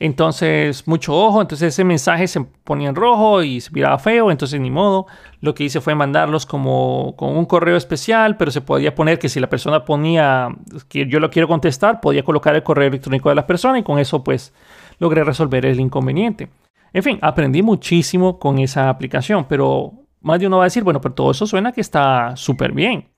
Entonces, 0.00 0.88
mucho 0.88 1.14
ojo. 1.14 1.42
Entonces, 1.42 1.74
ese 1.74 1.84
mensaje 1.84 2.26
se 2.26 2.40
ponía 2.40 2.88
en 2.88 2.94
rojo 2.94 3.42
y 3.42 3.60
se 3.60 3.70
miraba 3.70 3.98
feo. 3.98 4.30
Entonces, 4.30 4.58
ni 4.58 4.70
modo. 4.70 5.06
Lo 5.40 5.54
que 5.54 5.64
hice 5.64 5.82
fue 5.82 5.94
mandarlos 5.94 6.46
como 6.46 7.14
con 7.16 7.36
un 7.36 7.44
correo 7.44 7.76
especial, 7.76 8.38
pero 8.38 8.50
se 8.50 8.62
podía 8.62 8.94
poner 8.94 9.18
que 9.18 9.28
si 9.28 9.38
la 9.40 9.50
persona 9.50 9.84
ponía 9.84 10.48
que 10.88 11.06
yo 11.06 11.20
lo 11.20 11.30
quiero 11.30 11.48
contestar, 11.48 12.00
podía 12.00 12.24
colocar 12.24 12.56
el 12.56 12.62
correo 12.62 12.88
electrónico 12.88 13.28
de 13.28 13.34
la 13.34 13.46
persona 13.46 13.78
y 13.78 13.82
con 13.82 13.98
eso, 13.98 14.24
pues, 14.24 14.54
logré 14.98 15.22
resolver 15.22 15.66
el 15.66 15.78
inconveniente. 15.78 16.48
En 16.94 17.02
fin, 17.02 17.18
aprendí 17.20 17.62
muchísimo 17.62 18.38
con 18.38 18.58
esa 18.58 18.88
aplicación, 18.88 19.44
pero 19.48 19.92
más 20.22 20.40
de 20.40 20.46
uno 20.46 20.56
va 20.56 20.64
a 20.64 20.66
decir, 20.66 20.82
bueno, 20.82 21.00
pero 21.02 21.14
todo 21.14 21.30
eso 21.30 21.46
suena 21.46 21.72
que 21.72 21.82
está 21.82 22.36
súper 22.36 22.72
bien. 22.72 23.10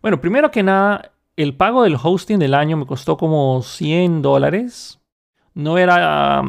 Bueno, 0.00 0.20
primero 0.20 0.50
que 0.50 0.62
nada, 0.62 1.12
el 1.36 1.54
pago 1.54 1.82
del 1.82 1.98
hosting 2.02 2.38
del 2.38 2.54
año 2.54 2.78
me 2.78 2.86
costó 2.86 3.18
como 3.18 3.62
100 3.62 4.22
dólares 4.22 4.99
no 5.54 5.78
era, 5.78 6.42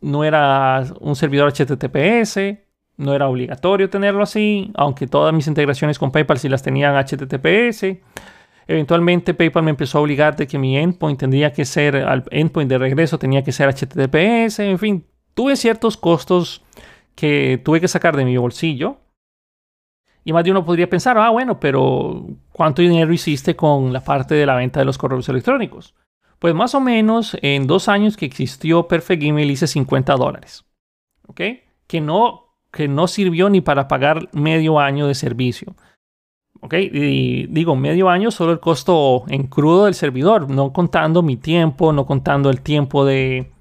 no 0.00 0.24
era 0.24 0.84
un 1.00 1.16
servidor 1.16 1.52
HTTPS, 1.52 2.58
no 2.96 3.14
era 3.14 3.28
obligatorio 3.28 3.88
tenerlo 3.88 4.22
así, 4.22 4.70
aunque 4.74 5.06
todas 5.06 5.32
mis 5.32 5.46
integraciones 5.46 5.98
con 5.98 6.12
PayPal 6.12 6.38
sí 6.38 6.48
las 6.48 6.62
tenían 6.62 6.94
HTTPS. 6.96 7.96
Eventualmente 8.66 9.34
PayPal 9.34 9.64
me 9.64 9.70
empezó 9.70 9.98
a 9.98 10.00
obligar 10.02 10.36
de 10.36 10.46
que 10.46 10.58
mi 10.58 10.76
endpoint 10.76 11.18
tendría 11.18 11.52
que 11.52 11.64
ser, 11.64 11.96
al 11.96 12.24
endpoint 12.30 12.70
de 12.70 12.78
regreso 12.78 13.18
tenía 13.18 13.42
que 13.42 13.52
ser 13.52 13.68
HTTPS, 13.68 14.60
en 14.60 14.78
fin, 14.78 15.06
tuve 15.34 15.56
ciertos 15.56 15.96
costos 15.96 16.62
que 17.14 17.60
tuve 17.64 17.80
que 17.80 17.88
sacar 17.88 18.16
de 18.16 18.24
mi 18.24 18.36
bolsillo. 18.36 18.98
Y 20.22 20.32
más 20.32 20.44
de 20.44 20.50
uno 20.50 20.64
podría 20.64 20.88
pensar, 20.88 21.16
ah, 21.18 21.30
bueno, 21.30 21.58
pero 21.58 22.26
¿cuánto 22.52 22.82
dinero 22.82 23.12
hiciste 23.12 23.56
con 23.56 23.92
la 23.92 24.04
parte 24.04 24.34
de 24.34 24.44
la 24.46 24.54
venta 24.54 24.80
de 24.80 24.86
los 24.86 24.98
correos 24.98 25.28
electrónicos? 25.28 25.94
Pues 26.40 26.54
más 26.54 26.74
o 26.74 26.80
menos 26.80 27.36
en 27.42 27.66
dos 27.66 27.88
años 27.88 28.16
que 28.16 28.24
existió 28.24 28.88
Perfect 28.88 29.22
Email 29.22 29.50
hice 29.50 29.66
50 29.66 30.14
dólares. 30.16 30.64
¿Ok? 31.26 31.40
Que 31.86 32.00
no, 32.00 32.56
que 32.72 32.88
no 32.88 33.06
sirvió 33.06 33.50
ni 33.50 33.60
para 33.60 33.86
pagar 33.86 34.28
medio 34.32 34.80
año 34.80 35.06
de 35.06 35.14
servicio. 35.14 35.76
¿Ok? 36.60 36.74
Y 36.74 37.46
digo, 37.48 37.76
medio 37.76 38.08
año 38.08 38.30
solo 38.30 38.52
el 38.52 38.60
costo 38.60 39.24
en 39.28 39.48
crudo 39.48 39.84
del 39.84 39.94
servidor, 39.94 40.50
no 40.50 40.72
contando 40.72 41.22
mi 41.22 41.36
tiempo, 41.36 41.92
no 41.92 42.06
contando 42.06 42.48
el 42.48 42.62
tiempo 42.62 43.04
de, 43.04 43.52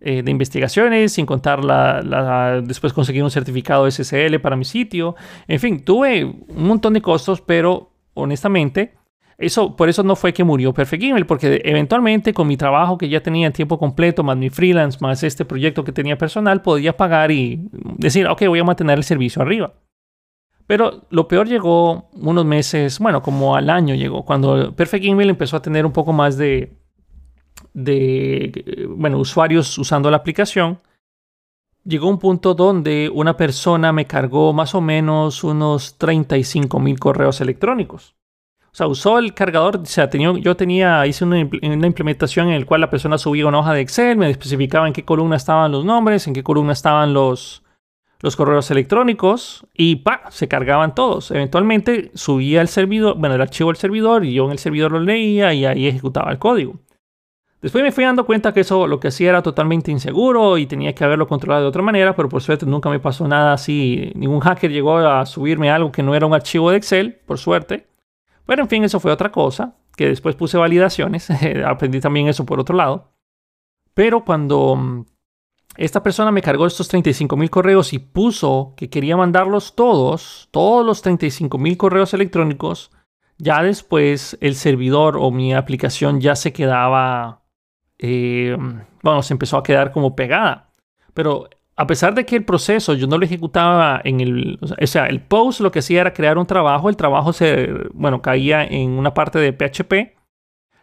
eh, 0.00 0.22
investigaciones, 0.26 1.14
sin 1.14 1.24
contar 1.24 1.64
la, 1.64 2.60
después 2.62 2.92
conseguir 2.92 3.22
un 3.22 3.30
certificado 3.30 3.90
SSL 3.90 4.40
para 4.40 4.56
mi 4.56 4.66
sitio. 4.66 5.16
En 5.48 5.58
fin, 5.58 5.82
tuve 5.82 6.24
un 6.24 6.66
montón 6.66 6.92
de 6.92 7.00
costos, 7.00 7.40
pero 7.40 7.92
honestamente 8.12 8.92
eso, 9.38 9.76
por 9.76 9.88
eso 9.88 10.02
no 10.02 10.16
fue 10.16 10.32
que 10.32 10.44
murió 10.44 10.72
Perfect 10.72 11.02
Email, 11.02 11.26
porque 11.26 11.60
eventualmente 11.64 12.32
con 12.32 12.48
mi 12.48 12.56
trabajo 12.56 12.96
que 12.96 13.08
ya 13.08 13.22
tenía 13.22 13.46
en 13.46 13.52
tiempo 13.52 13.78
completo, 13.78 14.22
más 14.22 14.36
mi 14.36 14.48
freelance, 14.48 14.98
más 15.00 15.22
este 15.22 15.44
proyecto 15.44 15.84
que 15.84 15.92
tenía 15.92 16.16
personal, 16.16 16.62
podía 16.62 16.96
pagar 16.96 17.30
y 17.30 17.68
decir, 17.98 18.26
ok, 18.26 18.46
voy 18.48 18.60
a 18.60 18.64
mantener 18.64 18.96
el 18.96 19.04
servicio 19.04 19.42
arriba. 19.42 19.74
Pero 20.66 21.06
lo 21.10 21.28
peor 21.28 21.48
llegó 21.48 22.08
unos 22.14 22.44
meses, 22.46 22.98
bueno, 22.98 23.22
como 23.22 23.56
al 23.56 23.68
año 23.68 23.94
llegó, 23.94 24.24
cuando 24.24 24.74
Perfect 24.74 25.04
Email 25.04 25.30
empezó 25.30 25.58
a 25.58 25.62
tener 25.62 25.84
un 25.84 25.92
poco 25.92 26.12
más 26.12 26.38
de, 26.38 26.72
de 27.74 28.86
bueno, 28.88 29.18
usuarios 29.18 29.76
usando 29.78 30.10
la 30.10 30.16
aplicación. 30.16 30.80
Llegó 31.84 32.08
un 32.08 32.18
punto 32.18 32.54
donde 32.54 33.10
una 33.12 33.36
persona 33.36 33.92
me 33.92 34.06
cargó 34.06 34.52
más 34.52 34.74
o 34.74 34.80
menos 34.80 35.44
unos 35.44 35.98
35 35.98 36.80
mil 36.80 36.98
correos 36.98 37.40
electrónicos. 37.40 38.16
Sea, 38.76 38.88
usó 38.88 39.18
el 39.18 39.32
cargador, 39.32 39.78
o 39.78 39.86
sea, 39.86 40.10
yo 40.10 40.54
tenía, 40.54 41.06
hice 41.06 41.24
una, 41.24 41.38
implementación 41.38 42.50
en 42.50 42.60
la 42.60 42.66
cual 42.66 42.82
la 42.82 42.90
persona 42.90 43.16
subía 43.16 43.46
una 43.46 43.60
hoja 43.60 43.72
de 43.72 43.80
Excel, 43.80 44.18
me 44.18 44.28
especificaba 44.28 44.86
en 44.86 44.92
qué 44.92 45.02
columna 45.02 45.36
estaban 45.36 45.72
los 45.72 45.86
nombres, 45.86 46.26
en 46.26 46.34
qué 46.34 46.42
columna 46.42 46.74
estaban 46.74 47.14
los, 47.14 47.62
los 48.20 48.36
correos 48.36 48.70
electrónicos 48.70 49.66
y 49.72 49.96
pa, 49.96 50.24
se 50.28 50.46
cargaban 50.46 50.94
todos. 50.94 51.30
Eventualmente 51.30 52.10
subía 52.12 52.60
el 52.60 52.68
servidor, 52.68 53.16
bueno, 53.16 53.36
el 53.36 53.40
archivo 53.40 53.70
al 53.70 53.76
servidor 53.76 54.26
y 54.26 54.34
yo 54.34 54.44
en 54.44 54.50
el 54.50 54.58
servidor 54.58 54.92
lo 54.92 55.00
leía 55.00 55.54
y 55.54 55.64
ahí 55.64 55.86
ejecutaba 55.86 56.30
el 56.30 56.38
código. 56.38 56.78
Después 57.62 57.82
me 57.82 57.92
fui 57.92 58.04
dando 58.04 58.26
cuenta 58.26 58.52
que 58.52 58.60
eso 58.60 58.86
lo 58.86 59.00
que 59.00 59.08
hacía 59.08 59.30
era 59.30 59.42
totalmente 59.42 59.90
inseguro 59.90 60.58
y 60.58 60.66
tenía 60.66 60.94
que 60.94 61.02
haberlo 61.02 61.26
controlado 61.26 61.62
de 61.62 61.68
otra 61.68 61.80
manera, 61.80 62.14
pero 62.14 62.28
por 62.28 62.42
suerte 62.42 62.66
nunca 62.66 62.90
me 62.90 63.00
pasó 63.00 63.26
nada 63.26 63.54
así. 63.54 64.12
Ningún 64.14 64.40
hacker 64.40 64.70
llegó 64.70 64.98
a 64.98 65.24
subirme 65.24 65.70
algo 65.70 65.90
que 65.90 66.02
no 66.02 66.14
era 66.14 66.26
un 66.26 66.34
archivo 66.34 66.70
de 66.70 66.76
Excel, 66.76 67.14
por 67.24 67.38
suerte. 67.38 67.86
Pero 68.46 68.62
en 68.62 68.68
fin, 68.68 68.84
eso 68.84 69.00
fue 69.00 69.12
otra 69.12 69.32
cosa, 69.32 69.74
que 69.96 70.08
después 70.08 70.36
puse 70.36 70.56
validaciones, 70.56 71.28
aprendí 71.66 72.00
también 72.00 72.28
eso 72.28 72.46
por 72.46 72.60
otro 72.60 72.76
lado. 72.76 73.12
Pero 73.92 74.24
cuando 74.24 74.76
mm, 74.76 75.04
esta 75.76 76.02
persona 76.02 76.30
me 76.30 76.42
cargó 76.42 76.66
estos 76.66 76.88
35 76.88 77.36
mil 77.36 77.50
correos 77.50 77.92
y 77.92 77.98
puso 77.98 78.74
que 78.76 78.88
quería 78.88 79.16
mandarlos 79.16 79.74
todos, 79.74 80.48
todos 80.52 80.86
los 80.86 81.02
35 81.02 81.58
mil 81.58 81.76
correos 81.76 82.14
electrónicos, 82.14 82.92
ya 83.38 83.62
después 83.62 84.38
el 84.40 84.54
servidor 84.54 85.16
o 85.18 85.30
mi 85.30 85.54
aplicación 85.54 86.20
ya 86.20 86.36
se 86.36 86.52
quedaba, 86.52 87.42
eh, 87.98 88.56
bueno, 89.02 89.22
se 89.22 89.34
empezó 89.34 89.58
a 89.58 89.62
quedar 89.62 89.92
como 89.92 90.16
pegada. 90.16 90.72
Pero 91.12 91.48
a 91.76 91.86
pesar 91.86 92.14
de 92.14 92.24
que 92.24 92.36
el 92.36 92.44
proceso 92.44 92.94
yo 92.94 93.06
no 93.06 93.18
lo 93.18 93.24
ejecutaba 93.26 94.00
en 94.02 94.20
el, 94.20 94.58
o 94.60 94.86
sea, 94.86 95.06
el 95.06 95.20
post 95.20 95.60
lo 95.60 95.70
que 95.70 95.80
hacía 95.80 96.00
era 96.00 96.14
crear 96.14 96.38
un 96.38 96.46
trabajo, 96.46 96.88
el 96.88 96.96
trabajo 96.96 97.34
se, 97.34 97.68
bueno, 97.92 98.22
caía 98.22 98.64
en 98.64 98.92
una 98.92 99.12
parte 99.12 99.38
de 99.38 99.52
PHP. 99.52 100.16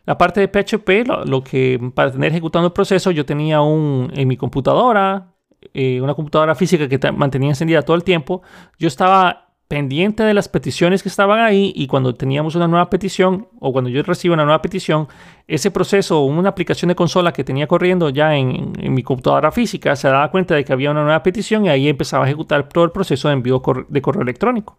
La 0.05 0.17
parte 0.17 0.41
de 0.41 0.47
PHP, 0.49 1.07
lo, 1.25 1.43
que 1.43 1.79
para 1.95 2.11
tener 2.11 2.31
ejecutando 2.31 2.67
el 2.67 2.73
proceso, 2.73 3.09
yo 3.09 3.25
tenía 3.25 3.61
un, 3.61 4.11
en 4.13 4.27
mi 4.27 4.35
computadora, 4.35 5.33
eh, 5.73 6.01
una 6.01 6.13
computadora 6.13 6.55
física 6.55 6.89
que 6.89 7.11
mantenía 7.11 7.49
encendida 7.49 7.81
todo 7.81 7.95
el 7.95 8.03
tiempo. 8.03 8.41
Yo 8.77 8.87
estaba 8.87 9.52
pendiente 9.67 10.23
de 10.23 10.33
las 10.33 10.49
peticiones 10.49 11.01
que 11.01 11.09
estaban 11.09 11.39
ahí 11.39 11.73
y 11.75 11.87
cuando 11.87 12.13
teníamos 12.13 12.55
una 12.55 12.67
nueva 12.67 12.89
petición 12.89 13.47
o 13.59 13.71
cuando 13.71 13.89
yo 13.89 14.03
recibo 14.03 14.33
una 14.33 14.43
nueva 14.43 14.61
petición, 14.61 15.07
ese 15.47 15.71
proceso 15.71 16.19
o 16.19 16.25
una 16.25 16.49
aplicación 16.49 16.89
de 16.89 16.95
consola 16.95 17.33
que 17.33 17.43
tenía 17.43 17.67
corriendo 17.67 18.09
ya 18.09 18.35
en, 18.35 18.73
mi 18.93 19.03
computadora 19.03 19.51
física 19.51 19.95
se 19.95 20.07
daba 20.07 20.29
cuenta 20.29 20.55
de 20.55 20.63
que 20.63 20.73
había 20.73 20.91
una 20.91 21.03
nueva 21.03 21.23
petición 21.23 21.65
y 21.65 21.69
ahí 21.69 21.87
empezaba 21.87 22.25
a 22.25 22.27
ejecutar 22.27 22.69
todo 22.69 22.83
el 22.83 22.91
proceso 22.91 23.27
de 23.29 23.35
envío 23.35 23.61
de 23.87 24.01
correo 24.01 24.21
electrónico. 24.21 24.77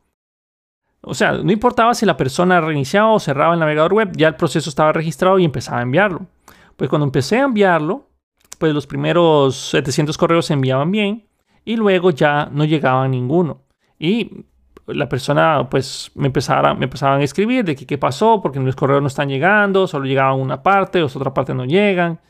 O 1.01 1.14
sea, 1.14 1.33
no 1.33 1.53
importaba 1.53 1.94
si 1.94 2.07
la 2.07 2.16
persona 2.16 2.61
reiniciaba 2.61 3.12
o 3.12 3.20
cerraba 3.20 3.55
el 3.55 3.61
navegador 3.61 3.92
web, 3.92 4.12
ya 4.16 4.29
el 4.29 4.37
proceso 4.37 4.70
estaba 4.70 4.92
registrado 4.92 5.38
y 5.38 5.44
empezaba 5.44 5.81
a 5.81 5.83
enviarlo. 5.83 6.27
Pues 6.77 6.88
cuando 6.88 7.05
empecé 7.05 7.38
a 7.38 7.44
enviarlo, 7.44 8.09
pues 8.59 8.73
los 8.73 8.87
primeros 8.87 9.57
700 9.70 10.16
correos 10.16 10.47
se 10.47 10.55
enviaban 10.55 10.90
bien 10.90 11.27
y 11.64 11.77
luego 11.77 12.11
ya 12.11 12.49
no 12.51 12.64
llegaba 12.64 13.07
ninguno. 13.09 13.62
Y 13.99 14.44
la 14.87 15.09
persona 15.09 15.68
pues 15.70 16.11
me, 16.14 16.27
empezara, 16.27 16.75
me 16.75 16.85
empezaban 16.85 17.20
a 17.20 17.25
escribir 17.25 17.64
de 17.64 17.75
que 17.75 17.87
qué 17.87 17.99
pasó, 17.99 18.40
porque 18.42 18.61
los 18.61 18.77
correos 18.77 19.01
no 19.01 19.09
están 19.09 19.29
llegando, 19.29 19.87
solo 19.87 20.05
llegaban 20.05 20.40
una 20.40 20.62
parte, 20.62 21.03
o 21.03 21.07
otra 21.07 21.33
parte 21.33 21.55
no 21.55 21.64
llegan. 21.64 22.20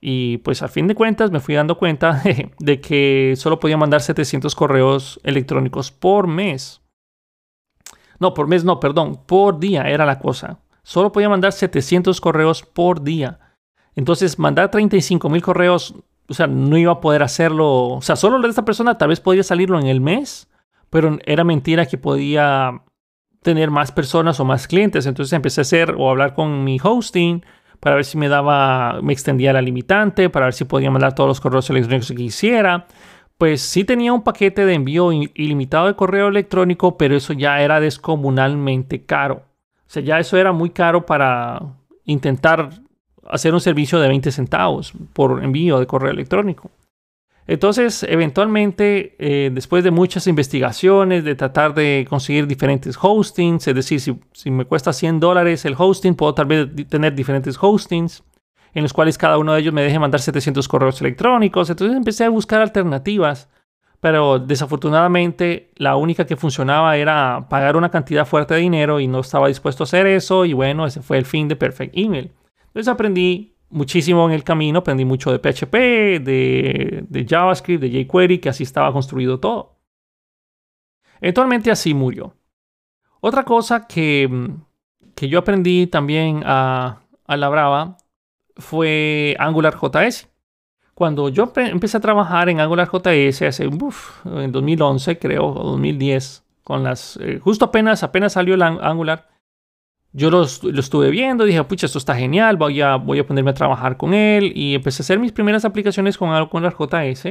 Y 0.00 0.38
pues 0.38 0.62
al 0.62 0.68
fin 0.68 0.86
de 0.86 0.94
cuentas 0.94 1.30
me 1.30 1.40
fui 1.40 1.54
dando 1.54 1.78
cuenta 1.78 2.22
de 2.58 2.80
que 2.80 3.34
solo 3.36 3.58
podía 3.58 3.76
mandar 3.76 4.02
700 4.02 4.54
correos 4.54 5.20
electrónicos 5.24 5.90
por 5.90 6.26
mes. 6.26 6.82
No, 8.18 8.34
por 8.34 8.46
mes 8.46 8.64
no, 8.64 8.80
perdón, 8.80 9.20
por 9.26 9.58
día 9.58 9.88
era 9.88 10.04
la 10.04 10.18
cosa. 10.18 10.60
Solo 10.82 11.12
podía 11.12 11.28
mandar 11.28 11.52
700 11.52 12.20
correos 12.20 12.62
por 12.62 13.02
día. 13.02 13.40
Entonces, 13.96 14.38
mandar 14.38 14.70
35 14.70 15.28
mil 15.28 15.42
correos, 15.42 15.94
o 16.28 16.34
sea, 16.34 16.46
no 16.46 16.76
iba 16.76 16.92
a 16.92 17.00
poder 17.00 17.22
hacerlo. 17.22 17.88
O 17.88 18.02
sea, 18.02 18.16
solo 18.16 18.40
de 18.40 18.48
esta 18.48 18.64
persona 18.64 18.98
tal 18.98 19.08
vez 19.08 19.20
podría 19.20 19.42
salirlo 19.42 19.78
en 19.80 19.86
el 19.86 20.00
mes, 20.00 20.48
pero 20.94 21.18
era 21.26 21.42
mentira 21.42 21.86
que 21.86 21.98
podía 21.98 22.80
tener 23.42 23.72
más 23.72 23.90
personas 23.90 24.38
o 24.38 24.44
más 24.44 24.68
clientes. 24.68 25.06
Entonces 25.06 25.32
empecé 25.32 25.60
a 25.60 25.62
hacer 25.62 25.96
o 25.98 26.08
hablar 26.08 26.34
con 26.34 26.62
mi 26.62 26.78
hosting 26.80 27.44
para 27.80 27.96
ver 27.96 28.04
si 28.04 28.16
me 28.16 28.28
daba, 28.28 29.00
me 29.02 29.12
extendía 29.12 29.52
la 29.52 29.60
limitante, 29.60 30.30
para 30.30 30.46
ver 30.46 30.54
si 30.54 30.66
podía 30.66 30.92
mandar 30.92 31.16
todos 31.16 31.26
los 31.26 31.40
correos 31.40 31.68
electrónicos 31.68 32.10
que 32.10 32.14
quisiera. 32.14 32.86
Pues 33.38 33.60
sí 33.60 33.82
tenía 33.82 34.12
un 34.12 34.22
paquete 34.22 34.66
de 34.66 34.74
envío 34.74 35.10
ilimitado 35.10 35.88
de 35.88 35.96
correo 35.96 36.28
electrónico, 36.28 36.96
pero 36.96 37.16
eso 37.16 37.32
ya 37.32 37.60
era 37.60 37.80
descomunalmente 37.80 39.04
caro. 39.04 39.42
O 39.88 39.88
sea, 39.88 40.00
ya 40.00 40.20
eso 40.20 40.36
era 40.36 40.52
muy 40.52 40.70
caro 40.70 41.04
para 41.04 41.60
intentar 42.04 42.70
hacer 43.28 43.52
un 43.52 43.60
servicio 43.60 43.98
de 43.98 44.06
20 44.06 44.30
centavos 44.30 44.92
por 45.12 45.42
envío 45.42 45.80
de 45.80 45.88
correo 45.88 46.12
electrónico. 46.12 46.70
Entonces, 47.46 48.04
eventualmente, 48.04 49.16
eh, 49.18 49.50
después 49.52 49.84
de 49.84 49.90
muchas 49.90 50.26
investigaciones, 50.26 51.24
de 51.24 51.34
tratar 51.34 51.74
de 51.74 52.06
conseguir 52.08 52.46
diferentes 52.46 52.96
hostings, 53.00 53.68
es 53.68 53.74
decir, 53.74 54.00
si, 54.00 54.50
me 54.50 54.64
cuesta 54.64 54.92
100 54.92 55.20
dólares 55.20 55.64
el 55.66 55.74
hosting, 55.76 56.14
puedo 56.14 56.34
tal 56.34 56.46
vez 56.46 56.68
tener 56.88 57.14
diferentes 57.14 57.58
hostings 57.60 58.22
en 58.72 58.82
los 58.82 58.92
cuales 58.92 59.18
cada 59.18 59.38
uno 59.38 59.52
de 59.52 59.60
ellos 59.60 59.74
me 59.74 59.82
deje 59.82 59.98
mandar 59.98 60.20
700 60.20 60.66
correos 60.68 61.00
electrónicos. 61.00 61.70
Entonces 61.70 61.96
empecé 61.96 62.24
a 62.24 62.30
buscar 62.30 62.60
alternativas, 62.60 63.48
pero 64.00 64.38
desafortunadamente 64.38 65.70
la 65.76 65.96
única 65.96 66.26
que 66.26 66.36
funcionaba 66.36 66.96
era 66.96 67.46
pagar 67.48 67.76
una 67.76 67.90
cantidad 67.90 68.26
fuerte 68.26 68.54
de 68.54 68.60
dinero 68.60 69.00
y 69.00 69.06
no 69.06 69.20
estaba 69.20 69.48
dispuesto 69.48 69.84
a 69.84 69.86
hacer 69.86 70.06
eso 70.06 70.44
y 70.44 70.54
bueno, 70.54 70.86
ese 70.86 71.02
fue 71.02 71.18
el 71.18 71.24
fin 71.24 71.46
de 71.46 71.56
Perfect 71.56 71.96
Email. 71.96 72.32
Entonces 72.66 72.88
aprendí 72.88 73.53
muchísimo 73.74 74.26
en 74.26 74.32
el 74.32 74.44
camino, 74.44 74.78
aprendí 74.78 75.04
mucho 75.04 75.30
de 75.30 75.38
PHP, 75.38 75.74
de, 76.24 77.26
JavaScript, 77.28 77.82
de 77.82 78.04
jQuery, 78.04 78.38
que 78.38 78.48
así 78.48 78.62
estaba 78.62 78.92
construido 78.92 79.40
todo. 79.40 79.76
Eventualmente 81.20 81.70
así 81.70 81.92
murió. 81.92 82.34
Otra 83.20 83.44
cosa 83.44 83.86
que, 83.86 84.48
que 85.14 85.28
yo 85.28 85.40
aprendí 85.40 85.86
también 85.86 86.42
a, 86.44 87.00
a 87.26 87.36
la 87.36 87.48
brava 87.48 87.96
fue 88.56 89.36
Angular 89.38 89.74
JS. 89.74 90.28
Cuando 90.94 91.28
yo 91.28 91.52
empecé 91.56 91.96
a 91.96 92.00
trabajar 92.00 92.48
en 92.48 92.60
Angular 92.60 92.88
JS 92.88 93.42
hace, 93.42 93.64
en 93.64 94.52
2011 94.52 95.18
creo, 95.18 95.46
o 95.46 95.64
2010, 95.72 96.44
con 96.62 96.84
las, 96.84 97.16
eh, 97.16 97.40
justo 97.42 97.64
apenas, 97.64 98.04
apenas 98.04 98.34
salió 98.34 98.54
el 98.54 98.62
Angular, 98.62 99.28
yo 100.16 100.30
lo, 100.30 100.44
estuve 100.44 101.10
viendo, 101.10 101.44
dije, 101.44 101.62
pucha, 101.64 101.86
esto 101.86 101.98
está 101.98 102.14
genial, 102.14 102.56
voy 102.56 102.80
a, 102.80 102.94
voy 102.94 103.18
a 103.18 103.26
ponerme 103.26 103.50
a 103.50 103.54
trabajar 103.54 103.96
con 103.96 104.14
él 104.14 104.52
y 104.54 104.76
empecé 104.76 105.02
a 105.02 105.04
hacer 105.04 105.18
mis 105.18 105.32
primeras 105.32 105.64
aplicaciones 105.64 106.16
con 106.16 106.30
Angular 106.30 106.76
JS. 106.78 107.26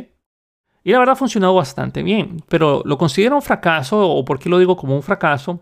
Y 0.84 0.92
la 0.92 1.00
verdad 1.00 1.14
ha 1.14 1.16
funcionado 1.16 1.56
bastante 1.56 2.04
bien, 2.04 2.44
pero 2.50 2.82
lo 2.84 2.98
considero 2.98 3.38
un 3.38 3.42
fracaso, 3.42 4.06
o 4.06 4.26
por 4.26 4.38
qué 4.38 4.50
lo 4.50 4.60
digo 4.60 4.76
como 4.76 4.98
un 4.98 5.02
fracaso, 5.02 5.62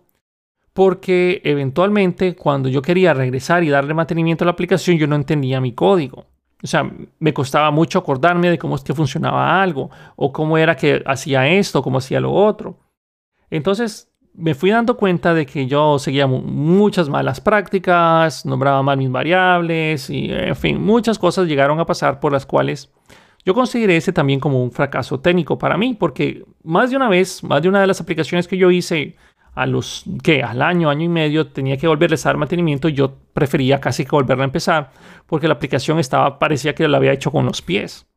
porque 0.74 1.42
eventualmente 1.44 2.36
cuando 2.36 2.70
yo 2.70 2.82
quería 2.82 3.14
regresar 3.14 3.64
y 3.64 3.70
darle 3.70 3.94
mantenimiento 3.94 4.44
a 4.44 4.48
la 4.48 4.54
aplicación, 4.54 4.98
yo 4.98 5.06
no 5.06 5.16
entendía 5.16 5.62
mi 5.62 5.74
código. 5.74 6.26
O 6.64 6.68
sea, 6.68 6.92
me 7.20 7.34
costaba 7.36 7.70
mucho 7.70 8.00
acordarme 8.00 8.50
de 8.50 8.58
cómo 8.58 8.76
es 8.76 8.84
que 8.84 8.96
funcionaba 8.96 9.62
algo, 9.62 9.92
o 10.16 10.34
cómo 10.34 10.58
era 10.58 10.76
que 10.76 11.04
hacía 11.06 11.48
esto, 11.48 11.84
cómo 11.84 12.00
hacía 12.00 12.20
lo 12.20 12.34
otro. 12.34 12.80
Entonces 13.52 14.11
me 14.34 14.56
fui 14.56 14.70
dando 14.70 14.98
cuenta 14.98 15.34
de 15.34 15.46
que 15.46 15.68
yo 15.68 16.00
seguía 16.00 16.28
muchas 16.28 17.10
malas 17.10 17.42
prácticas, 17.42 18.46
nombraba 18.46 18.82
mal 18.82 18.98
mis 18.98 19.12
variables, 19.12 20.10
y 20.10 20.32
en 20.32 20.56
fin, 20.56 20.82
muchas 20.82 21.20
cosas 21.20 21.48
llegaron 21.48 21.80
a 21.80 21.86
pasar 21.86 22.20
por 22.20 22.32
las 22.32 22.46
cuales 22.46 22.92
yo 23.44 23.54
consideré 23.54 23.98
ese 23.98 24.14
también 24.14 24.40
como 24.40 24.64
un 24.64 24.72
fracaso 24.72 25.20
técnico 25.20 25.58
para 25.58 25.78
mí, 25.78 25.96
porque 25.96 26.46
más 26.64 26.92
de 26.92 26.96
una 26.96 27.10
vez, 27.10 27.44
más 27.44 27.62
de 27.62 27.70
una 27.70 27.82
de 27.82 27.88
las 27.88 28.00
aplicaciones 28.00 28.48
que 28.48 28.58
yo 28.58 28.72
hice, 28.72 29.16
a 29.54 29.66
los 29.66 30.06
que 30.24 30.44
al 30.44 30.62
año, 30.62 30.90
año 30.90 31.06
y 31.06 31.10
medio 31.10 31.48
tenía 31.48 31.78
que 31.78 31.88
volverles 31.88 32.26
a 32.26 32.30
dar 32.30 32.38
mantenimiento, 32.38 32.88
yo 32.88 33.16
prefería 33.34 33.82
casi 33.82 34.06
que 34.06 34.12
volverla 34.12 34.44
a 34.44 34.46
empezar 34.46 34.92
porque 35.26 35.48
la 35.48 35.56
aplicación 35.56 36.00
estaba 36.00 36.40
parecía 36.40 36.74
que 36.74 36.88
la 36.88 36.98
había 36.98 37.12
hecho 37.12 37.32
con 37.32 37.46
los 37.46 37.62
pies. 37.62 38.08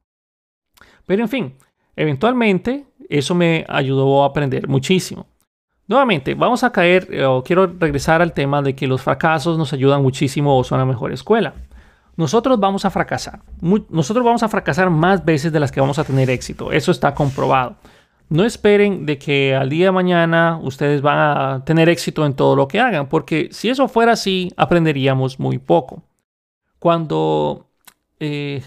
Pero 1.07 1.23
en 1.23 1.29
fin, 1.29 1.55
eventualmente 1.97 2.87
eso 3.09 3.35
me 3.35 3.65
ayudó 3.69 4.23
a 4.23 4.27
aprender 4.27 4.69
muchísimo. 4.69 5.27
Nuevamente, 5.87 6.35
vamos 6.35 6.65
a 6.65 6.71
caer, 6.71 7.09
eh, 7.11 7.25
o 7.25 7.43
quiero 7.43 7.67
regresar 7.67 8.23
al 8.23 8.33
tema 8.33 8.63
de 8.63 8.75
que 8.75 8.87
los 8.87 9.03
fracasos 9.03 9.59
nos 9.59 9.73
ayudan 9.73 10.03
muchísimo 10.03 10.57
o 10.59 10.65
son 10.65 10.79
la 10.79 10.87
mejor 10.87 11.13
escuela. 11.13 11.55
Nosotros 12.17 12.59
vamos 12.61 12.85
a 12.85 12.91
fracasar. 12.91 13.41
nosotros 13.61 14.25
vamos 14.25 14.43
a 14.43 14.49
fracasar 14.49 14.89
más 14.89 15.25
veces 15.25 15.53
de 15.53 15.61
las 15.61 15.73
que 15.73 15.81
vamos 15.81 15.99
a 15.99 16.05
tener 16.05 16.31
éxito. 16.31 16.73
Eso 16.73 16.93
está 16.93 17.15
comprobado 17.15 17.77
no 18.29 18.45
esperen 18.45 19.07
de 19.07 19.19
que 19.19 19.55
al 19.55 19.69
día 19.71 19.87
de 19.87 19.93
mañana 19.93 20.59
ustedes 20.63 21.03
van 21.03 21.19
a 21.19 21.65
tener 21.65 21.89
éxito 21.89 22.25
en 22.27 22.35
todo 22.35 22.57
lo 22.57 22.69
que 22.69 22.81
hagan, 22.81 23.09
porque 23.09 23.49
si 23.53 23.69
eso 23.69 23.89
fuera 23.89 24.13
así, 24.13 24.53
aprenderíamos 24.57 25.39
muy 25.39 25.59
poco. 25.59 26.03
Cuando 26.79 27.69
eh, 28.21 28.63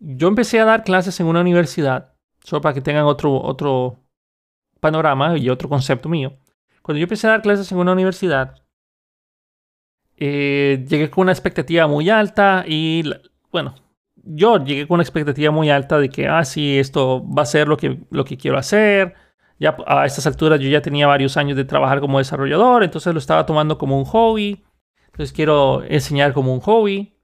yo 0.00 0.28
empecé 0.28 0.60
a 0.60 0.64
dar 0.64 0.84
clases 0.84 1.18
en 1.20 1.26
una 1.26 1.40
universidad, 1.40 2.12
solo 2.42 2.62
para 2.62 2.74
que 2.74 2.80
tengan 2.80 3.04
otro, 3.04 3.40
otro 3.42 3.96
panorama 4.80 5.36
y 5.38 5.48
otro 5.48 5.68
concepto 5.68 6.08
mío, 6.08 6.34
cuando 6.84 6.98
yo 6.98 7.04
empecé 7.04 7.26
a 7.26 7.30
dar 7.30 7.42
clases 7.42 7.72
en 7.72 7.78
una 7.78 7.92
universidad, 7.92 8.56
eh, 10.18 10.84
llegué 10.86 11.08
con 11.08 11.22
una 11.22 11.32
expectativa 11.32 11.86
muy 11.86 12.10
alta 12.10 12.62
y, 12.68 13.02
bueno, 13.50 13.74
yo 14.16 14.62
llegué 14.62 14.86
con 14.86 14.96
una 14.96 15.02
expectativa 15.02 15.50
muy 15.50 15.70
alta 15.70 15.98
de 15.98 16.10
que, 16.10 16.28
ah, 16.28 16.44
sí, 16.44 16.78
esto 16.78 17.26
va 17.26 17.40
a 17.40 17.46
ser 17.46 17.68
lo 17.68 17.78
que, 17.78 18.00
lo 18.10 18.26
que 18.26 18.36
quiero 18.36 18.58
hacer. 18.58 19.14
Ya 19.58 19.74
a 19.86 20.04
estas 20.04 20.26
alturas 20.26 20.60
yo 20.60 20.68
ya 20.68 20.82
tenía 20.82 21.06
varios 21.06 21.38
años 21.38 21.56
de 21.56 21.64
trabajar 21.64 22.00
como 22.00 22.18
desarrollador, 22.18 22.84
entonces 22.84 23.14
lo 23.14 23.18
estaba 23.18 23.46
tomando 23.46 23.78
como 23.78 23.96
un 23.98 24.04
hobby. 24.04 24.62
Entonces 25.06 25.32
quiero 25.32 25.82
enseñar 25.84 26.34
como 26.34 26.52
un 26.52 26.60
hobby, 26.60 27.16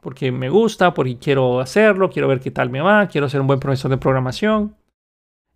porque 0.00 0.32
me 0.32 0.48
gusta, 0.48 0.92
porque 0.92 1.18
quiero 1.18 1.60
hacerlo, 1.60 2.10
quiero 2.10 2.26
ver 2.26 2.40
qué 2.40 2.50
tal 2.50 2.68
me 2.68 2.80
va, 2.80 3.06
quiero 3.06 3.28
ser 3.28 3.40
un 3.40 3.46
buen 3.46 3.60
profesor 3.60 3.92
de 3.92 3.98
programación. 3.98 4.76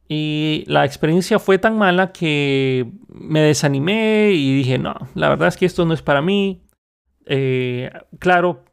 Y 0.09 0.65
la 0.67 0.87
experiencia 0.87 1.39
fue 1.39 1.59
tan 1.59 1.77
mala 1.77 2.13
que 2.13 2.91
me 3.09 3.41
desanimé 3.41 4.31
y 4.33 4.55
dije, 4.55 4.79
no, 4.79 4.95
la 5.15 5.29
verdad 5.29 5.49
es 5.49 5.57
que 5.59 5.67
esto 5.67 5.85
no 5.85 5.93
es 5.93 6.01
para 6.01 6.23
mí. 6.23 6.63
Eh, 7.27 7.91
claro, 8.19 8.65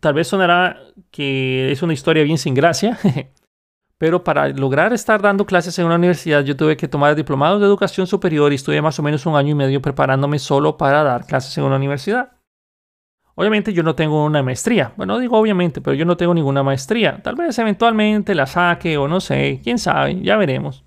tal 0.00 0.12
vez 0.12 0.28
sonará 0.28 0.78
que 1.10 1.72
es 1.72 1.82
una 1.82 1.94
historia 1.94 2.22
bien 2.22 2.36
sin 2.36 2.52
gracia, 2.52 2.98
pero 3.98 4.22
para 4.24 4.48
lograr 4.48 4.92
estar 4.92 5.22
dando 5.22 5.46
clases 5.46 5.78
en 5.78 5.86
una 5.86 5.94
universidad 5.94 6.44
yo 6.44 6.54
tuve 6.54 6.76
que 6.76 6.88
tomar 6.88 7.14
diplomados 7.14 7.60
de 7.60 7.66
educación 7.66 8.06
superior 8.06 8.52
y 8.52 8.56
estuve 8.56 8.82
más 8.82 8.98
o 8.98 9.02
menos 9.02 9.24
un 9.24 9.36
año 9.36 9.52
y 9.52 9.54
medio 9.54 9.80
preparándome 9.80 10.38
solo 10.38 10.76
para 10.76 11.02
dar 11.02 11.24
clases 11.24 11.56
en 11.56 11.64
una 11.64 11.76
universidad. 11.76 12.32
Obviamente 13.36 13.72
yo 13.72 13.82
no 13.82 13.94
tengo 13.94 14.24
una 14.24 14.42
maestría. 14.42 14.92
Bueno, 14.96 15.18
digo 15.18 15.38
obviamente, 15.38 15.80
pero 15.80 15.94
yo 15.94 16.04
no 16.04 16.16
tengo 16.16 16.34
ninguna 16.34 16.62
maestría. 16.62 17.20
Tal 17.22 17.34
vez 17.34 17.58
eventualmente 17.58 18.34
la 18.34 18.46
saque 18.46 18.96
o 18.96 19.08
no 19.08 19.20
sé, 19.20 19.60
quién 19.62 19.78
sabe, 19.78 20.20
ya 20.22 20.36
veremos. 20.36 20.84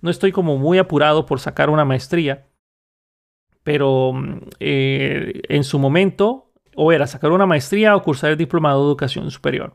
No 0.00 0.10
estoy 0.10 0.30
como 0.32 0.58
muy 0.58 0.78
apurado 0.78 1.24
por 1.26 1.40
sacar 1.40 1.70
una 1.70 1.84
maestría. 1.84 2.46
Pero 3.62 4.12
mm, 4.12 4.40
eh, 4.60 5.42
en 5.48 5.64
su 5.64 5.78
momento 5.78 6.52
o 6.76 6.92
era 6.92 7.06
sacar 7.06 7.32
una 7.32 7.46
maestría 7.46 7.96
o 7.96 8.02
cursar 8.02 8.30
el 8.30 8.36
diplomado 8.36 8.82
de 8.82 8.88
educación 8.88 9.30
superior. 9.30 9.74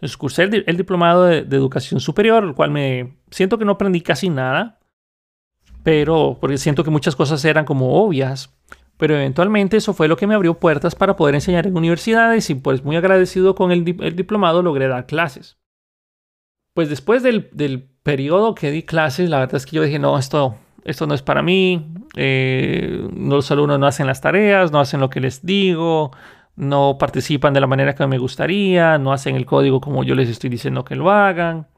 Entonces 0.00 0.16
cursé 0.16 0.42
el, 0.44 0.76
diplomado 0.76 1.26
de, 1.26 1.38
educación 1.38 2.00
superior, 2.00 2.42
el 2.42 2.54
cual 2.54 2.70
me 2.70 3.18
siento 3.30 3.58
que 3.58 3.64
no 3.64 3.72
aprendí 3.72 4.00
casi 4.00 4.30
nada, 4.30 4.80
pero 5.82 6.38
porque 6.40 6.58
siento 6.58 6.84
que 6.84 6.90
muchas 6.90 7.14
cosas 7.14 7.44
eran 7.44 7.64
como 7.64 8.02
obvias, 8.02 8.52
pero 9.00 9.16
eventualmente 9.16 9.78
eso 9.78 9.94
fue 9.94 10.08
lo 10.08 10.16
que 10.18 10.26
me 10.26 10.34
abrió 10.34 10.58
puertas 10.58 10.94
para 10.94 11.16
poder 11.16 11.34
enseñar 11.34 11.66
en 11.66 11.74
universidades 11.74 12.50
y 12.50 12.54
pues 12.54 12.84
muy 12.84 12.96
agradecido 12.96 13.54
con 13.54 13.72
el, 13.72 13.82
diplomado 13.82 14.62
logré 14.62 14.88
dar 14.88 15.06
clases. 15.06 15.56
Pues 16.74 16.90
después 16.90 17.22
del, 17.22 17.48
del 17.52 17.88
periodo 18.02 18.54
que 18.54 18.70
di 18.70 18.82
clases, 18.82 19.30
la 19.30 19.38
verdad 19.38 19.54
es 19.54 19.64
que 19.64 19.76
yo 19.76 19.82
dije, 19.82 19.98
no, 19.98 20.18
esto, 20.18 20.56
esto 20.84 21.06
no 21.06 21.14
es 21.14 21.22
para 21.22 21.40
mí, 21.40 21.94
eh, 22.14 23.08
los 23.16 23.50
alumnos 23.50 23.78
no 23.78 23.86
hacen 23.86 24.06
las 24.06 24.20
tareas, 24.20 24.70
no 24.70 24.80
hacen 24.80 25.00
lo 25.00 25.08
que 25.08 25.20
les 25.20 25.46
digo, 25.46 26.10
no 26.54 26.98
participan 26.98 27.54
de 27.54 27.60
la 27.60 27.66
manera 27.66 27.94
que 27.94 28.06
me 28.06 28.18
gustaría, 28.18 28.98
no 28.98 29.14
hacen 29.14 29.34
el 29.34 29.46
código 29.46 29.80
como 29.80 30.04
yo 30.04 30.14
les 30.14 30.28
estoy 30.28 30.50
diciendo 30.50 30.84
que 30.84 30.94
lo 30.94 31.10
hagan. 31.10 31.68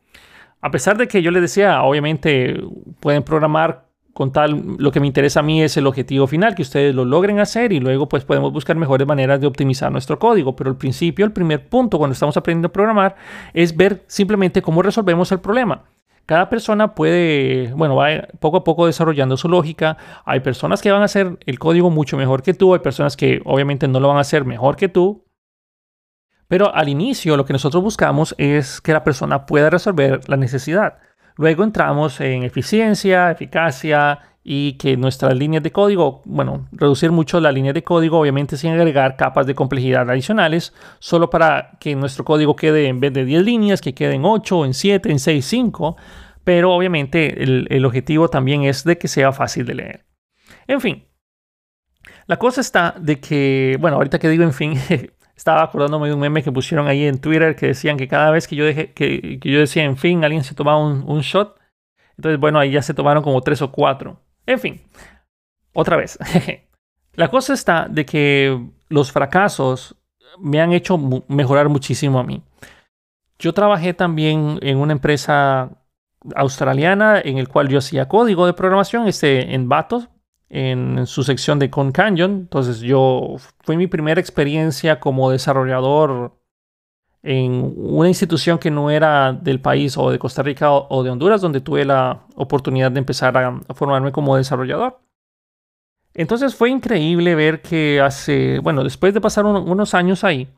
A 0.60 0.72
pesar 0.72 0.98
de 0.98 1.06
que 1.06 1.22
yo 1.22 1.30
les 1.30 1.42
decía, 1.42 1.84
obviamente 1.84 2.60
pueden 2.98 3.22
programar 3.22 3.91
con 4.12 4.32
tal, 4.32 4.76
lo 4.78 4.92
que 4.92 5.00
me 5.00 5.06
interesa 5.06 5.40
a 5.40 5.42
mí 5.42 5.62
es 5.62 5.76
el 5.76 5.86
objetivo 5.86 6.26
final, 6.26 6.54
que 6.54 6.62
ustedes 6.62 6.94
lo 6.94 7.04
logren 7.04 7.40
hacer 7.40 7.72
y 7.72 7.80
luego 7.80 8.08
pues 8.08 8.24
podemos 8.24 8.52
buscar 8.52 8.76
mejores 8.76 9.06
maneras 9.06 9.40
de 9.40 9.46
optimizar 9.46 9.90
nuestro 9.90 10.18
código. 10.18 10.54
Pero 10.54 10.70
al 10.70 10.76
principio, 10.76 11.24
el 11.24 11.32
primer 11.32 11.68
punto 11.68 11.98
cuando 11.98 12.12
estamos 12.12 12.36
aprendiendo 12.36 12.68
a 12.68 12.72
programar 12.72 13.16
es 13.54 13.76
ver 13.76 14.04
simplemente 14.06 14.60
cómo 14.60 14.82
resolvemos 14.82 15.32
el 15.32 15.40
problema. 15.40 15.84
Cada 16.26 16.48
persona 16.48 16.94
puede, 16.94 17.72
bueno, 17.74 17.96
va 17.96 18.08
poco 18.38 18.58
a 18.58 18.64
poco 18.64 18.86
desarrollando 18.86 19.36
su 19.36 19.48
lógica. 19.48 19.96
Hay 20.24 20.40
personas 20.40 20.80
que 20.80 20.92
van 20.92 21.02
a 21.02 21.06
hacer 21.06 21.38
el 21.46 21.58
código 21.58 21.90
mucho 21.90 22.16
mejor 22.16 22.42
que 22.42 22.54
tú, 22.54 22.74
hay 22.74 22.80
personas 22.80 23.16
que 23.16 23.40
obviamente 23.44 23.88
no 23.88 23.98
lo 23.98 24.08
van 24.08 24.18
a 24.18 24.20
hacer 24.20 24.44
mejor 24.44 24.76
que 24.76 24.88
tú. 24.88 25.24
Pero 26.46 26.74
al 26.74 26.88
inicio 26.88 27.36
lo 27.36 27.44
que 27.46 27.54
nosotros 27.54 27.82
buscamos 27.82 28.34
es 28.38 28.80
que 28.80 28.92
la 28.92 29.04
persona 29.04 29.46
pueda 29.46 29.70
resolver 29.70 30.20
la 30.28 30.36
necesidad. 30.36 30.98
Luego 31.36 31.64
entramos 31.64 32.20
en 32.20 32.42
eficiencia, 32.42 33.30
eficacia 33.30 34.20
y 34.44 34.72
que 34.74 34.96
nuestras 34.96 35.36
líneas 35.36 35.62
de 35.62 35.70
código, 35.70 36.22
bueno, 36.24 36.68
reducir 36.72 37.12
mucho 37.12 37.38
la 37.40 37.52
línea 37.52 37.72
de 37.72 37.84
código, 37.84 38.18
obviamente 38.18 38.56
sin 38.56 38.72
agregar 38.72 39.16
capas 39.16 39.46
de 39.46 39.54
complejidad 39.54 40.10
adicionales, 40.10 40.74
solo 40.98 41.30
para 41.30 41.78
que 41.78 41.94
nuestro 41.94 42.24
código 42.24 42.56
quede 42.56 42.88
en 42.88 42.98
vez 42.98 43.12
de 43.12 43.24
10 43.24 43.44
líneas, 43.44 43.80
que 43.80 43.94
quede 43.94 44.14
en 44.14 44.24
8, 44.24 44.64
en 44.64 44.74
7, 44.74 45.12
en 45.12 45.18
6, 45.20 45.44
5, 45.44 45.96
pero 46.44 46.72
obviamente 46.72 47.42
el, 47.42 47.84
objetivo 47.84 48.28
también 48.28 48.64
es 48.64 48.82
de 48.82 48.98
que 48.98 49.06
sea 49.06 49.32
fácil 49.32 49.64
de 49.64 49.74
leer. 49.74 50.06
En 50.66 50.80
fin, 50.80 51.06
la 52.26 52.38
cosa 52.38 52.60
está 52.60 52.94
de 52.98 53.20
que, 53.20 53.76
bueno, 53.80 53.96
ahorita 53.98 54.18
que 54.18 54.28
digo 54.28 54.42
en 54.42 54.52
fin, 54.52 54.74
estaba 55.42 55.64
acordándome 55.64 56.06
de 56.06 56.14
un 56.14 56.20
meme 56.20 56.40
que 56.44 56.52
pusieron 56.52 56.86
ahí 56.86 57.04
en 57.04 57.20
Twitter 57.20 57.56
que 57.56 57.66
decían 57.66 57.96
que 57.96 58.06
cada 58.06 58.30
vez 58.30 58.46
que 58.46 58.54
yo, 58.54 58.64
dejé, 58.64 58.92
que, 58.92 59.40
yo 59.42 59.58
decía 59.58 59.82
en 59.82 59.96
fin, 59.96 60.22
alguien 60.22 60.44
se 60.44 60.54
tomaba 60.54 60.78
un, 60.78 61.20
shot. 61.20 61.58
Entonces, 62.16 62.38
bueno, 62.38 62.60
ahí 62.60 62.70
ya 62.70 62.80
se 62.80 62.94
tomaron 62.94 63.24
como 63.24 63.40
tres 63.40 63.60
o 63.60 63.72
cuatro. 63.72 64.20
En 64.46 64.60
fin, 64.60 64.80
otra 65.72 65.96
vez. 65.96 66.16
la 67.14 67.26
cosa 67.26 67.54
está 67.54 67.88
de 67.90 68.06
que 68.06 68.56
los 68.88 69.10
fracasos 69.10 69.96
me 70.38 70.60
han 70.60 70.72
hecho 70.72 70.96
mejorar 71.26 71.68
muchísimo 71.68 72.20
a 72.20 72.22
mí. 72.22 72.40
Yo 73.36 73.52
trabajé 73.52 73.94
también 73.94 74.60
en 74.62 74.76
una 74.78 74.92
empresa 74.92 75.70
australiana 76.36 77.20
en 77.20 77.38
el 77.38 77.48
cual 77.48 77.66
yo 77.66 77.78
hacía 77.78 78.06
código 78.06 78.46
de 78.46 78.52
programación 78.52 79.08
este, 79.08 79.52
en 79.56 79.68
Batos. 79.68 80.08
En 80.54 81.06
su 81.06 81.24
sección 81.24 81.58
de 81.58 81.70
Con 81.70 81.92
Canyon. 81.92 82.32
Entonces 82.32 82.80
yo 82.80 83.36
fue 83.64 83.76
mi 83.78 83.86
primera 83.86 84.20
experiencia 84.20 85.00
como 85.00 85.30
desarrollador 85.30 86.38
en 87.22 87.72
una 87.76 88.08
institución 88.08 88.58
que 88.58 88.70
no 88.70 88.90
era 88.90 89.32
del 89.32 89.60
país 89.60 89.96
o 89.96 90.10
de 90.10 90.18
Costa 90.18 90.42
Rica 90.42 90.70
o 90.70 91.02
de 91.02 91.08
Honduras, 91.10 91.40
donde 91.40 91.62
tuve 91.62 91.86
la 91.86 92.26
oportunidad 92.34 92.92
de 92.92 92.98
empezar 92.98 93.36
a, 93.38 93.60
formarme 93.74 94.12
como 94.12 94.36
desarrollador. 94.36 95.00
Entonces 96.12 96.54
fue 96.54 96.68
increíble 96.68 97.34
ver 97.34 97.62
que 97.62 98.02
hace, 98.02 98.58
bueno, 98.58 98.84
después 98.84 99.14
de 99.14 99.22
pasar 99.22 99.46
unos 99.46 99.94
años 99.94 100.22
ahí, 100.22 100.48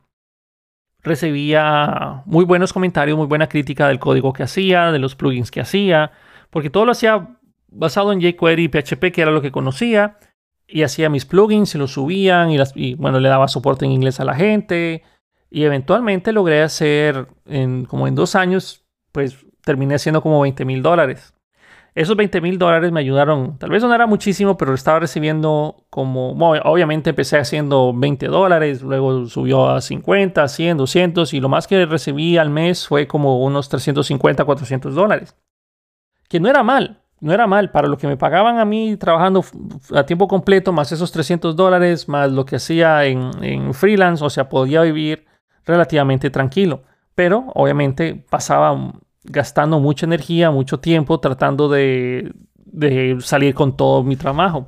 recibía 1.05 2.23
muy 2.27 2.45
buenos 2.45 2.73
comentarios, 2.73 3.17
muy 3.17 3.29
buena 3.29 3.49
crítica 3.49 3.87
del 3.87 4.01
código 4.01 4.33
que 4.33 4.43
hacía, 4.43 4.91
de 4.91 4.99
los 4.99 5.15
plugins 5.15 5.53
que 5.53 5.61
hacía, 5.61 6.11
porque 6.51 6.71
todo 6.71 6.85
lo 6.85 6.93
hacía 6.93 7.39
basado 7.75 8.13
en 8.13 8.21
jQuery 8.21 8.65
y 8.65 8.69
PHP, 8.69 9.13
que 9.13 9.23
era 9.23 9.31
lo 9.31 9.43
que 9.43 9.53
conocía, 9.53 10.19
y 10.67 10.83
hacía 10.83 11.11
mis 11.11 11.27
plugins 11.27 11.75
y 11.75 11.79
los 11.79 11.93
subían 11.93 12.51
y, 12.51 12.59
y 12.75 12.95
bueno, 12.95 13.21
le 13.21 13.29
daba 13.29 13.49
soporte 13.49 13.85
en 13.85 13.93
inglés 13.93 14.21
a 14.21 14.25
la 14.25 14.35
gente, 14.35 15.03
y 15.51 15.65
eventualmente 15.65 16.33
logré 16.33 16.63
hacer, 16.63 17.29
en, 17.47 17.85
como 17.85 18.09
en 18.09 18.15
dos 18.15 18.35
años, 18.35 18.85
pues 19.13 19.47
terminé 19.65 19.95
haciendo 19.95 20.23
como 20.23 20.41
20 20.41 20.65
mil 20.65 20.83
dólares. 20.83 21.35
Esos 21.95 22.17
20 22.17 22.41
mil 22.41 22.59
dólares 22.59 22.91
me 22.91 22.99
ayudaron, 22.99 23.57
tal 23.57 23.71
vez 23.71 23.81
no 23.85 23.95
era 23.95 24.09
muchísimo, 24.09 24.57
pero 24.57 24.75
estaba 24.75 24.99
recibiendo 24.99 25.87
como, 25.91 26.33
obviamente 26.33 27.11
empecé 27.11 27.39
haciendo 27.39 27.93
20 27.95 28.27
dólares, 28.27 28.83
luego 28.83 29.27
subió 29.27 29.69
a 29.71 29.81
50, 29.81 30.49
100, 30.49 30.77
200 30.77 31.35
y 31.35 31.41
lo 31.41 31.49
más 31.49 31.69
que 31.69 31.87
recibí 31.87 32.37
al 32.37 32.51
mes 32.51 32.89
fue 32.89 33.07
como 33.07 33.45
unos 33.45 33.69
350, 33.69 34.45
400 34.45 34.93
dólares. 34.93 35.37
Que 36.29 36.41
no 36.41 36.49
era 36.49 36.65
mal, 36.65 37.04
no 37.25 37.33
era 37.33 37.47
mal 37.47 37.71
para 37.71 37.89
lo 37.89 37.97
que 37.97 38.07
me 38.07 38.19
pagaban 38.19 38.59
a 38.59 38.67
mí 38.67 38.97
trabajando 38.99 39.43
a 39.95 40.05
tiempo 40.05 40.29
completo, 40.29 40.73
más 40.73 40.93
esos 40.93 41.11
300 41.11 41.57
dólares, 41.57 42.07
más 42.07 42.31
lo 42.31 42.45
que 42.45 42.57
hacía 42.57 43.07
en, 43.07 43.31
en 43.43 43.73
freelance, 43.73 44.23
o 44.23 44.29
sea, 44.29 44.51
podía 44.51 44.83
vivir 44.83 45.25
relativamente 45.65 46.29
tranquilo. 46.29 46.83
Pero 47.15 47.47
obviamente 47.55 48.15
pasaba 48.15 48.93
gastando 49.23 49.81
mucha 49.81 50.05
energía, 50.05 50.51
mucho 50.51 50.81
tiempo 50.81 51.19
tratando 51.19 51.69
de, 51.69 52.33
salir 53.21 53.55
con 53.55 53.77
todo 53.77 54.03
mi 54.05 54.17
trabajo. 54.17 54.67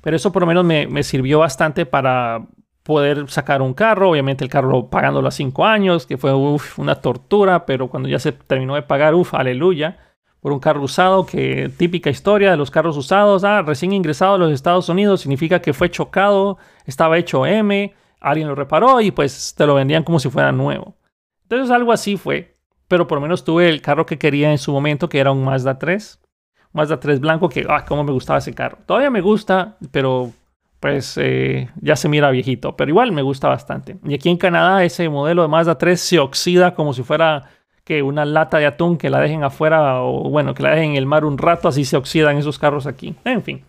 Pero 0.00 0.16
eso 0.16 0.32
por 0.32 0.42
lo 0.42 0.46
menos 0.46 0.64
me, 0.64 1.02
sirvió 1.02 1.40
bastante 1.40 1.84
para 1.84 2.46
poder 2.82 3.28
sacar 3.28 3.60
un 3.60 3.74
carro, 3.74 4.10
obviamente 4.10 4.44
el 4.44 4.50
carro 4.50 4.88
pagándolo 4.88 5.28
a 5.28 5.32
cinco 5.32 5.66
años, 5.66 6.06
que 6.06 6.16
fue 6.16 6.32
una 6.78 6.94
tortura, 6.94 7.66
pero 7.66 7.88
cuando 7.88 8.08
ya 8.08 8.18
se 8.18 8.32
terminó 8.32 8.74
de 8.76 8.82
pagar, 8.82 9.14
uff, 9.14 9.34
aleluya, 9.34 9.98
por 10.40 10.52
un 10.52 10.60
carro 10.60 10.82
usado, 10.82 11.26
que 11.26 11.70
típica 11.76 12.10
historia 12.10 12.50
de 12.50 12.56
los 12.56 12.70
carros 12.70 12.96
usados, 12.96 13.44
ah, 13.44 13.62
recién 13.62 13.92
ingresado 13.92 14.34
a 14.34 14.38
los 14.38 14.52
Estados 14.52 14.88
Unidos, 14.88 15.20
significa 15.20 15.60
que 15.60 15.72
fue 15.72 15.90
chocado, 15.90 16.58
estaba 16.84 17.18
hecho 17.18 17.46
M, 17.46 17.92
alguien 18.20 18.48
lo 18.48 18.54
reparó 18.54 19.00
y 19.00 19.10
pues 19.10 19.54
te 19.56 19.66
lo 19.66 19.74
vendían 19.74 20.04
como 20.04 20.20
si 20.20 20.30
fuera 20.30 20.52
nuevo. 20.52 20.96
Entonces 21.42 21.70
algo 21.70 21.92
así 21.92 22.16
fue, 22.16 22.56
pero 22.88 23.06
por 23.06 23.16
lo 23.16 23.22
menos 23.22 23.44
tuve 23.44 23.68
el 23.68 23.82
carro 23.82 24.06
que 24.06 24.18
quería 24.18 24.50
en 24.50 24.58
su 24.58 24.72
momento, 24.72 25.08
que 25.08 25.18
era 25.18 25.32
un 25.32 25.44
Mazda 25.44 25.78
3. 25.78 26.20
Mazda 26.72 27.00
3 27.00 27.20
blanco, 27.20 27.48
que, 27.48 27.64
ah, 27.68 27.84
cómo 27.86 28.04
me 28.04 28.12
gustaba 28.12 28.38
ese 28.38 28.52
carro. 28.52 28.78
Todavía 28.86 29.10
me 29.10 29.20
gusta, 29.20 29.76
pero 29.90 30.32
pues 30.80 31.16
eh, 31.16 31.70
ya 31.80 31.96
se 31.96 32.08
mira 32.08 32.30
viejito, 32.30 32.76
pero 32.76 32.90
igual 32.90 33.12
me 33.12 33.22
gusta 33.22 33.48
bastante. 33.48 33.96
Y 34.04 34.14
aquí 34.14 34.28
en 34.28 34.36
Canadá 34.36 34.84
ese 34.84 35.08
modelo 35.08 35.42
de 35.42 35.48
Mazda 35.48 35.78
3 35.78 35.98
se 35.98 36.18
oxida 36.18 36.74
como 36.74 36.92
si 36.92 37.02
fuera 37.02 37.50
que 37.86 38.02
una 38.02 38.24
lata 38.24 38.58
de 38.58 38.66
atún 38.66 38.98
que 38.98 39.10
la 39.10 39.20
dejen 39.20 39.44
afuera 39.44 40.02
o 40.02 40.28
bueno, 40.28 40.54
que 40.54 40.64
la 40.64 40.70
dejen 40.70 40.90
en 40.90 40.96
el 40.96 41.06
mar 41.06 41.24
un 41.24 41.38
rato, 41.38 41.68
así 41.68 41.84
se 41.84 41.96
oxidan 41.96 42.36
esos 42.36 42.58
carros 42.58 42.84
aquí. 42.84 43.14
En 43.24 43.44
fin, 43.44 43.64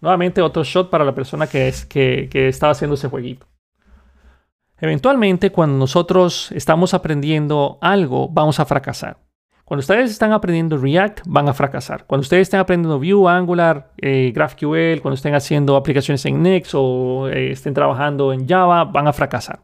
nuevamente 0.00 0.42
otro 0.42 0.64
shot 0.64 0.90
para 0.90 1.04
la 1.04 1.14
persona 1.14 1.46
que, 1.46 1.68
es, 1.68 1.86
que, 1.86 2.28
estaba 2.48 2.72
haciendo 2.72 2.94
ese 2.94 3.08
jueguito. 3.08 3.46
Eventualmente, 4.78 5.52
cuando 5.52 5.78
nosotros 5.78 6.50
estamos 6.50 6.92
aprendiendo 6.92 7.78
algo, 7.80 8.28
vamos 8.28 8.58
a 8.58 8.64
fracasar. 8.64 9.18
Cuando 9.64 9.82
ustedes 9.82 10.10
están 10.10 10.32
aprendiendo 10.32 10.76
React, 10.76 11.20
van 11.26 11.48
a 11.48 11.54
fracasar. 11.54 12.04
Cuando 12.06 12.22
ustedes 12.22 12.48
estén 12.48 12.58
aprendiendo 12.58 12.98
Vue, 12.98 13.30
Angular, 13.30 13.92
eh, 13.98 14.32
GraphQL, 14.34 15.00
cuando 15.00 15.14
estén 15.14 15.36
haciendo 15.36 15.76
aplicaciones 15.76 16.26
en 16.26 16.42
Next 16.42 16.72
o 16.74 17.28
eh, 17.28 17.52
estén 17.52 17.74
trabajando 17.74 18.32
en 18.32 18.48
Java, 18.48 18.82
van 18.86 19.06
a 19.06 19.12
fracasar. 19.12 19.60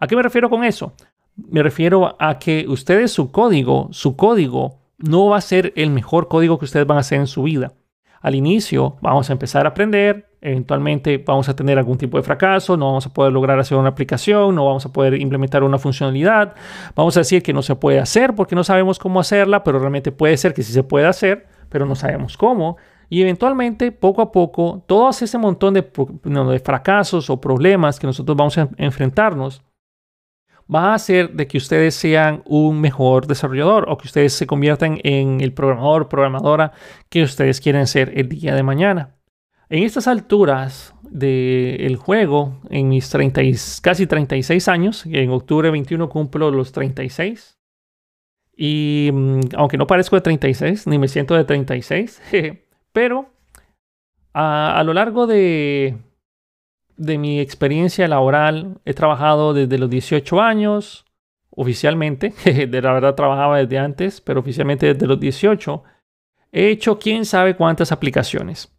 ¿A 0.00 0.08
qué 0.08 0.16
me 0.16 0.22
refiero 0.22 0.50
con 0.50 0.64
eso? 0.64 0.92
Me 1.36 1.62
refiero 1.62 2.16
a 2.18 2.38
que 2.38 2.66
ustedes 2.68 3.12
su 3.12 3.30
código, 3.30 3.88
su 3.92 4.16
código 4.16 4.78
no 4.98 5.26
va 5.26 5.36
a 5.36 5.42
ser 5.42 5.72
el 5.76 5.90
mejor 5.90 6.28
código 6.28 6.58
que 6.58 6.64
ustedes 6.64 6.86
van 6.86 6.96
a 6.96 7.00
hacer 7.00 7.20
en 7.20 7.26
su 7.26 7.42
vida. 7.42 7.72
Al 8.20 8.34
inicio 8.34 8.96
vamos 9.02 9.28
a 9.28 9.34
empezar 9.34 9.66
a 9.66 9.70
aprender, 9.70 10.30
eventualmente 10.40 11.18
vamos 11.18 11.48
a 11.48 11.54
tener 11.54 11.78
algún 11.78 11.98
tipo 11.98 12.16
de 12.16 12.22
fracaso, 12.22 12.76
no 12.76 12.86
vamos 12.86 13.06
a 13.06 13.12
poder 13.12 13.32
lograr 13.32 13.58
hacer 13.58 13.76
una 13.76 13.90
aplicación, 13.90 14.54
no 14.54 14.64
vamos 14.64 14.86
a 14.86 14.92
poder 14.92 15.20
implementar 15.20 15.62
una 15.62 15.78
funcionalidad, 15.78 16.54
vamos 16.94 17.16
a 17.16 17.20
decir 17.20 17.42
que 17.42 17.52
no 17.52 17.62
se 17.62 17.76
puede 17.76 18.00
hacer 18.00 18.34
porque 18.34 18.54
no 18.54 18.64
sabemos 18.64 18.98
cómo 18.98 19.20
hacerla, 19.20 19.62
pero 19.62 19.78
realmente 19.78 20.12
puede 20.12 20.36
ser 20.38 20.54
que 20.54 20.62
sí 20.62 20.72
se 20.72 20.82
puede 20.82 21.06
hacer, 21.06 21.46
pero 21.68 21.84
no 21.84 21.94
sabemos 21.94 22.36
cómo. 22.36 22.78
Y 23.08 23.22
eventualmente, 23.22 23.92
poco 23.92 24.22
a 24.22 24.32
poco, 24.32 24.82
todo 24.86 25.10
ese 25.10 25.38
montón 25.38 25.74
de, 25.74 25.82
de 25.82 26.58
fracasos 26.58 27.30
o 27.30 27.40
problemas 27.40 28.00
que 28.00 28.06
nosotros 28.06 28.36
vamos 28.36 28.58
a 28.58 28.68
enfrentarnos 28.78 29.62
va 30.72 30.90
a 30.90 30.94
hacer 30.94 31.32
de 31.32 31.46
que 31.46 31.58
ustedes 31.58 31.94
sean 31.94 32.42
un 32.44 32.80
mejor 32.80 33.26
desarrollador 33.26 33.86
o 33.88 33.96
que 33.98 34.06
ustedes 34.06 34.32
se 34.32 34.46
conviertan 34.46 34.98
en 35.04 35.40
el 35.40 35.52
programador, 35.52 36.08
programadora 36.08 36.72
que 37.08 37.22
ustedes 37.22 37.60
quieren 37.60 37.86
ser 37.86 38.12
el 38.18 38.28
día 38.28 38.54
de 38.54 38.62
mañana. 38.62 39.14
En 39.68 39.82
estas 39.82 40.06
alturas 40.06 40.94
del 41.02 41.96
juego, 41.96 42.60
en 42.70 42.88
mis 42.88 43.08
30, 43.10 43.42
casi 43.82 44.06
36 44.06 44.68
años, 44.68 45.06
en 45.06 45.30
octubre 45.30 45.70
21 45.70 46.08
cumplo 46.08 46.50
los 46.50 46.72
36. 46.72 47.58
Y 48.56 49.10
mm, 49.12 49.40
aunque 49.56 49.76
no 49.76 49.86
parezco 49.86 50.16
de 50.16 50.22
36, 50.22 50.86
ni 50.86 50.98
me 50.98 51.08
siento 51.08 51.34
de 51.34 51.44
36, 51.44 52.22
pero 52.92 53.30
a 54.32 54.82
lo 54.84 54.92
largo 54.92 55.26
de, 55.26 55.96
de 56.96 57.18
mi 57.18 57.40
experiencia 57.40 58.08
laboral, 58.08 58.80
he 58.84 58.94
trabajado 58.94 59.54
desde 59.54 59.78
los 59.78 59.90
18 59.90 60.40
años, 60.40 61.04
oficialmente, 61.50 62.32
de 62.66 62.82
la 62.82 62.92
verdad 62.92 63.14
trabajaba 63.14 63.58
desde 63.58 63.78
antes, 63.78 64.20
pero 64.20 64.40
oficialmente 64.40 64.92
desde 64.94 65.06
los 65.06 65.20
18. 65.20 65.82
He 66.52 66.68
hecho 66.68 66.98
quién 66.98 67.24
sabe 67.24 67.56
cuántas 67.56 67.92
aplicaciones. 67.92 68.72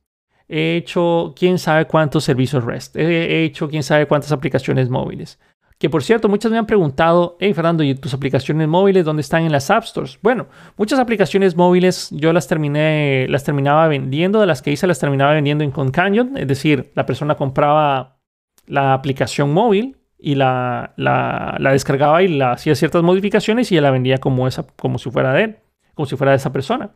He 0.47 0.77
hecho 0.77 1.33
quién 1.37 1.59
sabe 1.59 1.85
cuántos 1.85 2.23
servicios 2.23 2.63
REST. 2.63 2.95
He 2.95 3.43
hecho 3.43 3.67
quién 3.67 3.83
sabe 3.83 4.07
cuántas 4.07 4.31
aplicaciones 4.31 4.89
móviles. 4.89 5.39
Que 5.77 5.89
por 5.91 6.03
cierto, 6.03 6.27
muchas 6.27 6.51
me 6.51 6.57
han 6.57 6.65
preguntado, 6.65 7.37
hey 7.39 7.53
Fernando, 7.53 7.83
¿y 7.83 7.93
tus 7.93 8.13
aplicaciones 8.13 8.67
móviles 8.67 9.05
dónde 9.05 9.21
están 9.21 9.43
en 9.43 9.51
las 9.51 9.69
App 9.69 9.83
Stores? 9.83 10.17
Bueno, 10.23 10.47
muchas 10.75 10.97
aplicaciones 10.99 11.55
móviles 11.55 12.09
yo 12.11 12.33
las 12.33 12.47
terminé, 12.47 13.27
las 13.29 13.43
terminaba 13.43 13.87
vendiendo, 13.87 14.39
de 14.39 14.47
las 14.47 14.63
que 14.63 14.71
hice 14.71 14.87
las 14.87 14.99
terminaba 14.99 15.33
vendiendo 15.33 15.63
en 15.63 15.71
Canyon, 15.91 16.35
es 16.35 16.47
decir, 16.47 16.91
la 16.95 17.05
persona 17.05 17.35
compraba 17.35 18.17
la 18.65 18.93
aplicación 18.93 19.53
móvil 19.53 19.97
y 20.17 20.33
la, 20.33 20.93
la, 20.97 21.55
la 21.59 21.71
descargaba 21.71 22.23
y 22.23 22.27
la 22.27 22.53
hacía 22.53 22.73
ciertas 22.73 23.03
modificaciones 23.03 23.71
y 23.71 23.75
ya 23.75 23.81
la 23.81 23.91
vendía 23.91 24.17
como, 24.17 24.47
esa, 24.47 24.65
como 24.75 24.97
si 24.97 25.11
fuera 25.11 25.31
de 25.33 25.43
él, 25.43 25.57
como 25.93 26.07
si 26.07 26.15
fuera 26.15 26.31
de 26.31 26.37
esa 26.37 26.51
persona. 26.51 26.91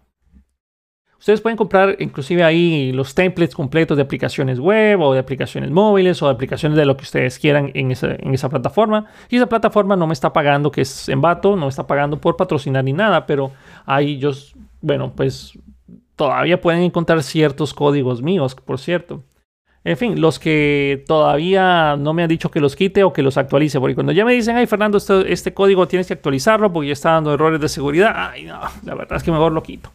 Ustedes 1.21 1.39
pueden 1.39 1.55
comprar 1.55 1.97
inclusive 1.99 2.43
ahí 2.43 2.91
los 2.93 3.13
templates 3.13 3.53
completos 3.53 3.95
de 3.95 4.01
aplicaciones 4.01 4.59
web 4.59 4.99
o 5.01 5.13
de 5.13 5.19
aplicaciones 5.19 5.69
móviles 5.69 6.19
o 6.23 6.25
de 6.25 6.33
aplicaciones 6.33 6.75
de 6.75 6.83
lo 6.83 6.97
que 6.97 7.03
ustedes 7.03 7.37
quieran 7.37 7.69
en 7.75 7.91
esa, 7.91 8.15
en 8.15 8.33
esa 8.33 8.49
plataforma. 8.49 9.05
Y 9.29 9.35
esa 9.35 9.45
plataforma 9.45 9.95
no 9.95 10.07
me 10.07 10.13
está 10.13 10.33
pagando, 10.33 10.71
que 10.71 10.81
es 10.81 11.07
en 11.09 11.21
vato, 11.21 11.55
no 11.55 11.67
me 11.67 11.69
está 11.69 11.85
pagando 11.85 12.19
por 12.19 12.37
patrocinar 12.37 12.83
ni 12.83 12.93
nada, 12.93 13.27
pero 13.27 13.51
ahí 13.85 14.17
yo, 14.17 14.31
bueno, 14.81 15.13
pues 15.15 15.59
todavía 16.15 16.59
pueden 16.59 16.81
encontrar 16.81 17.21
ciertos 17.21 17.75
códigos 17.75 18.23
míos, 18.23 18.55
por 18.55 18.79
cierto. 18.79 19.21
En 19.83 19.97
fin, 19.97 20.19
los 20.19 20.39
que 20.39 21.03
todavía 21.05 21.97
no 21.97 22.13
me 22.13 22.23
han 22.23 22.29
dicho 22.29 22.49
que 22.49 22.59
los 22.59 22.75
quite 22.75 23.03
o 23.03 23.13
que 23.13 23.21
los 23.21 23.37
actualice, 23.37 23.79
porque 23.79 23.93
cuando 23.93 24.11
ya 24.11 24.25
me 24.25 24.33
dicen, 24.33 24.57
ay 24.57 24.65
Fernando, 24.65 24.97
este, 24.97 25.31
este 25.31 25.53
código 25.53 25.87
tienes 25.87 26.07
que 26.07 26.13
actualizarlo 26.13 26.73
porque 26.73 26.87
ya 26.87 26.93
está 26.93 27.11
dando 27.11 27.31
errores 27.31 27.61
de 27.61 27.69
seguridad, 27.69 28.11
ay 28.15 28.45
no, 28.45 28.59
la 28.83 28.95
verdad 28.95 29.17
es 29.17 29.23
que 29.23 29.31
mejor 29.31 29.51
lo 29.51 29.61
quito. 29.61 29.91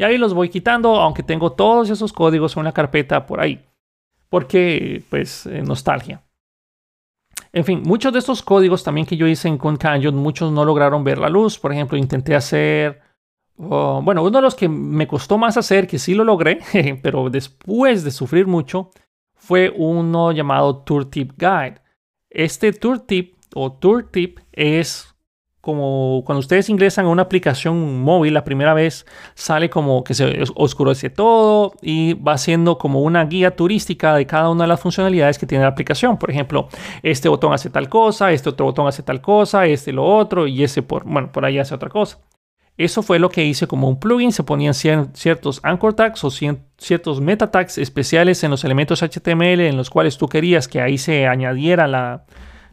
Y 0.00 0.02
ahí 0.02 0.16
los 0.16 0.32
voy 0.32 0.48
quitando, 0.48 0.96
aunque 0.96 1.22
tengo 1.22 1.52
todos 1.52 1.90
esos 1.90 2.10
códigos 2.10 2.56
en 2.56 2.60
una 2.60 2.72
carpeta 2.72 3.26
por 3.26 3.38
ahí. 3.38 3.62
Porque, 4.30 5.04
pues, 5.10 5.44
eh, 5.44 5.60
nostalgia. 5.60 6.22
En 7.52 7.66
fin, 7.66 7.82
muchos 7.84 8.10
de 8.10 8.20
estos 8.20 8.42
códigos 8.42 8.82
también 8.82 9.06
que 9.06 9.18
yo 9.18 9.26
hice 9.26 9.48
en 9.48 9.58
Canyon, 9.58 10.16
muchos 10.16 10.52
no 10.52 10.64
lograron 10.64 11.04
ver 11.04 11.18
la 11.18 11.28
luz. 11.28 11.58
Por 11.58 11.70
ejemplo, 11.70 11.98
intenté 11.98 12.34
hacer... 12.34 13.02
Bueno, 13.56 14.22
uno 14.22 14.30
de 14.30 14.40
los 14.40 14.54
que 14.54 14.70
me 14.70 15.06
costó 15.06 15.36
más 15.36 15.58
hacer, 15.58 15.86
que 15.86 15.98
sí 15.98 16.14
lo 16.14 16.24
logré, 16.24 16.60
pero 17.02 17.28
después 17.28 18.02
de 18.02 18.10
sufrir 18.10 18.46
mucho, 18.46 18.92
fue 19.34 19.70
uno 19.76 20.32
llamado 20.32 20.78
Tour 20.78 21.10
Tip 21.10 21.32
Guide. 21.36 21.82
Este 22.30 22.72
Tour 22.72 23.00
Tip 23.00 23.36
o 23.54 23.70
Tour 23.70 24.08
Tip 24.10 24.38
es 24.50 25.09
como 25.60 26.22
cuando 26.24 26.40
ustedes 26.40 26.68
ingresan 26.70 27.06
a 27.06 27.08
una 27.08 27.22
aplicación 27.22 28.00
móvil 28.00 28.34
la 28.34 28.44
primera 28.44 28.72
vez, 28.72 29.04
sale 29.34 29.68
como 29.68 30.02
que 30.04 30.14
se 30.14 30.42
oscurece 30.54 31.10
todo 31.10 31.74
y 31.82 32.14
va 32.14 32.38
siendo 32.38 32.78
como 32.78 33.00
una 33.02 33.24
guía 33.26 33.54
turística 33.56 34.14
de 34.14 34.26
cada 34.26 34.48
una 34.48 34.64
de 34.64 34.68
las 34.68 34.80
funcionalidades 34.80 35.38
que 35.38 35.46
tiene 35.46 35.64
la 35.64 35.70
aplicación. 35.70 36.16
Por 36.16 36.30
ejemplo, 36.30 36.68
este 37.02 37.28
botón 37.28 37.52
hace 37.52 37.68
tal 37.68 37.88
cosa, 37.88 38.32
este 38.32 38.48
otro 38.48 38.66
botón 38.66 38.86
hace 38.86 39.02
tal 39.02 39.20
cosa, 39.20 39.66
este 39.66 39.92
lo 39.92 40.04
otro 40.04 40.46
y 40.46 40.64
ese 40.64 40.82
por, 40.82 41.04
bueno, 41.04 41.30
por 41.30 41.44
ahí 41.44 41.58
hace 41.58 41.74
otra 41.74 41.90
cosa. 41.90 42.18
Eso 42.78 43.02
fue 43.02 43.18
lo 43.18 43.28
que 43.28 43.44
hice 43.44 43.66
como 43.66 43.88
un 43.88 44.00
plugin. 44.00 44.32
Se 44.32 44.42
ponían 44.42 44.72
ciertos 44.72 45.60
anchor 45.62 45.92
tags 45.92 46.24
o 46.24 46.30
ciertos 46.30 47.20
meta 47.20 47.50
tags 47.50 47.76
especiales 47.76 48.42
en 48.42 48.50
los 48.50 48.64
elementos 48.64 49.02
HTML 49.02 49.60
en 49.60 49.76
los 49.76 49.90
cuales 49.90 50.16
tú 50.16 50.28
querías 50.28 50.66
que 50.66 50.80
ahí 50.80 50.96
se 50.96 51.26
añadiera 51.26 51.86
la, 51.86 52.24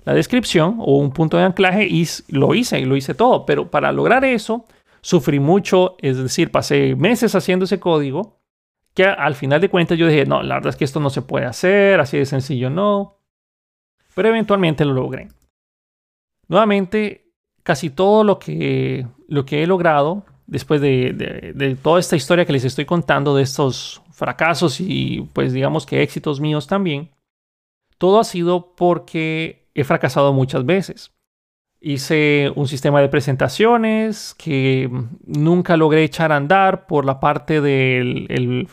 la 0.08 0.13
descripción 0.13 0.78
o 0.80 1.00
un 1.00 1.12
punto 1.12 1.36
de 1.36 1.43
anclaje 1.43 1.86
y 1.86 2.08
lo 2.30 2.56
hice 2.56 2.80
y 2.80 2.86
lo 2.86 2.96
hice 2.96 3.13
todo. 3.13 3.46
Pero 3.46 3.70
para 3.70 3.91
lograr 3.91 4.24
eso, 4.24 4.65
sufrí 5.02 5.38
mucho, 5.41 5.98
es 6.02 6.15
decir, 6.15 6.50
pasé 6.50 6.96
meses 6.96 7.36
haciendo 7.36 7.65
ese 7.65 7.82
código 7.82 8.39
que 8.93 9.04
al 9.04 9.36
final 9.36 9.60
de 9.60 9.67
cuentas 9.67 9.98
yo 9.98 10.08
dije, 10.08 10.26
no, 10.26 10.41
la 10.43 10.56
verdad 10.56 10.70
es 10.70 10.76
que 10.78 10.86
esto 10.86 11.02
no 11.02 11.10
se 11.10 11.24
puede 11.24 11.46
hacer, 11.46 12.00
así 12.00 12.17
de 12.17 12.26
sencillo 12.26 12.70
no. 12.70 13.17
Pero 14.15 14.30
eventualmente 14.30 14.86
lo 14.86 14.93
logré. 14.93 15.28
Nuevamente, 16.48 17.34
casi 17.63 17.89
todo 17.89 18.24
lo 18.24 18.39
que, 18.39 19.06
lo 19.28 19.46
que 19.46 19.62
he 19.62 19.67
logrado 19.67 20.24
después 20.46 20.80
de, 20.80 21.52
de 21.54 21.76
toda 21.76 22.00
esta 22.00 22.15
historia 22.15 22.46
que 22.46 22.54
les 22.54 22.63
estoy 22.63 22.86
contando, 22.86 23.36
de 23.36 23.43
estos 23.43 24.02
fracasos 24.12 24.80
y 24.80 25.28
pues 25.34 25.52
digamos 25.52 25.86
que 25.86 26.02
éxitos 26.02 26.39
míos 26.39 26.65
también, 26.65 27.12
todo 27.98 28.22
ha 28.22 28.24
sido 28.24 28.74
porque 28.74 29.67
he 29.78 29.84
fracasado 29.84 30.34
muchas 30.34 30.66
veces. 30.66 31.13
Hice 31.80 32.52
un 32.56 32.68
sistema 32.68 33.00
de 33.00 33.10
presentaciones 33.10 34.34
que 34.36 34.90
nunca 35.24 35.78
logré 35.78 36.04
echar 36.04 36.32
a 36.32 36.38
andar 36.38 36.88
por 36.88 37.06
la 37.06 37.20
parte 37.20 37.62
del 37.62 38.26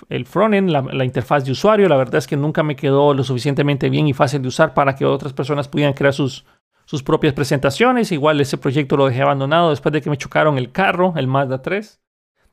el, 0.08 0.24
frontend, 0.24 0.70
la, 0.70 1.04
interfaz 1.04 1.44
de 1.44 1.52
usuario. 1.52 1.86
La 1.90 1.98
verdad 1.98 2.16
es 2.16 2.26
que 2.26 2.38
nunca 2.38 2.62
me 2.62 2.74
quedó 2.74 3.12
lo 3.12 3.22
suficientemente 3.22 3.90
bien 3.90 4.08
y 4.08 4.14
fácil 4.14 4.40
de 4.40 4.48
usar 4.48 4.72
para 4.72 4.96
que 4.96 5.04
otras 5.04 5.34
personas 5.34 5.68
pudieran 5.68 5.92
crear 5.92 6.14
sus, 6.14 6.46
sus 6.86 7.02
propias 7.02 7.34
presentaciones. 7.34 8.10
Igual 8.10 8.40
ese 8.40 8.56
proyecto 8.56 8.96
lo 8.96 9.06
dejé 9.06 9.20
abandonado 9.20 9.68
después 9.68 9.92
de 9.92 10.00
que 10.00 10.08
me 10.08 10.16
chocaron 10.16 10.56
el 10.56 10.72
carro, 10.72 11.12
el 11.16 11.26
Mazda 11.26 11.60
3. 11.60 12.00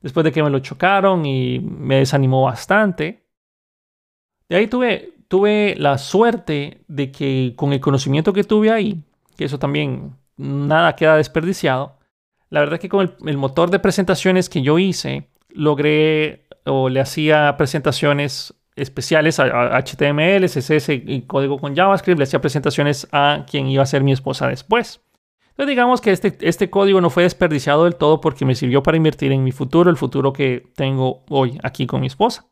Después 0.01 0.25
de 0.25 0.33
que 0.33 0.43
me 0.43 0.49
lo 0.49 0.59
chocaron 0.59 1.25
y 1.25 1.59
me 1.59 1.95
desanimó 1.99 2.43
bastante. 2.43 3.25
De 4.49 4.57
ahí 4.57 4.67
tuve 4.67 5.13
tuve 5.31 5.75
la 5.77 5.97
suerte 5.97 6.83
de 6.89 7.09
que 7.09 7.53
con 7.55 7.71
el 7.71 7.79
conocimiento 7.79 8.33
que 8.33 8.43
tuve 8.43 8.69
ahí, 8.69 9.01
que 9.37 9.45
eso 9.45 9.57
también 9.57 10.17
nada 10.35 10.97
queda 10.97 11.15
desperdiciado, 11.15 11.97
la 12.49 12.59
verdad 12.59 12.73
es 12.73 12.79
que 12.81 12.89
con 12.89 13.15
el, 13.25 13.37
motor 13.37 13.71
de 13.71 13.79
presentaciones 13.79 14.49
que 14.49 14.61
yo 14.61 14.77
hice, 14.77 15.29
logré 15.47 16.47
o 16.65 16.89
le 16.89 16.99
hacía 16.99 17.55
presentaciones 17.55 18.53
especiales 18.75 19.39
a, 19.39 19.77
HTML, 19.81 20.49
CSS 20.49 20.89
y 20.89 21.21
código 21.21 21.59
con 21.59 21.77
JavaScript, 21.77 22.17
le 22.17 22.23
hacía 22.23 22.41
presentaciones 22.41 23.07
a 23.13 23.45
quien 23.49 23.67
iba 23.67 23.83
a 23.83 23.85
ser 23.85 24.03
mi 24.03 24.11
esposa 24.11 24.49
después. 24.49 24.99
Entonces 25.51 25.69
digamos 25.69 26.01
que 26.01 26.11
este, 26.11 26.37
este 26.41 26.69
código 26.69 26.99
no 26.99 27.09
fue 27.09 27.23
desperdiciado 27.23 27.85
del 27.85 27.95
todo 27.95 28.19
porque 28.19 28.43
me 28.43 28.53
sirvió 28.53 28.83
para 28.83 28.97
invertir 28.97 29.31
en 29.31 29.45
mi 29.45 29.53
futuro, 29.53 29.89
el 29.89 29.95
futuro 29.95 30.33
que 30.33 30.67
tengo 30.75 31.23
hoy 31.29 31.57
aquí 31.63 31.87
con 31.87 32.01
mi 32.01 32.07
esposa. 32.07 32.50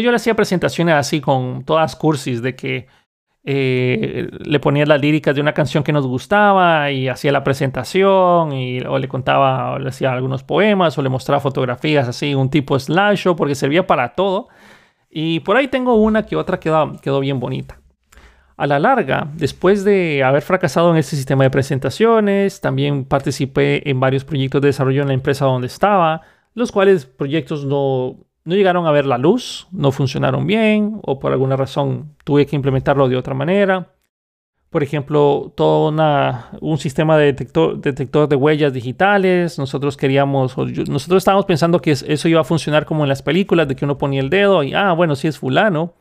Yo 0.00 0.10
le 0.10 0.16
hacía 0.16 0.34
presentaciones 0.34 0.94
así 0.94 1.20
con 1.20 1.64
todas 1.64 1.96
cursis 1.96 2.42
de 2.42 2.54
que 2.54 2.86
eh, 3.48 4.28
le 4.40 4.58
ponía 4.58 4.84
las 4.86 5.00
líricas 5.00 5.32
de 5.32 5.40
una 5.40 5.52
canción 5.52 5.84
que 5.84 5.92
nos 5.92 6.04
gustaba 6.04 6.90
y 6.90 7.08
hacía 7.08 7.30
la 7.30 7.44
presentación 7.44 8.52
y, 8.52 8.80
o 8.80 8.98
le 8.98 9.06
contaba, 9.06 9.74
o 9.74 9.78
le 9.78 9.88
hacía 9.88 10.12
algunos 10.12 10.42
poemas 10.42 10.98
o 10.98 11.02
le 11.02 11.08
mostraba 11.08 11.40
fotografías 11.40 12.08
así, 12.08 12.34
un 12.34 12.50
tipo 12.50 12.76
slideshow 12.76 13.36
porque 13.36 13.54
servía 13.54 13.86
para 13.86 14.14
todo. 14.14 14.48
Y 15.08 15.40
por 15.40 15.56
ahí 15.56 15.68
tengo 15.68 15.94
una 15.94 16.26
que 16.26 16.34
otra 16.36 16.58
quedó, 16.58 16.92
quedó 17.00 17.20
bien 17.20 17.38
bonita. 17.38 17.80
A 18.56 18.66
la 18.66 18.80
larga, 18.80 19.28
después 19.34 19.84
de 19.84 20.24
haber 20.24 20.42
fracasado 20.42 20.90
en 20.90 20.96
este 20.96 21.14
sistema 21.14 21.44
de 21.44 21.50
presentaciones, 21.50 22.60
también 22.60 23.04
participé 23.04 23.88
en 23.88 24.00
varios 24.00 24.24
proyectos 24.24 24.60
de 24.60 24.68
desarrollo 24.68 25.02
en 25.02 25.08
la 25.08 25.14
empresa 25.14 25.44
donde 25.44 25.68
estaba, 25.68 26.22
los 26.54 26.72
cuales 26.72 27.06
proyectos 27.06 27.64
no, 27.64 28.25
no 28.46 28.54
llegaron 28.54 28.86
a 28.86 28.92
ver 28.92 29.06
la 29.06 29.18
luz, 29.18 29.66
no 29.72 29.90
funcionaron 29.90 30.46
bien 30.46 31.00
o 31.02 31.18
por 31.18 31.32
alguna 31.32 31.56
razón 31.56 32.14
tuve 32.24 32.46
que 32.46 32.54
implementarlo 32.54 33.08
de 33.08 33.16
otra 33.16 33.34
manera. 33.34 33.92
Por 34.70 34.84
ejemplo, 34.84 35.52
todo 35.56 35.92
un 36.60 36.78
sistema 36.78 37.16
de 37.16 37.26
detector, 37.26 37.80
detector, 37.80 38.28
de 38.28 38.36
huellas 38.36 38.72
digitales. 38.72 39.58
Nosotros 39.58 39.96
queríamos, 39.96 40.56
nosotros 40.56 41.20
estábamos 41.20 41.46
pensando 41.46 41.80
que 41.80 41.90
eso 41.90 42.28
iba 42.28 42.40
a 42.40 42.44
funcionar 42.44 42.84
como 42.86 43.02
en 43.04 43.08
las 43.08 43.22
películas, 43.22 43.66
de 43.66 43.74
que 43.74 43.84
uno 43.84 43.98
ponía 43.98 44.20
el 44.20 44.30
dedo 44.30 44.62
y, 44.62 44.74
ah, 44.74 44.92
bueno, 44.92 45.16
sí 45.16 45.26
es 45.26 45.38
fulano. 45.38 45.94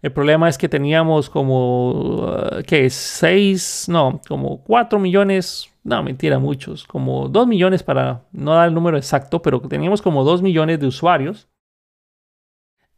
El 0.00 0.12
problema 0.12 0.48
es 0.48 0.58
que 0.58 0.68
teníamos 0.68 1.28
como, 1.28 1.90
uh, 1.90 2.62
¿qué? 2.66 2.88
Seis, 2.88 3.86
no, 3.88 4.20
como 4.28 4.62
cuatro 4.62 4.98
millones, 4.98 5.72
no, 5.82 6.02
mentira, 6.02 6.38
muchos, 6.38 6.84
como 6.84 7.28
dos 7.28 7.46
millones 7.46 7.82
para 7.82 8.22
no 8.32 8.54
dar 8.54 8.68
el 8.68 8.74
número 8.74 8.96
exacto, 8.96 9.42
pero 9.42 9.60
teníamos 9.60 10.02
como 10.02 10.24
dos 10.24 10.40
millones 10.40 10.78
de 10.78 10.86
usuarios 10.86 11.48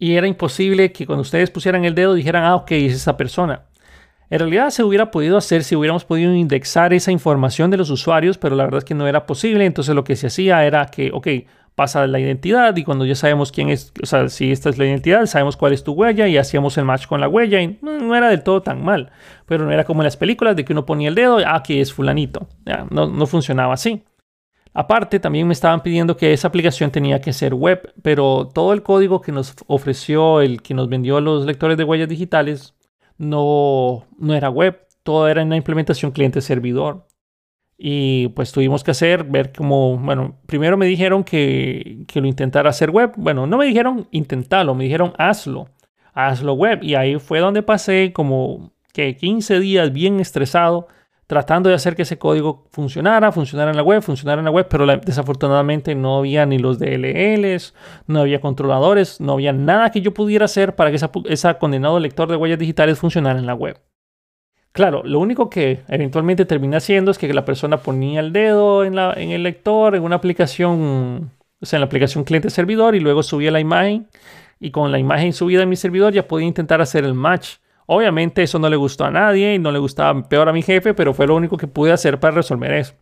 y 0.02 0.16
era 0.16 0.26
imposible 0.26 0.90
que 0.90 1.06
cuando 1.06 1.20
ustedes 1.20 1.52
pusieran 1.52 1.84
el 1.84 1.94
dedo 1.94 2.14
dijeran, 2.14 2.42
ah, 2.42 2.56
ok, 2.56 2.72
es 2.72 2.94
esa 2.94 3.16
persona. 3.16 3.66
En 4.30 4.40
realidad 4.40 4.70
se 4.70 4.82
hubiera 4.82 5.12
podido 5.12 5.36
hacer 5.36 5.62
si 5.62 5.76
hubiéramos 5.76 6.04
podido 6.04 6.34
indexar 6.34 6.92
esa 6.92 7.12
información 7.12 7.70
de 7.70 7.76
los 7.76 7.88
usuarios, 7.88 8.36
pero 8.36 8.56
la 8.56 8.64
verdad 8.64 8.78
es 8.78 8.84
que 8.84 8.96
no 8.96 9.06
era 9.06 9.26
posible. 9.26 9.64
Entonces 9.64 9.94
lo 9.94 10.02
que 10.02 10.16
se 10.16 10.26
hacía 10.26 10.66
era 10.66 10.86
que, 10.86 11.12
ok, 11.12 11.28
pasa 11.76 12.04
la 12.08 12.18
identidad 12.18 12.76
y 12.76 12.82
cuando 12.82 13.06
ya 13.06 13.14
sabemos 13.14 13.52
quién 13.52 13.68
es, 13.68 13.92
o 14.02 14.06
sea, 14.06 14.28
si 14.28 14.50
esta 14.50 14.70
es 14.70 14.78
la 14.78 14.86
identidad, 14.86 15.24
sabemos 15.26 15.56
cuál 15.56 15.72
es 15.72 15.84
tu 15.84 15.92
huella 15.92 16.26
y 16.26 16.36
hacíamos 16.36 16.76
el 16.78 16.84
match 16.84 17.06
con 17.06 17.20
la 17.20 17.28
huella 17.28 17.62
y 17.62 17.78
no, 17.80 18.16
era 18.16 18.28
del 18.28 18.42
todo 18.42 18.60
tan 18.60 18.84
mal, 18.84 19.12
pero 19.46 19.64
no 19.64 19.70
era 19.70 19.84
como 19.84 20.02
en 20.02 20.06
las 20.06 20.16
películas 20.16 20.56
de 20.56 20.64
que 20.64 20.72
uno 20.72 20.84
ponía 20.84 21.10
el 21.10 21.14
dedo, 21.14 21.38
ah, 21.46 21.62
que 21.62 21.80
es 21.80 21.92
fulanito. 21.92 22.48
no, 22.90 23.06
no 23.06 23.26
funcionaba 23.26 23.74
así. 23.74 24.02
Aparte, 24.74 25.20
también 25.20 25.46
me 25.46 25.52
estaban 25.52 25.82
pidiendo 25.82 26.16
que 26.16 26.32
esa 26.32 26.48
aplicación 26.48 26.90
tenía 26.90 27.20
que 27.20 27.32
ser 27.32 27.52
web, 27.54 27.92
pero 28.02 28.48
todo 28.52 28.72
el 28.72 28.82
código 28.82 29.20
que 29.20 29.32
nos 29.32 29.54
ofreció 29.66 30.40
el 30.40 30.62
que 30.62 30.72
nos 30.72 30.88
vendió 30.88 31.20
los 31.20 31.44
lectores 31.44 31.76
de 31.76 31.84
huellas 31.84 32.08
digitales 32.08 32.74
no, 33.18 34.06
no 34.18 34.34
era 34.34 34.48
web, 34.48 34.86
todo 35.02 35.28
era 35.28 35.42
en 35.42 35.50
la 35.50 35.56
implementación 35.56 36.12
cliente-servidor. 36.12 37.06
Y 37.76 38.28
pues 38.28 38.52
tuvimos 38.52 38.84
que 38.84 38.92
hacer, 38.92 39.24
ver 39.24 39.52
cómo, 39.52 39.98
bueno, 39.98 40.38
primero 40.46 40.76
me 40.76 40.86
dijeron 40.86 41.24
que, 41.24 42.04
que 42.06 42.20
lo 42.20 42.28
intentara 42.28 42.70
hacer 42.70 42.90
web. 42.90 43.12
Bueno, 43.16 43.46
no 43.46 43.58
me 43.58 43.66
dijeron 43.66 44.06
intentarlo, 44.12 44.74
me 44.74 44.84
dijeron 44.84 45.12
hazlo, 45.18 45.68
hazlo 46.14 46.54
web. 46.54 46.82
Y 46.82 46.94
ahí 46.94 47.18
fue 47.18 47.40
donde 47.40 47.62
pasé 47.62 48.12
como 48.12 48.72
que 48.92 49.16
15 49.16 49.58
días 49.58 49.92
bien 49.92 50.20
estresado 50.20 50.86
tratando 51.32 51.70
de 51.70 51.74
hacer 51.74 51.96
que 51.96 52.02
ese 52.02 52.18
código 52.18 52.66
funcionara, 52.72 53.32
funcionara 53.32 53.70
en 53.70 53.76
la 53.78 53.82
web, 53.82 54.02
funcionara 54.02 54.40
en 54.40 54.44
la 54.44 54.50
web, 54.50 54.66
pero 54.68 54.86
desafortunadamente 54.98 55.94
no 55.94 56.18
había 56.18 56.44
ni 56.44 56.58
los 56.58 56.78
DLLs, 56.78 57.72
no 58.06 58.20
había 58.20 58.38
controladores, 58.38 59.18
no 59.18 59.32
había 59.32 59.54
nada 59.54 59.90
que 59.90 60.02
yo 60.02 60.12
pudiera 60.12 60.44
hacer 60.44 60.76
para 60.76 60.90
que 60.90 60.98
ese 61.30 61.54
condenado 61.54 61.98
lector 62.00 62.28
de 62.28 62.36
huellas 62.36 62.58
digitales 62.58 62.98
funcionara 62.98 63.38
en 63.38 63.46
la 63.46 63.54
web. 63.54 63.80
Claro, 64.72 65.02
lo 65.06 65.20
único 65.20 65.48
que 65.48 65.80
eventualmente 65.88 66.44
termina 66.44 66.76
haciendo 66.76 67.10
es 67.10 67.16
que 67.16 67.32
la 67.32 67.46
persona 67.46 67.78
ponía 67.78 68.20
el 68.20 68.34
dedo 68.34 68.84
en, 68.84 68.98
en 68.98 69.30
el 69.30 69.42
lector, 69.42 69.96
en 69.96 70.02
una 70.02 70.16
aplicación, 70.16 71.30
o 71.62 71.64
sea, 71.64 71.78
en 71.78 71.80
la 71.80 71.86
aplicación 71.86 72.24
cliente-servidor 72.24 72.94
y 72.94 73.00
luego 73.00 73.22
subía 73.22 73.50
la 73.50 73.60
imagen 73.60 74.06
y 74.60 74.70
con 74.70 74.92
la 74.92 74.98
imagen 74.98 75.32
subida 75.32 75.62
en 75.62 75.70
mi 75.70 75.76
servidor 75.76 76.12
ya 76.12 76.28
podía 76.28 76.46
intentar 76.46 76.82
hacer 76.82 77.04
el 77.04 77.14
match 77.14 77.54
Obviamente 77.86 78.42
eso 78.42 78.58
no 78.58 78.68
le 78.68 78.76
gustó 78.76 79.04
a 79.04 79.10
nadie 79.10 79.54
y 79.54 79.58
no 79.58 79.72
le 79.72 79.78
gustaba 79.78 80.22
peor 80.28 80.48
a 80.48 80.52
mi 80.52 80.62
jefe, 80.62 80.94
pero 80.94 81.14
fue 81.14 81.26
lo 81.26 81.34
único 81.34 81.56
que 81.56 81.66
pude 81.66 81.92
hacer 81.92 82.20
para 82.20 82.36
resolver 82.36 82.72
eso. 82.72 82.94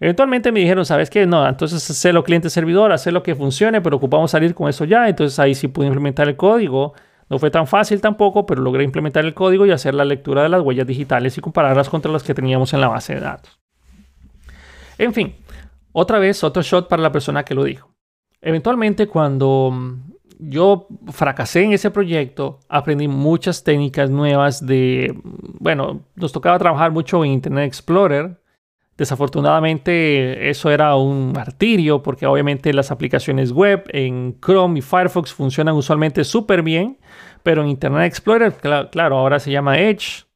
Eventualmente 0.00 0.52
me 0.52 0.60
dijeron, 0.60 0.84
¿sabes 0.84 1.10
qué? 1.10 1.26
No, 1.26 1.46
entonces 1.48 1.90
hacerlo 1.90 2.22
cliente-servidor, 2.22 2.92
hacer 2.92 3.12
lo 3.12 3.22
que 3.22 3.34
funcione, 3.34 3.80
pero 3.80 3.96
ocupamos 3.96 4.30
salir 4.30 4.54
con 4.54 4.68
eso 4.68 4.84
ya. 4.84 5.08
Entonces 5.08 5.38
ahí 5.38 5.54
sí 5.54 5.68
pude 5.68 5.86
implementar 5.86 6.28
el 6.28 6.36
código. 6.36 6.94
No 7.28 7.38
fue 7.38 7.50
tan 7.50 7.66
fácil 7.66 8.00
tampoco, 8.00 8.46
pero 8.46 8.62
logré 8.62 8.84
implementar 8.84 9.24
el 9.24 9.34
código 9.34 9.66
y 9.66 9.70
hacer 9.70 9.94
la 9.94 10.04
lectura 10.04 10.42
de 10.42 10.48
las 10.48 10.62
huellas 10.62 10.86
digitales 10.86 11.36
y 11.36 11.40
compararlas 11.40 11.88
contra 11.88 12.12
las 12.12 12.22
que 12.22 12.32
teníamos 12.32 12.72
en 12.74 12.80
la 12.80 12.88
base 12.88 13.14
de 13.14 13.20
datos. 13.20 13.58
En 14.98 15.12
fin, 15.12 15.34
otra 15.92 16.18
vez 16.18 16.44
otro 16.44 16.62
shot 16.62 16.88
para 16.88 17.02
la 17.02 17.12
persona 17.12 17.44
que 17.44 17.54
lo 17.54 17.64
dijo. 17.64 17.92
Eventualmente 18.40 19.08
cuando 19.08 19.72
yo 20.38 20.86
fracasé 21.08 21.64
en 21.64 21.72
ese 21.72 21.90
proyecto, 21.90 22.60
aprendí 22.68 23.08
muchas 23.08 23.64
técnicas 23.64 24.10
nuevas 24.10 24.64
de, 24.64 25.14
bueno, 25.58 26.02
nos 26.14 26.32
tocaba 26.32 26.58
trabajar 26.58 26.92
mucho 26.92 27.24
en 27.24 27.32
Internet 27.32 27.66
Explorer. 27.66 28.40
Desafortunadamente 28.96 30.50
eso 30.50 30.70
era 30.70 30.96
un 30.96 31.32
martirio 31.32 32.02
porque 32.02 32.26
obviamente 32.26 32.72
las 32.72 32.90
aplicaciones 32.90 33.52
web 33.52 33.84
en 33.90 34.36
Chrome 34.40 34.80
y 34.80 34.82
Firefox 34.82 35.32
funcionan 35.32 35.76
usualmente 35.76 36.24
súper 36.24 36.62
bien, 36.62 36.98
pero 37.42 37.62
en 37.62 37.68
Internet 37.68 38.06
Explorer, 38.06 38.54
claro, 38.90 39.18
ahora 39.18 39.38
se 39.38 39.52
llama 39.52 39.78
Edge, 39.78 40.27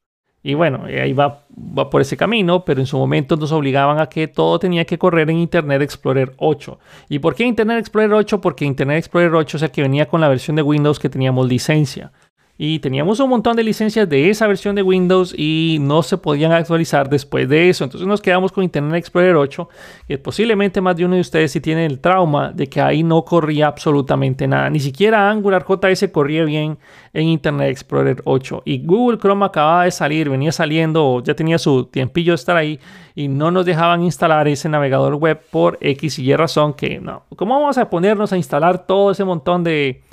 Y 0.45 0.55
bueno, 0.55 0.83
ahí 0.85 1.13
va, 1.13 1.39
va 1.57 1.89
por 1.89 2.01
ese 2.01 2.17
camino, 2.17 2.65
pero 2.65 2.81
en 2.81 2.85
su 2.85 2.97
momento 2.97 3.37
nos 3.37 3.53
obligaban 3.53 3.99
a 3.99 4.07
que 4.07 4.27
todo 4.27 4.59
tenía 4.59 4.83
que 4.83 4.97
correr 4.97 5.29
en 5.29 5.37
Internet 5.37 5.81
Explorer 5.81 6.33
8. 6.35 6.79
¿Y 7.07 7.19
por 7.19 7.33
qué 7.33 7.45
Internet 7.45 7.79
Explorer 7.79 8.11
8? 8.11 8.41
Porque 8.41 8.65
Internet 8.65 8.97
Explorer 8.97 9.33
8 9.33 9.57
es 9.57 9.63
el 9.63 9.71
que 9.71 9.81
venía 9.81 10.05
con 10.07 10.19
la 10.19 10.27
versión 10.27 10.57
de 10.57 10.61
Windows 10.61 10.99
que 10.99 11.09
teníamos 11.09 11.47
licencia 11.47 12.11
y 12.55 12.79
teníamos 12.79 13.19
un 13.19 13.31
montón 13.31 13.55
de 13.55 13.63
licencias 13.63 14.07
de 14.07 14.29
esa 14.29 14.45
versión 14.45 14.75
de 14.75 14.83
Windows 14.83 15.33
y 15.35 15.79
no 15.81 16.03
se 16.03 16.17
podían 16.17 16.51
actualizar 16.51 17.09
después 17.09 17.49
de 17.49 17.69
eso. 17.69 17.83
Entonces 17.83 18.07
nos 18.07 18.21
quedamos 18.21 18.51
con 18.51 18.63
Internet 18.63 18.99
Explorer 18.99 19.35
8, 19.35 19.69
que 20.07 20.19
posiblemente 20.19 20.79
más 20.79 20.95
de 20.95 21.05
uno 21.05 21.15
de 21.15 21.21
ustedes 21.21 21.51
sí 21.51 21.61
tiene 21.61 21.87
el 21.87 21.99
trauma 21.99 22.51
de 22.51 22.67
que 22.67 22.79
ahí 22.79 23.01
no 23.01 23.25
corría 23.25 23.67
absolutamente 23.67 24.47
nada. 24.47 24.69
Ni 24.69 24.79
siquiera 24.79 25.31
Angular 25.31 25.65
JS 25.67 26.09
corría 26.11 26.45
bien 26.45 26.77
en 27.11 27.27
Internet 27.27 27.71
Explorer 27.71 28.21
8. 28.23 28.61
Y 28.65 28.85
Google 28.85 29.17
Chrome 29.17 29.45
acababa 29.45 29.85
de 29.85 29.91
salir, 29.91 30.29
venía 30.29 30.51
saliendo, 30.51 31.23
ya 31.23 31.33
tenía 31.33 31.57
su 31.57 31.85
tiempillo 31.85 32.33
de 32.33 32.35
estar 32.35 32.55
ahí 32.55 32.79
y 33.15 33.29
no 33.29 33.49
nos 33.49 33.65
dejaban 33.65 34.03
instalar 34.03 34.47
ese 34.47 34.69
navegador 34.69 35.15
web 35.15 35.41
por 35.49 35.79
X 35.81 36.19
y 36.19 36.31
Y 36.31 36.35
razón 36.35 36.73
que 36.73 36.99
no. 36.99 37.23
¿Cómo 37.35 37.59
vamos 37.59 37.79
a 37.79 37.89
ponernos 37.89 38.31
a 38.31 38.37
instalar 38.37 38.85
todo 38.85 39.09
ese 39.09 39.23
montón 39.23 39.63
de 39.63 40.03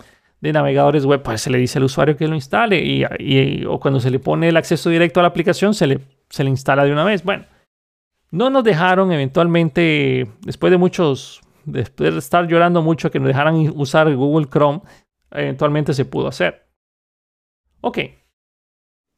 de 0.40 0.52
navegadores 0.52 1.04
web, 1.04 1.22
pues 1.22 1.42
se 1.42 1.50
le 1.50 1.58
dice 1.58 1.78
al 1.78 1.84
usuario 1.84 2.16
que 2.16 2.26
lo 2.26 2.34
instale 2.34 2.82
y, 2.82 3.64
o 3.64 3.78
cuando 3.78 4.00
se 4.00 4.10
le 4.10 4.18
pone 4.18 4.48
el 4.48 4.56
acceso 4.56 4.88
directo 4.88 5.20
a 5.20 5.22
la 5.22 5.28
aplicación 5.28 5.74
se 5.74 5.86
le, 5.86 6.00
se 6.28 6.44
le 6.44 6.50
instala 6.50 6.84
de 6.84 6.92
una 6.92 7.04
vez. 7.04 7.22
Bueno, 7.22 7.44
no 8.30 8.48
nos 8.48 8.64
dejaron 8.64 9.12
eventualmente, 9.12 10.26
después 10.42 10.70
de 10.70 10.78
muchos, 10.78 11.40
después 11.64 12.12
de 12.12 12.18
estar 12.18 12.46
llorando 12.46 12.82
mucho 12.82 13.10
que 13.10 13.18
nos 13.18 13.28
dejaran 13.28 13.56
usar 13.74 14.14
Google 14.14 14.48
Chrome, 14.48 14.80
eventualmente 15.30 15.92
se 15.92 16.04
pudo 16.04 16.28
hacer. 16.28 16.66
Ok, 17.82 17.98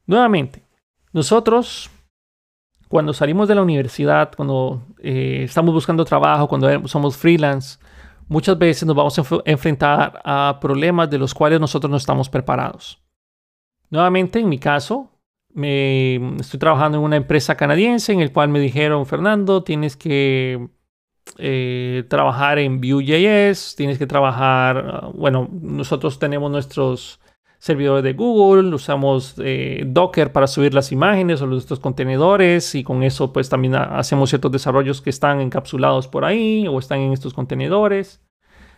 nuevamente, 0.05 0.63
nosotros 1.13 1.89
cuando 2.93 3.11
salimos 3.11 3.47
de 3.47 3.55
la 3.55 3.63
universidad, 3.63 4.31
cuando 4.35 4.85
eh, 4.99 5.41
estamos 5.45 5.73
buscando 5.73 6.05
trabajo, 6.05 6.47
cuando 6.47 6.87
somos 6.87 7.17
freelance, 7.17 7.79
muchas 8.27 8.57
veces 8.57 8.85
nos 8.85 8.95
vamos 8.95 9.17
a 9.17 9.23
enfrentar 9.45 10.21
a 10.23 10.57
problemas 10.59 11.09
de 11.09 11.17
los 11.17 11.33
cuales 11.33 11.59
nosotros 11.59 11.89
no 11.89 11.97
estamos 11.97 12.29
preparados. 12.29 13.01
Nuevamente, 13.89 14.39
en 14.39 14.49
mi 14.49 14.57
caso, 14.57 15.11
me, 15.53 16.15
estoy 16.39 16.59
trabajando 16.59 16.97
en 16.97 17.03
una 17.03 17.15
empresa 17.15 17.55
canadiense 17.55 18.11
en 18.11 18.21
el 18.21 18.31
cual 18.31 18.49
me 18.49 18.59
dijeron, 18.59 19.05
Fernando, 19.05 19.63
tienes 19.63 19.95
que 19.95 20.67
eh, 21.37 22.03
trabajar 22.09 22.59
en 22.59 22.81
Vue.js, 22.81 23.75
tienes 23.75 23.97
que 23.97 24.07
trabajar, 24.07 24.77
ah, 24.77 25.11
bueno, 25.13 25.47
nosotros 25.51 26.19
tenemos 26.19 26.51
nuestros 26.51 27.19
servidores 27.63 28.03
de 28.03 28.11
Google, 28.11 28.75
usamos 28.75 29.35
eh, 29.37 29.85
Docker 29.87 30.33
para 30.33 30.47
subir 30.47 30.73
las 30.73 30.91
imágenes 30.91 31.41
o 31.41 31.47
nuestros 31.47 31.79
contenedores 31.79 32.75
y 32.75 32.83
con 32.83 33.03
eso 33.03 33.31
pues 33.31 33.47
también 33.47 33.75
hacemos 33.75 34.31
ciertos 34.31 34.51
desarrollos 34.51 35.01
que 35.01 35.09
están 35.09 35.39
encapsulados 35.39 36.09
por 36.09 36.25
ahí 36.25 36.67
o 36.67 36.77
están 36.77 36.99
en 36.99 37.13
estos 37.13 37.33
contenedores. 37.33 38.19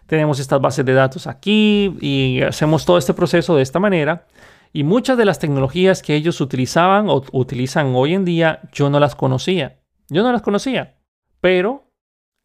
Tenemos 0.05 0.39
estas 0.39 0.61
bases 0.61 0.85
de 0.85 0.93
datos 0.93 1.25
aquí 1.25 1.97
y 1.99 2.43
hacemos 2.43 2.85
todo 2.85 2.99
este 2.99 3.15
proceso 3.15 3.55
de 3.55 3.63
esta 3.63 3.79
manera. 3.79 4.27
Y 4.71 4.83
muchas 4.83 5.17
de 5.17 5.25
las 5.25 5.39
tecnologías 5.39 6.03
que 6.03 6.13
ellos 6.13 6.39
utilizaban 6.39 7.09
o 7.09 7.23
utilizan 7.31 7.95
hoy 7.95 8.13
en 8.13 8.23
día, 8.23 8.59
yo 8.71 8.91
no 8.91 8.99
las 8.99 9.15
conocía. 9.15 9.79
Yo 10.09 10.21
no 10.21 10.31
las 10.31 10.43
conocía, 10.43 10.99
pero 11.41 11.89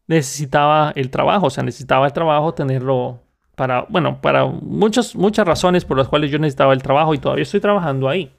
necesitaba 0.07 0.91
el 0.95 1.11
trabajo, 1.11 1.45
o 1.45 1.49
sea, 1.51 1.63
necesitaba 1.63 2.07
el 2.07 2.13
trabajo 2.13 2.55
tenerlo 2.55 3.19
para, 3.61 3.85
bueno, 3.89 4.19
para 4.21 4.47
muchas, 4.47 5.15
muchas 5.15 5.45
razones 5.45 5.85
por 5.85 5.95
las 5.95 6.07
cuales 6.07 6.31
yo 6.31 6.39
necesitaba 6.39 6.73
el 6.73 6.81
trabajo 6.81 7.13
y 7.13 7.19
todavía 7.19 7.43
estoy 7.43 7.59
trabajando 7.59 8.09
ahí. 8.09 8.33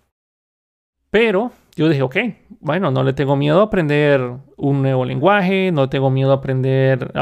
Pero 1.11 1.53
yo 1.77 1.89
dije, 1.89 2.03
ok, 2.03 2.17
bueno, 2.59 2.91
no 2.91 3.05
le 3.05 3.13
tengo 3.13 3.37
miedo 3.37 3.61
a 3.61 3.67
aprender 3.67 4.21
un 4.57 4.83
nuevo 4.83 5.05
lenguaje, 5.05 5.71
no 5.71 5.89
tengo 5.89 6.11
miedo 6.11 6.33
a 6.33 6.39
aprender, 6.39 7.13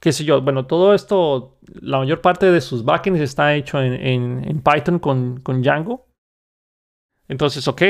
qué 0.00 0.10
sé 0.10 0.24
yo, 0.24 0.40
bueno, 0.40 0.64
todo 0.64 0.94
esto, 0.94 1.58
la 1.82 1.98
mayor 1.98 2.22
parte 2.22 2.50
de 2.50 2.62
sus 2.62 2.82
backends 2.82 3.20
está 3.20 3.54
hecho 3.54 3.78
en, 3.78 4.62
Python 4.64 4.98
con, 4.98 5.38
con 5.40 5.60
Django. 5.60 6.06
Entonces, 7.28 7.68
ok, 7.68 7.82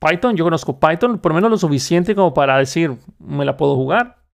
Python, 0.00 0.36
yo 0.36 0.42
conozco 0.42 0.80
Python, 0.80 1.20
por 1.20 1.30
lo 1.30 1.36
menos 1.36 1.52
lo 1.52 1.56
suficiente 1.56 2.16
como 2.16 2.34
para 2.34 2.58
decir, 2.58 2.98
me 3.20 3.44
la 3.44 3.56
puedo 3.56 3.76
jugar. 3.76 4.24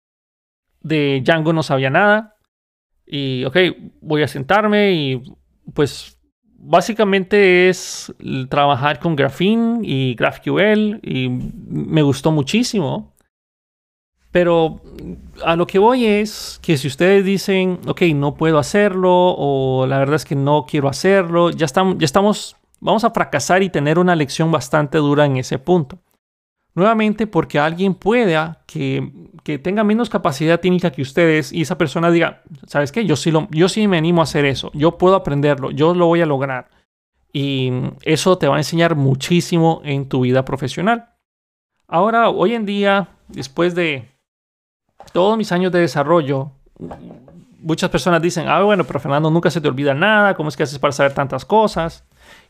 De 0.81 1.21
Django 1.23 1.53
no 1.53 1.63
sabía 1.63 1.91
nada. 1.91 2.33
Y, 3.07 3.45
ok, 3.45 3.57
voy 4.01 4.23
a 4.23 4.29
sentarme 4.29 4.93
y 4.93 5.23
pues 5.75 6.19
básicamente 6.63 7.69
es 7.69 8.13
trabajar 8.49 9.01
con 9.01 9.17
Graphene 9.17 9.81
y 9.83 10.15
GraphQL 10.15 11.01
y 11.03 11.29
me 11.29 12.03
gustó 12.03 12.31
muchísimo. 12.31 13.13
Pero 14.31 14.81
a 15.45 15.57
lo 15.57 15.67
que 15.67 15.79
voy 15.79 16.07
es 16.07 16.59
que 16.63 16.79
si 16.79 16.89
ustedes 16.89 17.23
dicen, 17.25 17.81
ok, 17.87 18.03
no 18.15 18.35
puedo 18.35 18.59
hacerlo 18.59 19.11
o 19.13 19.87
la 19.87 19.99
verdad 19.99 20.17
es 20.17 20.25
que 20.25 20.35
no 20.35 20.65
quiero 20.67 20.89
hacerlo, 20.89 21.51
ya 21.51 21.67
estamos, 21.67 21.99
ya 21.99 22.07
estamos, 22.07 22.57
vamos 22.81 23.05
a 23.05 23.11
fracasar 23.11 23.63
y 23.63 23.69
tener 23.69 23.99
una 23.99 24.17
lección 24.17 24.51
bastante 24.51 24.97
dura 24.99 25.27
en 25.27 25.37
ese 25.37 25.59
punto. 25.59 25.99
Nuevamente 26.75 27.27
porque 27.27 27.59
alguien 27.59 27.95
pueda 27.95 28.63
que, 28.67 29.11
tenga 29.63 29.85
menos 29.85 30.09
capacidad 30.09 30.61
técnica 30.61 30.91
que 30.91 31.03
ustedes 31.03 31.53
y 31.53 31.63
esa 31.63 31.77
persona 31.77 32.11
diga, 32.11 32.43
¿sabes 32.67 32.93
qué? 32.93 33.05
Yo 33.05 33.17
sí, 33.17 33.31
lo, 33.31 33.49
yo 33.51 33.69
sí 33.69 33.87
me 33.89 33.99
animo 33.99 34.23
a 34.23 34.25
hacer 34.25 34.45
eso, 34.47 34.71
yo 34.73 34.97
puedo 34.97 35.15
aprenderlo, 35.15 35.71
yo 35.71 35.95
lo 35.95 36.07
voy 36.07 36.23
a 36.23 36.27
lograr. 36.27 36.71
Y 37.33 37.71
eso 38.03 38.39
te 38.39 38.49
va 38.49 38.57
a 38.57 38.59
enseñar 38.59 38.95
muchísimo 38.95 39.81
en 39.85 40.09
tu 40.09 40.21
vida 40.23 40.45
profesional. 40.45 41.11
Ahora, 41.89 42.31
hoy 42.31 42.55
en 42.55 42.65
día, 42.65 43.09
después 43.29 43.75
de 43.75 44.09
todos 45.13 45.37
mis 45.37 45.53
años 45.53 45.73
de 45.73 45.81
desarrollo, 45.81 46.53
muchas 47.61 47.91
personas 47.91 48.23
dicen, 48.23 48.49
ah, 48.49 48.63
bueno, 48.63 48.85
pero 48.85 49.01
Fernando, 49.01 49.31
nunca 49.31 49.51
se 49.51 49.61
te 49.61 49.69
olvida 49.69 49.95
nada, 49.95 50.35
¿cómo 50.35 50.49
es 50.49 50.57
que 50.57 50.63
haces 50.63 50.79
para 50.79 50.93
saber 50.93 51.13
tantas 51.13 51.45
cosas? 51.45 52.05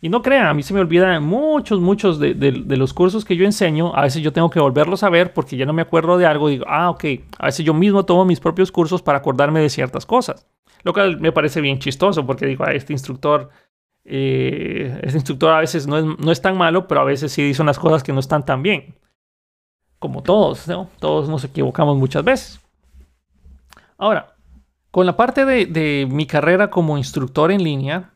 Y 0.05 0.09
no 0.09 0.21
crean, 0.21 0.49
a 0.49 0.53
mí 0.53 0.65
se 0.65 0.75
me 0.75 0.81
olvidan 0.81 1.23
muchos, 1.23 1.79
muchos 1.79 2.19
de, 2.19 2.35
los 2.77 2.93
cursos 2.93 3.25
que 3.25 3.37
yo 3.37 3.45
enseño. 3.45 3.95
A 3.95 4.03
veces 4.03 4.21
yo 4.21 4.33
tengo 4.33 4.51
que 4.51 4.59
volverlos 4.59 5.05
a 5.05 5.09
ver 5.09 5.33
porque 5.33 5.57
ya 5.57 5.65
no 5.65 5.73
me 5.73 5.81
acuerdo 5.81 6.19
de 6.19 6.27
algo. 6.27 6.49
Digo, 6.49 6.65
ah, 6.67 6.91
ok. 6.91 7.05
A 7.39 7.47
veces 7.47 7.65
yo 7.65 7.73
mismo 7.73 8.05
tomo 8.05 8.25
mis 8.25 8.41
propios 8.41 8.73
cursos 8.73 9.01
para 9.01 9.19
acordarme 9.19 9.61
de 9.61 9.71
ciertas 9.71 10.05
cosas. 10.05 10.45
Lo 10.83 10.93
cual 10.93 11.21
me 11.21 11.31
parece 11.31 11.61
bien 11.61 11.79
chistoso 11.79 12.27
porque 12.27 12.47
digo, 12.47 12.65
ah, 12.67 12.73
este 12.73 12.93
instructor, 12.93 13.51
eh, 14.05 14.99
este 15.05 15.19
instructor 15.19 15.53
a 15.53 15.61
veces 15.61 15.87
no 15.87 15.97
es, 15.97 16.05
no 16.19 16.33
es 16.33 16.43
tan 16.43 16.59
malo, 16.59 16.89
pero 16.89 17.03
a 17.03 17.05
veces 17.05 17.31
sí 17.31 17.45
dice 17.45 17.63
unas 17.63 17.79
cosas 17.79 18.03
que 18.03 18.13
no 18.13 18.19
están 18.19 18.45
tan 18.45 18.61
bien. 18.61 18.97
Como 20.01 20.25
todos, 20.25 20.67
¿no? 20.67 20.91
Todos 20.99 21.29
nos 21.29 21.45
equivocamos 21.45 21.97
muchas 21.97 22.25
veces. 22.25 22.61
Ahora, 23.99 24.35
con 24.91 25.07
la 25.07 25.17
parte 25.17 25.45
de, 25.45 25.67
de 25.67 26.09
mi 26.11 26.27
carrera 26.27 26.71
como 26.71 26.99
instructor 26.99 27.53
en 27.53 27.63
línea, 27.63 28.12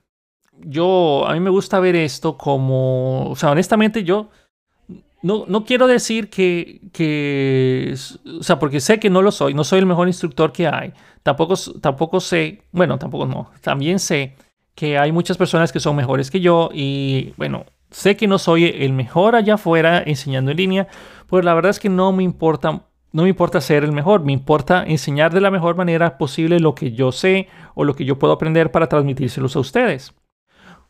yo, 0.61 1.27
a 1.27 1.35
mí 1.35 1.41
me 1.41 1.51
gusta 1.51 1.81
ver 1.81 1.97
esto 1.97 2.37
como, 2.37 3.31
o 3.31 3.37
sea, 3.37 3.51
honestamente 3.51 4.05
yo 4.05 4.31
no, 5.23 5.45
no 5.49 5.65
quiero 5.65 5.87
decir 5.87 6.31
que, 6.31 6.81
que, 6.93 7.95
o 8.39 8.43
sea, 8.43 8.59
porque 8.59 8.81
sé 8.81 9.01
que 9.01 9.11
no 9.11 9.23
lo 9.23 9.33
soy, 9.33 9.55
no 9.55 9.65
soy 9.65 9.81
el 9.81 9.87
mejor 9.87 10.09
instructor 10.09 10.53
que 10.53 10.69
hay, 10.69 10.93
tampoco, 11.23 11.55
tampoco 11.81 12.21
sé, 12.21 12.63
bueno, 12.73 12.99
tampoco 12.99 13.27
no, 13.27 13.51
también 13.61 13.99
sé 13.99 14.35
que 14.75 14.99
hay 14.99 15.13
muchas 15.13 15.37
personas 15.37 15.73
que 15.73 15.81
son 15.81 15.97
mejores 15.97 16.31
que 16.31 16.41
yo 16.41 16.71
y, 16.73 17.33
bueno, 17.37 17.65
sé 17.91 18.17
que 18.17 18.27
no 18.27 18.39
soy 18.39 18.65
el 18.67 18.93
mejor 18.93 19.35
allá 19.35 19.55
afuera 19.55 20.03
enseñando 20.05 20.51
en 20.51 20.59
línea, 20.59 20.89
pues 21.27 21.45
la 21.45 21.55
verdad 21.55 21.71
es 21.71 21.81
que 21.81 21.89
no 21.89 22.13
me 22.13 22.23
importa 22.23 22.83
no 23.13 23.23
me 23.23 23.31
importa 23.31 23.63
ser 23.63 23.83
el 23.83 23.93
mejor, 23.93 24.23
me 24.23 24.35
importa 24.35 24.85
enseñar 24.87 25.33
de 25.33 25.41
la 25.41 25.51
mejor 25.51 25.75
manera 25.75 26.19
posible 26.19 26.61
lo 26.61 26.75
que 26.75 26.93
yo 26.93 27.13
sé 27.13 27.49
o 27.75 27.83
lo 27.83 27.97
que 27.97 28.05
yo 28.05 28.19
puedo 28.19 28.35
aprender 28.35 28.71
para 28.71 28.89
transmitírselos 28.89 29.57
a 29.57 29.61
ustedes. 29.61 30.13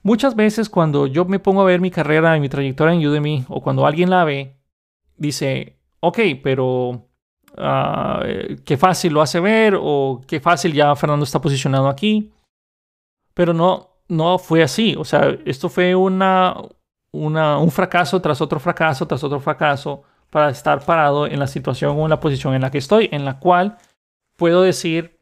Muchas 0.06 0.36
veces 0.36 0.68
cuando 0.68 1.08
yo 1.08 1.24
me 1.24 1.40
pongo 1.40 1.62
a 1.62 1.64
ver 1.64 1.80
mi 1.80 1.90
carrera 1.90 2.36
y 2.36 2.40
mi 2.40 2.48
trayectoria 2.48 2.94
en 2.94 3.04
Udemy 3.04 3.44
o 3.48 3.60
cuando 3.60 3.84
alguien 3.84 4.08
la 4.08 4.22
ve, 4.22 4.56
dice, 5.16 5.80
ok, 5.98 6.20
pero 6.44 7.08
ah, 7.58 8.22
qué 8.64 8.76
fácil 8.76 9.14
lo 9.14 9.20
hace 9.20 9.40
ver 9.40 9.76
o 9.76 10.22
qué 10.28 10.38
fácil 10.38 10.72
ya 10.74 10.94
Fernando 10.94 11.24
está 11.24 11.40
posicionado 11.40 11.88
aquí. 11.88 12.32
Pero 13.34 13.52
no, 13.52 13.96
no 14.06 14.38
fue 14.38 14.62
así. 14.62 14.94
O 14.96 15.04
sea, 15.04 15.36
esto 15.44 15.68
fue 15.68 15.96
una, 15.96 16.54
una, 17.10 17.58
un 17.58 17.72
fracaso 17.72 18.22
tras 18.22 18.40
otro 18.40 18.60
fracaso 18.60 19.08
tras 19.08 19.24
otro 19.24 19.40
fracaso 19.40 20.04
para 20.30 20.50
estar 20.50 20.84
parado 20.84 21.26
en 21.26 21.40
la 21.40 21.48
situación 21.48 21.98
o 21.98 22.04
en 22.04 22.10
la 22.10 22.20
posición 22.20 22.54
en 22.54 22.62
la 22.62 22.70
que 22.70 22.78
estoy, 22.78 23.08
en 23.10 23.24
la 23.24 23.40
cual 23.40 23.76
puedo 24.36 24.62
decir 24.62 25.18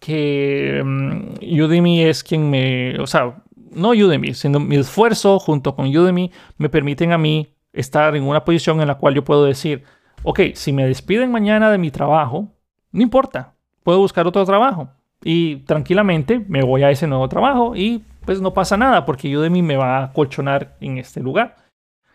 que 0.00 0.80
um, 0.82 1.34
Udemy 1.40 2.02
es 2.02 2.24
quien 2.24 2.50
me, 2.50 2.98
o 2.98 3.06
sea, 3.06 3.41
no 3.74 3.90
Udemy, 3.90 4.34
sino 4.34 4.60
mi 4.60 4.76
esfuerzo 4.76 5.38
junto 5.38 5.74
con 5.74 5.94
Udemy 5.94 6.30
me 6.58 6.68
permiten 6.68 7.12
a 7.12 7.18
mí 7.18 7.54
estar 7.72 8.14
en 8.16 8.24
una 8.24 8.44
posición 8.44 8.80
en 8.80 8.88
la 8.88 8.96
cual 8.96 9.14
yo 9.14 9.24
puedo 9.24 9.44
decir, 9.44 9.84
ok, 10.22 10.40
si 10.54 10.72
me 10.72 10.86
despiden 10.86 11.30
mañana 11.30 11.70
de 11.70 11.78
mi 11.78 11.90
trabajo, 11.90 12.48
no 12.90 13.02
importa, 13.02 13.54
puedo 13.82 13.98
buscar 13.98 14.26
otro 14.26 14.44
trabajo 14.44 14.88
y 15.24 15.56
tranquilamente 15.56 16.44
me 16.48 16.62
voy 16.62 16.82
a 16.82 16.90
ese 16.90 17.06
nuevo 17.06 17.28
trabajo 17.28 17.74
y 17.76 18.04
pues 18.24 18.40
no 18.40 18.52
pasa 18.52 18.76
nada 18.76 19.04
porque 19.04 19.36
Udemy 19.36 19.62
me 19.62 19.76
va 19.76 20.04
a 20.04 20.12
colchonar 20.12 20.76
en 20.80 20.98
este 20.98 21.20
lugar. 21.20 21.56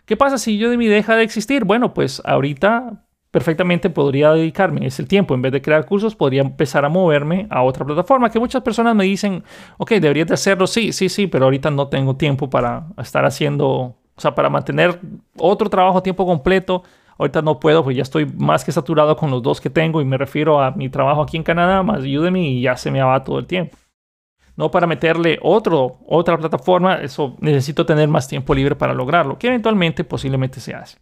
¿Qué 0.05 0.15
pasa 0.15 0.37
si 0.37 0.63
Udemy 0.63 0.87
deja 0.87 1.15
de 1.15 1.23
existir? 1.23 1.65
Bueno, 1.65 1.93
pues 1.93 2.21
ahorita 2.23 3.06
perfectamente 3.37 3.91
podría 3.91 4.31
dedicarme 4.31 4.87
ese 4.87 5.03
tiempo, 5.03 5.35
en 5.35 5.43
vez 5.43 5.51
de 5.51 5.61
crear 5.61 5.85
cursos, 5.85 6.15
podría 6.15 6.41
empezar 6.41 6.83
a 6.85 6.89
moverme 6.89 7.45
a 7.51 7.61
otra 7.61 7.85
plataforma, 7.85 8.31
que 8.31 8.39
muchas 8.39 8.63
personas 8.63 8.95
me 8.95 9.03
dicen, 9.03 9.43
ok, 9.77 9.91
deberías 9.91 10.27
de 10.27 10.33
hacerlo, 10.33 10.65
sí, 10.65 10.91
sí, 10.91 11.07
sí, 11.07 11.27
pero 11.27 11.45
ahorita 11.45 11.69
no 11.69 11.87
tengo 11.87 12.15
tiempo 12.15 12.49
para 12.49 12.87
estar 12.97 13.25
haciendo, 13.25 13.67
o 13.69 13.95
sea, 14.17 14.33
para 14.33 14.49
mantener 14.49 14.99
otro 15.37 15.69
trabajo 15.69 15.99
a 15.99 16.01
tiempo 16.01 16.25
completo. 16.25 16.81
Ahorita 17.19 17.43
no 17.43 17.59
puedo, 17.59 17.83
pues 17.83 17.95
ya 17.95 18.01
estoy 18.01 18.25
más 18.25 18.65
que 18.65 18.71
saturado 18.71 19.15
con 19.15 19.29
los 19.29 19.43
dos 19.43 19.61
que 19.61 19.69
tengo 19.69 20.01
y 20.01 20.05
me 20.05 20.17
refiero 20.17 20.59
a 20.59 20.71
mi 20.71 20.89
trabajo 20.89 21.21
aquí 21.21 21.37
en 21.37 21.43
Canadá, 21.43 21.83
más 21.83 21.99
Udemy 21.99 22.57
y 22.57 22.61
ya 22.63 22.75
se 22.75 22.89
me 22.89 23.03
va 23.03 23.23
todo 23.23 23.37
el 23.37 23.45
tiempo. 23.45 23.77
No 24.55 24.71
para 24.71 24.87
meterle 24.87 25.37
otro, 25.43 25.97
otra 26.07 26.39
plataforma, 26.39 26.95
eso 26.95 27.35
necesito 27.39 27.85
tener 27.85 28.07
más 28.09 28.27
tiempo 28.27 28.55
libre 28.55 28.75
para 28.75 28.95
lograrlo, 28.95 29.37
que 29.37 29.45
eventualmente 29.45 30.03
posiblemente 30.03 30.59
se 30.59 30.73
hace. 30.73 30.97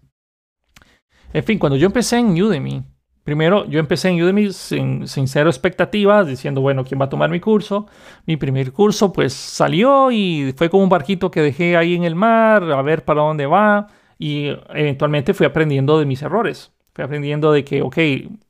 En 1.36 1.44
fin, 1.44 1.60
cuando 1.60 1.76
yo 1.76 1.88
empecé 1.88 2.18
en 2.18 2.42
Udemy, 2.42 2.82
primero 3.26 3.66
yo 3.66 3.78
empecé 3.78 4.08
en 4.08 4.24
Udemy 4.24 4.54
sin, 4.54 5.06
sin 5.06 5.28
cero 5.28 5.50
expectativas, 5.50 6.28
diciendo, 6.28 6.62
bueno, 6.62 6.86
¿quién 6.86 6.98
va 6.98 7.06
a 7.06 7.10
tomar 7.10 7.30
mi 7.30 7.42
curso? 7.42 7.88
Mi 8.26 8.38
primer 8.38 8.72
curso 8.72 9.12
pues 9.12 9.34
salió 9.34 10.12
y 10.12 10.54
fue 10.56 10.70
como 10.70 10.84
un 10.84 10.90
barquito 10.90 11.32
que 11.32 11.42
dejé 11.42 11.76
ahí 11.76 11.94
en 11.94 12.06
el 12.06 12.16
mar, 12.16 12.64
a 12.72 12.82
ver 12.82 13.04
para 13.04 13.24
dónde 13.24 13.48
va, 13.48 13.88
y 14.18 14.48
eventualmente 14.70 15.34
fui 15.34 15.46
aprendiendo 15.46 16.00
de 16.00 16.06
mis 16.06 16.22
errores. 16.22 16.72
Fui 16.94 17.04
aprendiendo 17.04 17.52
de 17.52 17.66
que, 17.66 17.82
ok, 17.82 17.98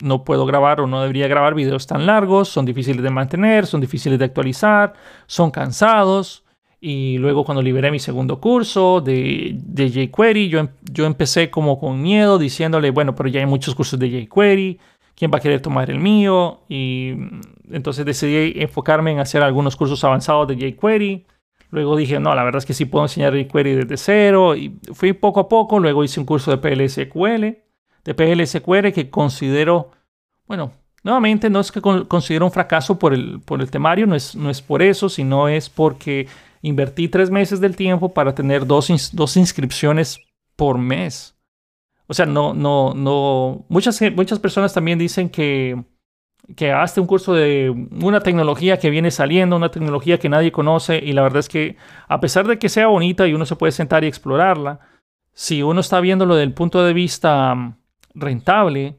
no 0.03 0.23
puedo 0.23 0.45
grabar 0.45 0.79
o 0.79 0.86
no 0.86 1.01
debería 1.01 1.27
grabar 1.27 1.55
videos 1.55 1.88
tan 1.88 2.05
largos, 2.05 2.49
son 2.49 2.67
difíciles 2.67 3.01
de 3.01 3.09
mantener, 3.09 3.65
son 3.65 3.81
difíciles 3.81 4.19
de 4.19 4.25
actualizar, 4.25 4.93
son 5.25 5.49
cansados. 5.49 6.44
Y 6.88 7.17
luego 7.17 7.43
cuando 7.43 7.63
liberé 7.63 7.89
mi 7.89 7.97
segundo 7.97 8.39
curso 8.39 9.01
de, 9.01 9.57
de 9.57 9.89
jQuery, 9.89 10.49
yo, 10.49 10.59
em, 10.59 10.67
yo 10.83 11.07
empecé 11.07 11.49
como 11.49 11.79
con 11.79 11.99
miedo 11.99 12.38
diciéndole, 12.38 12.91
bueno, 12.91 13.15
pero 13.15 13.27
ya 13.27 13.39
hay 13.39 13.47
muchos 13.47 13.73
cursos 13.73 13.97
de 13.97 14.07
jQuery, 14.07 14.79
¿quién 15.15 15.31
va 15.33 15.39
a 15.39 15.41
querer 15.41 15.61
tomar 15.61 15.89
el 15.89 15.97
mío? 15.97 16.59
Y 16.69 17.13
mm, 17.17 17.41
entonces 17.71 18.05
decidí 18.05 18.61
enfocarme 18.61 19.13
en 19.13 19.17
hacer 19.17 19.41
algunos 19.41 19.75
cursos 19.75 20.03
avanzados 20.03 20.47
de 20.47 20.57
jQuery. 20.57 21.25
Luego 21.71 21.95
dije, 21.95 22.19
no, 22.19 22.36
la 22.36 22.43
verdad 22.43 22.59
es 22.59 22.67
que 22.67 22.75
sí 22.75 22.86
puedo 22.86 23.03
enseñar 23.05 23.33
jQuery 23.33 23.73
desde 23.73 23.97
cero. 23.97 24.55
Y 24.55 24.77
fui 24.93 25.13
poco 25.13 25.39
a 25.39 25.49
poco. 25.49 25.79
Luego 25.79 26.03
hice 26.03 26.19
un 26.19 26.27
curso 26.27 26.55
de 26.55 26.57
PLSQL, 26.57 27.63
de 28.03 28.13
PLSQL 28.13 28.91
que 28.93 29.09
considero, 29.09 29.89
bueno, 30.45 30.71
nuevamente 31.01 31.49
no 31.49 31.61
es 31.61 31.71
que 31.71 31.81
considero 31.81 32.45
un 32.45 32.51
fracaso 32.51 32.99
por 32.99 33.11
el, 33.11 33.39
por 33.43 33.59
el 33.59 33.71
temario, 33.71 34.05
no 34.05 34.13
es, 34.13 34.36
no 34.36 34.51
es 34.51 34.61
por 34.61 34.83
eso, 34.83 35.09
sino 35.09 35.47
es 35.47 35.67
porque 35.67 36.27
Invertí 36.66 37.09
tres 37.09 37.30
meses 37.30 37.61
del 37.61 37.76
tiempo 37.76 38.11
para 38.11 38.34
tener 38.34 38.66
dos, 38.66 39.11
dos 39.13 39.38
inscripciones 39.38 40.20
por 40.55 40.80
mes. 40.80 41.38
O 42.07 42.13
sea, 42.16 42.26
no, 42.26 42.55
no, 42.55 42.95
no. 42.95 43.68
Muchas, 43.70 44.01
muchas 44.16 44.39
personas 44.39 44.74
también 44.74 44.97
dicen 44.97 45.30
que, 45.30 45.84
que 46.55 46.72
hazte 46.72 46.99
un 46.99 47.05
curso 47.05 47.36
de 47.36 47.70
una 48.01 48.22
tecnología 48.22 48.80
que 48.80 48.89
viene 48.89 49.11
saliendo, 49.11 49.55
una 49.55 49.70
tecnología 49.70 50.18
que 50.18 50.28
nadie 50.28 50.51
conoce. 50.51 50.97
Y 50.97 51.13
la 51.13 51.22
verdad 51.22 51.41
es 51.41 51.49
que, 51.49 51.78
a 52.07 52.20
pesar 52.20 52.47
de 52.47 52.57
que 52.57 52.68
sea 52.68 52.88
bonita 52.88 53.28
y 53.28 53.36
uno 53.36 53.45
se 53.45 53.55
puede 53.55 53.72
sentar 53.72 54.03
y 54.03 54.07
explorarla, 54.07 54.80
si 55.34 55.61
uno 55.61 55.82
está 55.82 55.99
viéndolo 55.99 56.34
desde 56.34 56.47
el 56.47 56.53
punto 56.55 56.84
de 56.84 56.93
vista 56.93 57.53
mm, 57.53 57.76
rentable, 58.16 58.95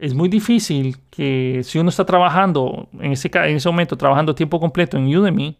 es 0.00 0.14
muy 0.14 0.28
difícil 0.28 0.96
que 1.10 1.60
si 1.62 1.78
uno 1.78 1.90
está 1.90 2.04
trabajando, 2.04 2.88
en 2.98 3.12
ese, 3.12 3.30
en 3.32 3.54
ese 3.54 3.68
momento, 3.68 3.96
trabajando 3.96 4.34
tiempo 4.34 4.58
completo 4.58 4.96
en 4.96 5.16
Udemy, 5.16 5.58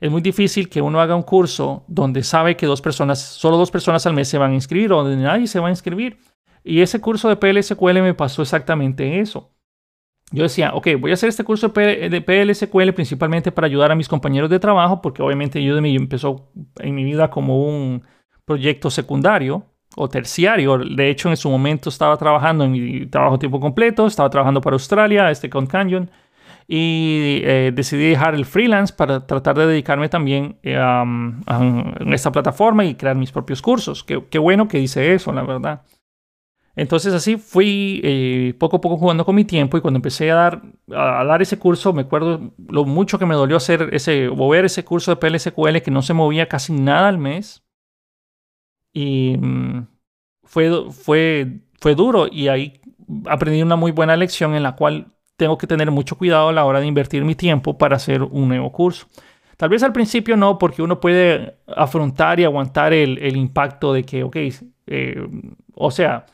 es 0.00 0.10
muy 0.10 0.20
difícil 0.20 0.68
que 0.68 0.80
uno 0.80 1.00
haga 1.00 1.16
un 1.16 1.22
curso 1.22 1.84
donde 1.88 2.22
sabe 2.22 2.56
que 2.56 2.66
dos 2.66 2.80
personas, 2.80 3.20
solo 3.20 3.56
dos 3.56 3.70
personas 3.70 4.06
al 4.06 4.14
mes 4.14 4.28
se 4.28 4.38
van 4.38 4.52
a 4.52 4.54
inscribir 4.54 4.92
o 4.92 5.02
donde 5.02 5.16
nadie 5.16 5.46
se 5.46 5.58
va 5.58 5.68
a 5.68 5.70
inscribir. 5.70 6.18
Y 6.62 6.80
ese 6.82 7.00
curso 7.00 7.28
de 7.28 7.36
PLSQL 7.36 8.00
me 8.02 8.14
pasó 8.14 8.42
exactamente 8.42 9.20
eso. 9.20 9.52
Yo 10.30 10.42
decía, 10.42 10.72
ok, 10.74 10.88
voy 11.00 11.10
a 11.10 11.14
hacer 11.14 11.30
este 11.30 11.42
curso 11.42 11.68
de 11.68 12.20
PLSQL 12.20 12.92
principalmente 12.92 13.50
para 13.50 13.66
ayudar 13.66 13.90
a 13.90 13.94
mis 13.94 14.08
compañeros 14.08 14.50
de 14.50 14.60
trabajo, 14.60 15.00
porque 15.00 15.22
obviamente 15.22 15.58
Udemy 15.58 15.96
empezó 15.96 16.50
en 16.76 16.94
mi 16.94 17.02
vida 17.04 17.30
como 17.30 17.64
un 17.64 18.02
proyecto 18.44 18.90
secundario 18.90 19.64
o 19.96 20.08
terciario. 20.08 20.78
De 20.78 21.08
hecho, 21.08 21.30
en 21.30 21.36
su 21.36 21.48
momento 21.48 21.88
estaba 21.88 22.16
trabajando 22.18 22.64
en 22.64 22.72
mi 22.72 23.06
trabajo 23.06 23.38
tiempo 23.38 23.58
completo, 23.58 24.06
estaba 24.06 24.28
trabajando 24.28 24.60
para 24.60 24.74
Australia, 24.74 25.30
este 25.30 25.48
con 25.48 25.66
Canyon 25.66 26.10
y 26.70 27.40
eh, 27.44 27.72
decidí 27.74 28.10
dejar 28.10 28.34
el 28.34 28.44
freelance 28.44 28.92
para 28.92 29.26
tratar 29.26 29.56
de 29.56 29.66
dedicarme 29.66 30.10
también 30.10 30.58
eh, 30.62 30.76
a, 30.76 31.02
esta 32.12 32.30
plataforma 32.30 32.84
y 32.84 32.94
crear 32.94 33.16
mis 33.16 33.32
propios 33.32 33.62
cursos. 33.62 34.04
Qué, 34.04 34.22
qué, 34.28 34.38
bueno 34.38 34.68
que 34.68 34.76
dice 34.76 35.14
eso, 35.14 35.32
la 35.32 35.42
verdad. 35.42 35.82
Entonces 36.76 37.14
así 37.14 37.38
fui 37.38 38.02
eh, 38.04 38.54
poco 38.58 38.76
a 38.76 38.80
poco 38.82 38.98
jugando 38.98 39.24
con 39.24 39.34
mi 39.34 39.46
tiempo 39.46 39.78
y 39.78 39.80
cuando 39.80 39.96
empecé 39.96 40.30
a 40.30 40.34
dar, 40.34 40.62
a 40.94 41.24
dar 41.24 41.40
ese 41.40 41.58
curso, 41.58 41.94
me 41.94 42.02
acuerdo 42.02 42.52
lo 42.68 42.84
mucho 42.84 43.18
que 43.18 43.26
me 43.26 43.34
dolió 43.34 43.56
hacer 43.56 43.88
ese, 43.92 44.28
mover 44.28 44.66
ese 44.66 44.84
curso 44.84 45.10
de 45.10 45.16
PLSQL 45.16 45.78
que 45.78 45.90
no 45.90 46.02
se 46.02 46.12
movía 46.12 46.48
casi 46.48 46.74
nada 46.74 47.08
al 47.08 47.18
mes. 47.18 47.64
Y 48.92 49.38
mm, 49.38 49.86
fue, 50.44 50.92
fue, 50.92 51.60
fue 51.80 51.94
duro 51.94 52.28
y 52.30 52.48
ahí 52.48 52.80
aprendí 53.26 53.62
una 53.62 53.76
muy 53.76 53.90
buena 53.90 54.16
lección 54.16 54.54
en 54.54 54.62
la 54.62 54.76
cual 54.76 55.17
tengo 55.38 55.56
que 55.56 55.68
tener 55.68 55.90
mucho 55.92 56.18
cuidado 56.18 56.48
a 56.48 56.52
la 56.52 56.64
hora 56.64 56.80
de 56.80 56.86
invertir 56.86 57.24
mi 57.24 57.36
tiempo 57.36 57.78
para 57.78 57.96
hacer 57.96 58.22
un 58.22 58.48
nuevo 58.48 58.72
curso. 58.72 59.06
Tal 59.56 59.68
vez 59.68 59.84
al 59.84 59.92
principio 59.92 60.36
no, 60.36 60.58
porque 60.58 60.82
uno 60.82 61.00
puede 61.00 61.56
afrontar 61.66 62.40
y 62.40 62.44
aguantar 62.44 62.92
el, 62.92 63.36
impacto 63.36 63.92
de 63.92 64.02
que, 64.02 64.24
ok, 64.24 64.36
eh, 64.88 65.28
o 65.74 65.90
sea, 65.92 66.26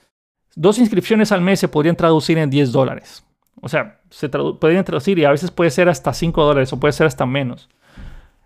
dos 0.57 0.79
inscripciones 0.79 1.33
al 1.33 1.43
mes 1.43 1.61
se 1.61 1.69
podrían 1.69 1.97
traducir 1.97 2.39
en 2.39 2.49
10 2.49 2.73
dólares. 2.73 3.25
O 3.61 3.69
sea, 3.69 4.01
se 4.09 4.31
podrían 4.31 4.85
traducir 4.85 5.19
y 5.19 5.25
a 5.25 5.31
veces 5.31 5.51
puede 5.51 5.71
ser 5.71 5.91
hasta 5.91 6.15
5 6.15 6.43
dólares 6.43 6.73
o 6.73 6.81
puede 6.81 6.93
ser 6.93 7.07
hasta 7.07 7.27
menos. 7.27 7.69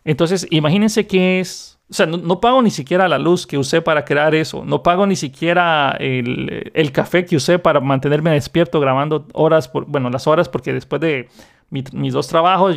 Entonces, 0.04 0.44
imagínense 0.50 1.06
que 1.06 1.38
es 1.38 1.77
o 1.90 1.94
sea, 1.94 2.04
no, 2.04 2.40
pago 2.40 2.60
ni 2.60 2.70
siquiera 2.70 3.08
la 3.08 3.18
luz 3.18 3.46
que 3.46 3.56
usé 3.56 3.80
para 3.80 4.04
crear 4.04 4.34
eso. 4.34 4.62
No 4.62 4.82
pago 4.82 5.06
ni 5.06 5.16
siquiera 5.16 5.96
el, 5.98 6.92
café 6.92 7.24
que 7.24 7.36
usé 7.36 7.58
para 7.58 7.80
mantenerme 7.80 8.30
despierto 8.30 8.78
grabando 8.78 9.26
horas, 9.32 9.68
por, 9.68 9.86
bueno, 9.86 10.10
las 10.10 10.26
horas, 10.26 10.50
porque 10.50 10.74
después 10.74 11.00
de 11.00 11.28
mis 11.70 12.12
dos 12.12 12.28
trabajos 12.28 12.76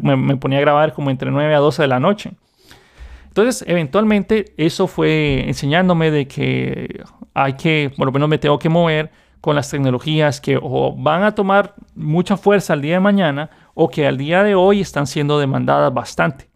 me, 0.00 0.36
ponía 0.36 0.58
a 0.58 0.62
grabar 0.62 0.94
como 0.94 1.10
entre 1.10 1.30
9 1.30 1.54
a 1.54 1.58
12 1.58 1.82
de 1.82 1.88
la 1.88 2.00
noche. 2.00 2.32
Entonces, 3.28 3.64
eventualmente, 3.68 4.52
eso 4.56 4.88
fue 4.88 5.44
enseñándome 5.46 6.10
de 6.10 6.26
que 6.26 7.04
hay 7.34 7.52
que, 7.52 7.92
por 7.96 8.06
lo 8.06 8.12
menos 8.12 8.28
me 8.28 8.38
tengo 8.38 8.58
que 8.58 8.68
mover 8.68 9.12
con 9.40 9.54
las 9.54 9.70
tecnologías 9.70 10.40
que 10.40 10.58
o 10.60 10.92
van 10.96 11.22
a 11.22 11.36
tomar 11.36 11.74
mucha 11.94 12.36
fuerza 12.36 12.72
al 12.72 12.82
día 12.82 12.94
de 12.94 13.00
mañana 13.00 13.48
o 13.74 13.88
que 13.88 14.08
al 14.08 14.18
día 14.18 14.42
de 14.42 14.56
hoy 14.56 14.80
están 14.80 15.06
siendo 15.06 15.38
demandadas 15.38 15.94
bastante 15.94 16.49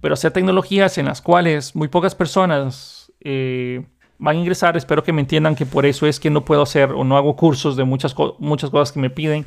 pero 0.00 0.14
hacer 0.14 0.32
tecnologías 0.32 0.98
en 0.98 1.06
las 1.06 1.22
cuales 1.22 1.74
muy 1.74 1.88
pocas 1.88 2.14
personas 2.14 3.12
eh, 3.20 3.84
van 4.18 4.36
a 4.36 4.40
ingresar. 4.40 4.76
Espero 4.76 5.02
que 5.02 5.12
me 5.12 5.20
entiendan 5.20 5.54
que 5.54 5.66
por 5.66 5.86
eso 5.86 6.06
es 6.06 6.20
que 6.20 6.30
no 6.30 6.44
puedo 6.44 6.62
hacer 6.62 6.92
o 6.92 7.04
no 7.04 7.16
hago 7.16 7.36
cursos 7.36 7.76
de 7.76 7.84
muchas, 7.84 8.14
muchas 8.38 8.70
cosas 8.70 8.92
que 8.92 9.00
me 9.00 9.10
piden, 9.10 9.44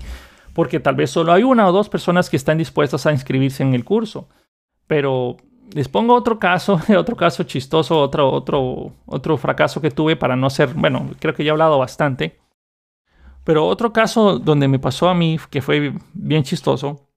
porque 0.54 0.80
tal 0.80 0.96
vez 0.96 1.12
solo 1.12 1.34
hay 1.34 1.44
una 1.44 1.68
o 1.68 1.72
dos 1.72 1.90
personas 1.90 2.30
que 2.30 2.38
están 2.38 2.58
dispuestas 2.58 3.06
a 3.06 3.12
inscribirse 3.12 3.64
en 3.64 3.74
el 3.74 3.86
curso. 3.86 4.28
Pero 4.88 5.38
les 5.74 5.88
pongo 5.88 6.16
otro 6.16 6.40
caso, 6.40 6.80
otro 6.98 7.16
caso 7.16 7.44
chistoso, 7.44 8.00
otro, 8.00 8.32
otro, 8.32 8.94
otro 9.06 9.38
fracaso 9.38 9.82
que 9.82 9.92
tuve 9.92 10.16
para 10.16 10.36
no 10.36 10.50
ser, 10.50 10.74
bueno, 10.74 11.10
creo 11.20 11.34
que 11.34 11.44
ya 11.44 11.50
he 11.50 11.52
hablado 11.52 11.78
bastante. 11.78 12.40
Pero 13.44 13.66
otro 13.66 13.92
caso 13.92 14.38
donde 14.38 14.68
me 14.68 14.80
pasó 14.80 15.10
a 15.10 15.16
mí, 15.16 15.40
que 15.50 15.62
fue 15.62 15.94
bien 16.14 16.44
chistoso, 16.44 17.08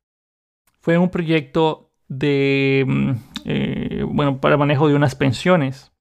fue 0.81 0.97
un 0.97 1.11
proyecto 1.11 1.84
de, 2.09 2.85
mm, 2.87 3.11
eh, 3.45 4.05
bueno, 4.07 4.41
para 4.41 4.57
manejo 4.57 4.89
de 4.89 4.95
unas 4.95 5.15
pensiones. 5.15 5.93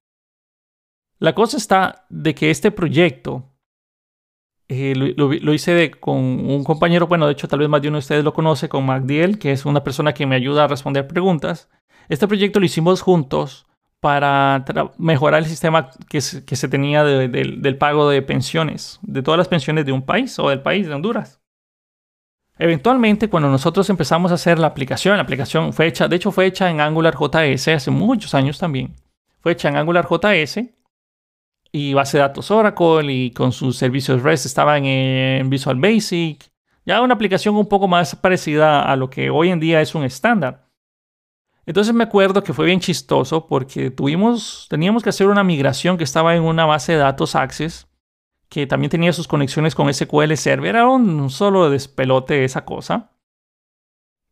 La 1.18 1.34
cosa 1.34 1.56
está 1.56 2.06
de 2.10 2.34
que 2.34 2.50
este 2.50 2.70
proyecto 2.70 3.54
eh, 4.68 4.94
lo, 4.96 5.52
hice 5.52 5.90
con 5.92 6.16
un 6.16 6.64
compañero, 6.64 7.06
bueno, 7.06 7.26
de 7.26 7.32
hecho 7.32 7.48
tal 7.48 7.58
vez 7.58 7.68
más 7.68 7.82
de 7.82 7.88
uno 7.88 7.96
de 7.96 8.00
ustedes 8.00 8.24
lo 8.24 8.32
conoce, 8.32 8.68
con 8.68 8.86
MacDiel, 8.86 9.38
que 9.38 9.52
es 9.52 9.66
una 9.66 9.84
persona 9.84 10.14
que 10.14 10.26
me 10.26 10.36
ayuda 10.36 10.64
a 10.64 10.68
responder 10.68 11.06
preguntas. 11.06 11.68
Este 12.08 12.26
proyecto 12.26 12.60
lo 12.60 12.66
hicimos 12.66 13.02
juntos 13.02 13.66
para 14.00 14.64
mejorar 14.98 15.42
el 15.42 15.48
sistema 15.48 15.90
que, 16.08 16.20
se 16.20 16.68
tenía 16.68 17.04
del 17.04 17.78
pago 17.78 18.08
de 18.10 18.20
pensiones, 18.20 18.98
de 19.02 19.22
todas 19.22 19.38
las 19.38 19.48
pensiones 19.48 19.86
de 19.86 19.92
un 19.92 20.02
país 20.02 20.38
o 20.38 20.50
del 20.50 20.60
país 20.60 20.86
de 20.86 20.94
Honduras. 20.94 21.40
Eventualmente, 22.56 23.28
cuando 23.28 23.48
nosotros 23.48 23.90
empezamos 23.90 24.30
a 24.30 24.34
hacer 24.34 24.58
la 24.58 24.68
aplicación, 24.68 25.16
la 25.16 25.22
aplicación 25.22 25.72
fue 25.72 25.88
hecha, 25.88 26.06
de 26.06 26.16
hecho 26.16 26.30
fue 26.30 26.46
hecha 26.46 26.70
en 26.70 26.80
Angular 26.80 27.16
JS 27.16 27.68
hace 27.68 27.90
muchos 27.90 28.34
años 28.34 28.58
también. 28.58 28.94
Fue 29.40 29.52
hecha 29.52 29.68
en 29.68 29.76
Angular 29.76 30.06
JS 30.08 30.60
y 31.72 31.94
base 31.94 32.16
de 32.18 32.22
datos 32.22 32.52
Oracle 32.52 33.12
y 33.12 33.32
con 33.32 33.50
sus 33.50 33.76
servicios 33.76 34.22
REST 34.22 34.46
estaban 34.46 34.84
en 34.84 35.50
Visual 35.50 35.76
Basic. 35.76 36.48
Ya 36.86 37.00
una 37.02 37.14
aplicación 37.14 37.56
un 37.56 37.68
poco 37.68 37.88
más 37.88 38.14
parecida 38.14 38.82
a 38.82 38.94
lo 38.94 39.10
que 39.10 39.30
hoy 39.30 39.50
en 39.50 39.58
día 39.58 39.80
es 39.80 39.94
un 39.96 40.04
estándar. 40.04 40.68
Entonces 41.66 41.92
me 41.92 42.04
acuerdo 42.04 42.44
que 42.44 42.52
fue 42.52 42.66
bien 42.66 42.78
chistoso 42.78 43.46
porque 43.48 43.90
tuvimos, 43.90 44.66
teníamos 44.70 45.02
que 45.02 45.08
hacer 45.08 45.26
una 45.26 45.42
migración 45.42 45.98
que 45.98 46.04
estaba 46.04 46.36
en 46.36 46.42
una 46.42 46.66
base 46.66 46.92
de 46.92 46.98
datos 46.98 47.34
Access 47.34 47.88
que 48.48 48.66
también 48.66 48.90
tenía 48.90 49.12
sus 49.12 49.28
conexiones 49.28 49.74
con 49.74 49.92
SQL 49.92 50.34
Server. 50.34 50.76
Era 50.76 50.88
un 50.88 51.30
solo 51.30 51.70
despelote 51.70 52.44
esa 52.44 52.64
cosa. 52.64 53.10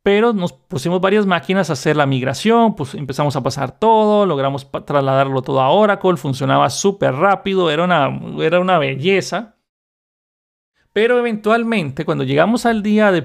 Pero 0.03 0.33
nos 0.33 0.51
pusimos 0.51 0.99
varias 0.99 1.25
máquinas 1.25 1.69
a 1.69 1.73
hacer 1.73 1.95
la 1.95 2.05
migración, 2.05 2.75
pues 2.75 2.93
empezamos 2.93 3.37
a 3.37 3.41
pasar 3.41 3.79
todo, 3.79 4.25
logramos 4.25 4.69
trasladarlo 4.69 5.41
todo 5.41 5.61
a 5.61 5.69
Oracle, 5.69 6.17
funcionaba 6.17 6.69
súper 6.69 7.13
rápido, 7.13 7.71
era 7.71 7.85
una, 7.85 8.09
era 8.43 8.59
una 8.59 8.77
belleza. 8.79 9.55
Pero 10.91 11.17
eventualmente, 11.17 12.03
cuando 12.03 12.25
llegamos 12.25 12.65
al 12.65 12.83
día, 12.83 13.13
de, 13.13 13.21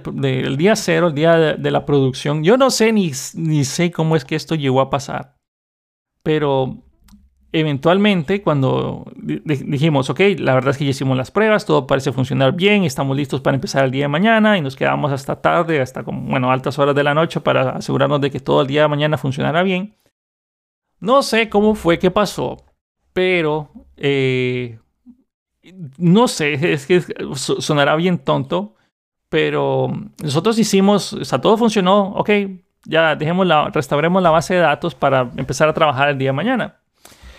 día 0.56 0.76
cero, 0.76 1.08
el 1.08 1.14
día 1.14 1.36
de, 1.36 1.70
la 1.70 1.84
producción, 1.84 2.44
yo 2.44 2.56
no 2.56 2.70
sé 2.70 2.92
ni, 2.92 3.10
ni 3.34 3.64
sé 3.64 3.90
cómo 3.90 4.14
es 4.14 4.24
que 4.24 4.36
esto 4.36 4.54
llegó 4.54 4.80
a 4.80 4.88
pasar. 4.88 5.36
Pero 6.22 6.84
eventualmente, 7.52 8.42
cuando 8.42 9.10
dijimos, 9.16 10.10
ok, 10.10 10.20
la 10.38 10.54
verdad 10.54 10.70
es 10.70 10.78
que 10.78 10.84
ya 10.84 10.90
hicimos 10.90 11.16
las 11.16 11.30
pruebas, 11.30 11.64
todo 11.64 11.86
parece 11.86 12.12
funcionar 12.12 12.52
bien, 12.52 12.84
estamos 12.84 13.16
listos 13.16 13.40
para 13.40 13.54
empezar 13.54 13.84
el 13.84 13.90
día 13.90 14.04
de 14.04 14.08
mañana 14.08 14.58
y 14.58 14.60
nos 14.60 14.76
quedamos 14.76 15.12
hasta 15.12 15.40
tarde, 15.40 15.80
hasta 15.80 16.04
como, 16.04 16.28
bueno, 16.28 16.50
altas 16.52 16.78
horas 16.78 16.94
de 16.94 17.04
la 17.04 17.14
noche 17.14 17.40
para 17.40 17.70
asegurarnos 17.70 18.20
de 18.20 18.30
que 18.30 18.40
todo 18.40 18.62
el 18.62 18.66
día 18.66 18.82
de 18.82 18.88
mañana 18.88 19.16
funcionara 19.16 19.62
bien. 19.62 19.96
No 21.00 21.22
sé 21.22 21.48
cómo 21.48 21.74
fue 21.74 21.98
que 21.98 22.10
pasó, 22.10 22.56
pero 23.12 23.70
eh, 23.96 24.78
no 25.96 26.28
sé, 26.28 26.72
es 26.72 26.86
que 26.86 27.02
sonará 27.34 27.96
bien 27.96 28.18
tonto, 28.18 28.74
pero 29.28 29.90
nosotros 30.22 30.58
hicimos, 30.58 31.12
o 31.14 31.24
sea, 31.24 31.40
todo 31.40 31.56
funcionó, 31.56 32.12
ok, 32.12 32.30
ya 32.84 33.16
dejemos 33.16 33.46
la, 33.46 33.68
restauremos 33.70 34.22
la 34.22 34.30
base 34.30 34.54
de 34.54 34.60
datos 34.60 34.94
para 34.94 35.30
empezar 35.36 35.68
a 35.68 35.74
trabajar 35.74 36.08
el 36.10 36.18
día 36.18 36.30
de 36.30 36.34
mañana. 36.34 36.80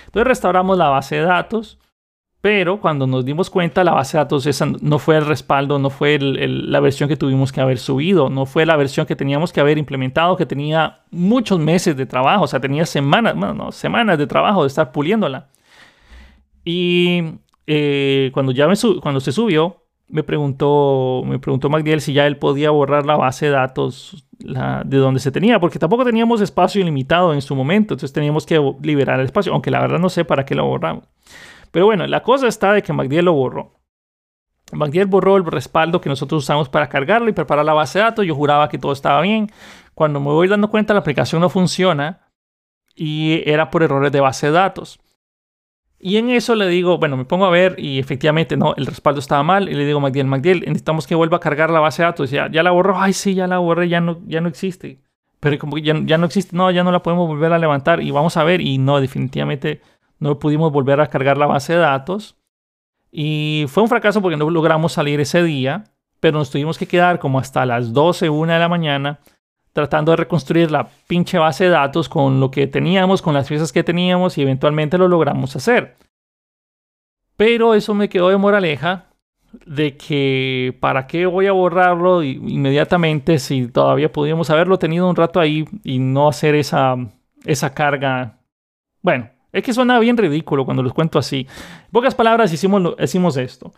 Entonces 0.10 0.28
restauramos 0.28 0.76
la 0.76 0.89
base 0.89 1.18
de 1.18 1.22
datos, 1.22 1.78
pero 2.41 2.82
cuando 2.82 3.05
nos 3.05 3.26
dimos 3.26 3.51
cuenta, 3.51 3.84
la 3.84 3.93
base 3.93 4.18
de 4.18 4.24
datos 4.24 4.47
esa 4.47 4.66
no 4.66 4.97
fue 4.97 5.18
el 5.18 5.26
respaldo, 5.28 5.78
no 5.78 5.91
fue 5.91 6.18
la 6.20 6.80
versión 6.80 7.07
que 7.07 7.16
tuvimos 7.16 7.51
que 7.51 7.62
haber 7.62 7.78
subido, 7.78 8.32
no 8.32 8.47
fue 8.47 8.66
la 8.66 8.76
versión 8.76 9.05
que 9.05 9.16
teníamos 9.16 9.53
que 9.53 9.60
haber 9.60 9.78
implementado, 9.78 10.36
que 10.36 10.47
tenía 10.47 11.01
muchos 11.12 11.60
meses 11.60 11.95
de 11.95 12.07
trabajo, 12.07 12.45
o 12.45 12.47
sea, 12.47 12.60
tenía 12.60 12.88
semanas, 12.88 13.36
bueno, 13.36 13.53
no, 13.53 13.72
semanas 13.72 14.18
de 14.18 14.26
trabajo 14.26 14.64
de 14.64 14.68
estar 14.68 14.91
puliéndola. 14.91 15.49
Y 16.66 17.36
eh, 17.68 18.32
cuando 18.34 18.51
ya 18.51 18.68
me 18.68 18.74
cuando 18.99 19.20
se 19.20 19.32
subió, 19.32 19.78
me 20.10 20.24
preguntó, 20.24 21.24
me 21.26 21.39
preguntó 21.39 21.70
MacDiel 21.70 22.01
si 22.01 22.14
ya 22.14 22.28
él 22.28 22.38
podía 22.38 22.72
borrar 22.72 23.05
la 23.05 23.16
base 23.16 23.45
de 23.45 23.51
datos 23.51 24.26
de 24.39 24.97
donde 24.97 25.20
se 25.20 25.32
tenía, 25.32 25.60
porque 25.60 25.80
tampoco 25.80 26.05
teníamos 26.05 26.41
espacio 26.41 26.82
ilimitado 26.82 27.34
en 27.34 27.41
su 27.41 27.55
momento, 27.55 27.93
entonces 27.93 28.14
teníamos 28.14 28.45
que 28.45 28.60
liberar 28.82 29.20
el 29.20 29.26
espacio, 29.26 29.53
aunque 29.53 29.70
la 29.72 29.80
verdad 29.80 29.99
no 29.99 30.10
sé 30.10 30.26
para 30.26 30.45
qué 30.45 30.55
lo 30.55 30.66
borramos. 30.66 31.03
Pero 31.72 31.86
bueno, 31.86 32.07
la 32.07 32.24
cosa 32.24 32.47
está 32.47 32.74
de 32.74 32.82
que 32.82 32.93
MacDiel 32.93 33.26
lo 33.26 33.34
borró. 33.34 33.80
MacDiel 34.72 35.07
borró 35.07 35.38
el 35.38 35.45
respaldo 35.45 36.01
que 36.01 36.10
nosotros 36.10 36.43
usamos 36.43 36.70
para 36.70 36.89
cargarlo 36.89 37.30
y 37.30 37.34
preparar 37.34 37.66
la 37.66 37.74
base 37.74 37.99
de 37.99 38.05
datos. 38.05 38.26
Yo 38.26 38.36
juraba 38.36 38.70
que 38.70 38.78
todo 38.78 38.91
estaba 38.91 39.22
bien. 39.22 39.51
Cuando 39.93 40.20
me 40.20 40.28
voy 40.28 40.47
dando 40.47 40.70
cuenta, 40.70 40.93
la 40.93 40.99
aplicación 40.99 41.41
no 41.41 41.49
funciona 41.49 42.28
y 42.95 43.41
era 43.49 43.70
por 43.70 43.84
errores 43.84 44.12
de 44.12 44.20
base 44.20 44.47
de 44.47 44.53
datos. 44.53 44.99
Y 46.01 46.15
en 46.15 46.29
eso 46.29 46.55
le 46.55 46.67
digo, 46.67 46.97
bueno, 46.97 47.17
me 47.17 47.25
pongo 47.25 47.45
a 47.45 47.49
ver 47.49 47.75
y 47.77 47.99
efectivamente 47.99 48.55
no, 48.55 48.73
el 48.77 48.85
respaldo 48.85 49.19
estaba 49.19 49.43
mal. 49.43 49.67
Y 49.67 49.73
le 49.73 49.85
digo, 49.85 49.99
MacDiel, 49.99 50.27
MacDiel, 50.27 50.61
necesitamos 50.61 51.05
que 51.05 51.13
vuelva 51.13 51.37
a 51.37 51.39
cargar 51.41 51.69
la 51.69 51.81
base 51.81 52.01
de 52.01 52.07
datos. 52.07 52.31
Ya, 52.31 52.49
ya 52.49 52.63
la 52.63 52.71
borró, 52.71 52.99
ay, 52.99 53.11
sí, 53.11 53.33
ya 53.35 53.47
la 53.47 53.57
borré, 53.57 53.89
ya 53.89 53.99
no, 53.99 54.19
ya 54.25 54.39
no 54.39 54.47
existe. 54.47 55.01
Pero 55.41 55.59
como 55.59 55.75
que 55.75 55.81
ya, 55.81 55.95
ya 56.05 56.17
no 56.17 56.25
existe, 56.25 56.55
no, 56.55 56.71
ya 56.71 56.83
no 56.83 56.91
la 56.93 57.03
podemos 57.03 57.27
volver 57.27 57.51
a 57.51 57.59
levantar. 57.59 58.01
Y 58.01 58.11
vamos 58.11 58.37
a 58.37 58.45
ver, 58.45 58.61
y 58.61 58.77
no, 58.77 59.01
definitivamente 59.01 59.81
no 60.19 60.39
pudimos 60.39 60.71
volver 60.71 61.01
a 61.01 61.07
cargar 61.07 61.37
la 61.37 61.47
base 61.47 61.73
de 61.73 61.79
datos. 61.79 62.37
Y 63.11 63.65
fue 63.67 63.83
un 63.83 63.89
fracaso 63.89 64.21
porque 64.21 64.37
no 64.37 64.49
logramos 64.49 64.93
salir 64.93 65.19
ese 65.19 65.43
día, 65.43 65.85
pero 66.21 66.37
nos 66.37 66.49
tuvimos 66.49 66.77
que 66.77 66.87
quedar 66.87 67.19
como 67.19 67.39
hasta 67.39 67.65
las 67.65 67.91
12, 67.91 68.29
1 68.29 68.53
de 68.53 68.59
la 68.59 68.69
mañana 68.69 69.19
tratando 69.80 70.11
de 70.11 70.17
reconstruir 70.17 70.71
la 70.71 70.88
pinche 71.07 71.38
base 71.38 71.65
de 71.65 71.69
datos 71.69 72.09
con 72.09 72.39
lo 72.39 72.51
que 72.51 72.67
teníamos, 72.67 73.21
con 73.21 73.34
las 73.34 73.47
piezas 73.47 73.71
que 73.71 73.84
teníamos 73.84 74.38
y 74.38 74.41
eventualmente 74.41 74.97
lo 74.97 75.07
logramos 75.07 75.55
hacer. 75.55 75.95
Pero 77.38 77.73
eso 77.73 77.93
me 77.93 78.09
quedó 78.09 78.30
de 78.30 78.38
moraleja 78.38 79.05
de 79.65 79.95
que 79.97 80.77
para 80.80 81.07
qué 81.07 81.25
voy 81.25 81.47
a 81.47 81.53
borrarlo 81.53 82.21
inmediatamente 82.21 83.39
si 83.39 83.67
todavía 83.67 84.11
podíamos 84.11 84.49
haberlo 84.49 84.77
tenido 84.77 85.09
un 85.09 85.15
rato 85.15 85.39
ahí 85.39 85.65
y 85.84 85.99
no 85.99 86.27
hacer 86.27 86.55
esa, 86.55 86.97
esa 87.45 87.73
carga. 87.73 88.39
Bueno, 89.01 89.30
es 89.51 89.63
que 89.63 89.73
suena 89.73 89.99
bien 89.99 90.17
ridículo 90.17 90.65
cuando 90.65 90.84
los 90.84 90.93
cuento 90.93 91.17
así. 91.17 91.47
En 91.86 91.91
pocas 91.91 92.13
palabras 92.13 92.51
hicimos, 92.53 92.95
hicimos 92.99 93.38
esto. 93.38 93.73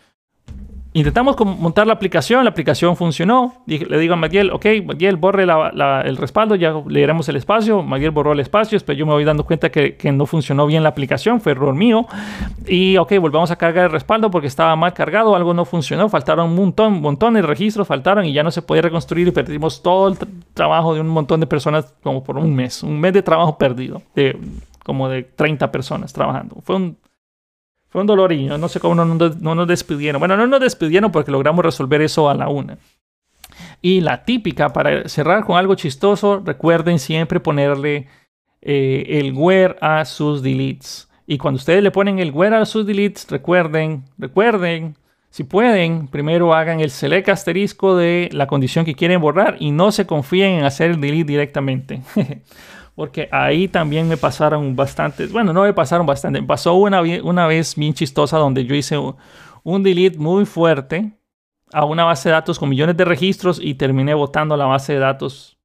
Intentamos 0.93 1.37
montar 1.39 1.87
la 1.87 1.93
aplicación, 1.93 2.43
la 2.43 2.49
aplicación 2.49 2.97
funcionó. 2.97 3.63
le 3.65 3.97
digo 3.97 4.13
a 4.13 4.17
Miguel, 4.17 4.51
ok, 4.51 4.65
Miguel, 4.85 5.15
borre 5.15 5.43
el 5.43 6.17
respaldo, 6.17 6.55
ya 6.55 6.73
leeremos 6.85 7.29
el 7.29 7.37
espacio. 7.37 7.81
Miguel 7.81 8.11
borró 8.11 8.33
el 8.33 8.41
espacio, 8.41 8.77
pero 8.85 8.99
yo 8.99 9.05
me 9.05 9.13
voy 9.13 9.23
dando 9.23 9.45
cuenta 9.45 9.69
que, 9.69 9.97
no 10.11 10.25
funcionó 10.25 10.67
bien 10.67 10.83
la 10.83 10.89
aplicación, 10.89 11.39
fue 11.39 11.53
error 11.53 11.73
mío. 11.73 12.07
Y 12.67 12.97
ok, 12.97 13.13
volvamos 13.19 13.51
a 13.51 13.55
cargar 13.55 13.85
el 13.85 13.91
respaldo 13.91 14.29
porque 14.29 14.47
estaba 14.47 14.75
mal 14.75 14.93
cargado, 14.93 15.33
algo 15.33 15.53
no 15.53 15.63
funcionó, 15.63 16.09
faltaron 16.09 16.49
un 16.49 16.55
montón, 16.55 17.01
montón 17.01 17.35
de 17.35 17.41
registros, 17.41 17.87
faltaron 17.87 18.25
y 18.25 18.33
ya 18.33 18.43
no 18.43 18.51
se 18.51 18.61
podía 18.61 18.81
reconstruir 18.81 19.29
y 19.29 19.31
perdimos 19.31 19.81
todo 19.81 20.09
el 20.09 20.17
trabajo 20.53 20.93
de 20.93 20.99
un 20.99 21.07
montón 21.07 21.39
de 21.39 21.47
personas 21.47 21.93
como 22.03 22.21
por 22.21 22.37
un 22.37 22.53
mes, 22.53 22.83
un 22.83 22.99
mes 22.99 23.13
de 23.13 23.23
trabajo 23.23 23.57
perdido, 23.57 24.01
de, 24.13 24.37
como 24.83 25.07
de 25.07 25.23
30 25.23 25.71
personas 25.71 26.11
trabajando. 26.11 26.57
Fue 26.65 26.75
un 26.75 26.97
fue 27.91 27.99
un 27.99 28.07
dolor 28.07 28.31
y 28.31 28.45
no 28.45 28.69
sé 28.69 28.79
cómo 28.79 28.95
no, 28.95 29.03
no, 29.05 29.55
nos 29.55 29.67
despidieron. 29.67 30.19
Bueno, 30.19 30.37
no 30.37 30.47
nos 30.47 30.61
despidieron 30.61 31.11
porque 31.11 31.29
logramos 31.29 31.65
resolver 31.65 32.01
eso 32.01 32.29
a 32.29 32.33
la 32.33 32.47
una. 32.47 32.77
Y 33.81 33.99
la 33.99 34.23
típica, 34.23 34.69
para 34.69 35.09
cerrar 35.09 35.43
con 35.43 35.57
algo 35.57 35.75
chistoso, 35.75 36.41
recuerden 36.43 36.99
siempre 36.99 37.41
ponerle 37.41 38.07
eh, 38.61 39.19
el 39.19 39.33
where 39.33 39.75
a 39.81 40.05
sus 40.05 40.41
deletes. 40.41 41.09
Y 41.27 41.37
cuando 41.37 41.57
ustedes 41.57 41.83
le 41.83 41.91
ponen 41.91 42.19
el 42.19 42.31
where 42.31 42.55
a 42.55 42.65
sus 42.65 42.85
deletes, 42.85 43.27
recuerden, 43.29 44.05
recuerden, 44.17 44.95
si 45.29 45.43
pueden, 45.43 46.07
primero 46.07 46.53
hagan 46.53 46.79
el 46.79 46.91
select 46.91 47.27
asterisco 47.27 47.97
de 47.97 48.29
la 48.31 48.47
condición 48.47 48.85
que 48.85 48.95
quieren 48.95 49.19
borrar 49.19 49.57
y 49.59 49.71
no 49.71 49.91
se 49.91 50.05
confíen 50.05 50.59
en 50.59 50.63
hacer 50.63 50.91
el 50.91 51.01
delete 51.01 51.25
directamente. 51.25 52.01
Porque 52.95 53.29
ahí 53.31 53.67
también 53.67 54.07
me 54.07 54.17
pasaron 54.17 54.75
bastantes, 54.75 55.31
bueno, 55.31 55.53
no 55.53 55.63
me 55.63 55.73
pasaron 55.73 56.05
bastante, 56.05 56.41
me 56.41 56.47
pasó 56.47 56.75
una, 56.75 57.01
una 57.01 57.47
vez 57.47 57.75
bien 57.75 57.93
chistosa 57.93 58.37
donde 58.37 58.65
yo 58.65 58.75
hice 58.75 58.97
un, 59.63 59.83
delete 59.83 60.17
muy 60.17 60.45
fuerte 60.45 61.13
a 61.71 61.85
una 61.85 62.03
base 62.03 62.29
de 62.29 62.33
datos 62.33 62.59
con 62.59 62.69
millones 62.69 62.97
de 62.97 63.05
registros 63.05 63.59
y 63.61 63.75
terminé 63.75 64.13
botando 64.13 64.57
la 64.57 64.65
base 64.65 64.93
de 64.93 64.99
datos 64.99 65.57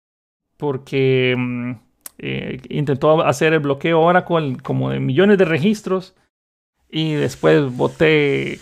porque 0.56 1.34
mm, 1.36 1.72
eh, 2.18 2.60
intentó 2.70 3.20
hacer 3.22 3.52
el 3.52 3.60
bloqueo 3.60 4.00
Oracle 4.00 4.56
como 4.62 4.90
de 4.90 5.00
millones 5.00 5.36
de 5.36 5.44
registros 5.44 6.14
y 6.88 7.14
después 7.14 7.76
boté 7.76 8.60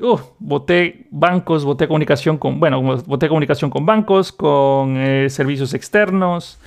uh, 0.00 0.18
boté 0.38 1.06
bancos, 1.10 1.64
boté 1.64 1.86
comunicación 1.86 2.38
con, 2.38 2.60
bueno, 2.60 2.80
boté 3.06 3.28
comunicación 3.28 3.70
con 3.70 3.86
bancos, 3.86 4.32
con 4.32 4.96
eh, 4.96 5.28
servicios 5.30 5.74
externos, 5.74 6.58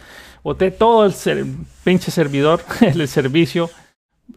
boté 0.46 0.70
todo 0.70 1.08
el 1.08 1.14
pinche 1.84 2.12
servidor, 2.12 2.62
el 2.82 3.08
servicio. 3.08 3.68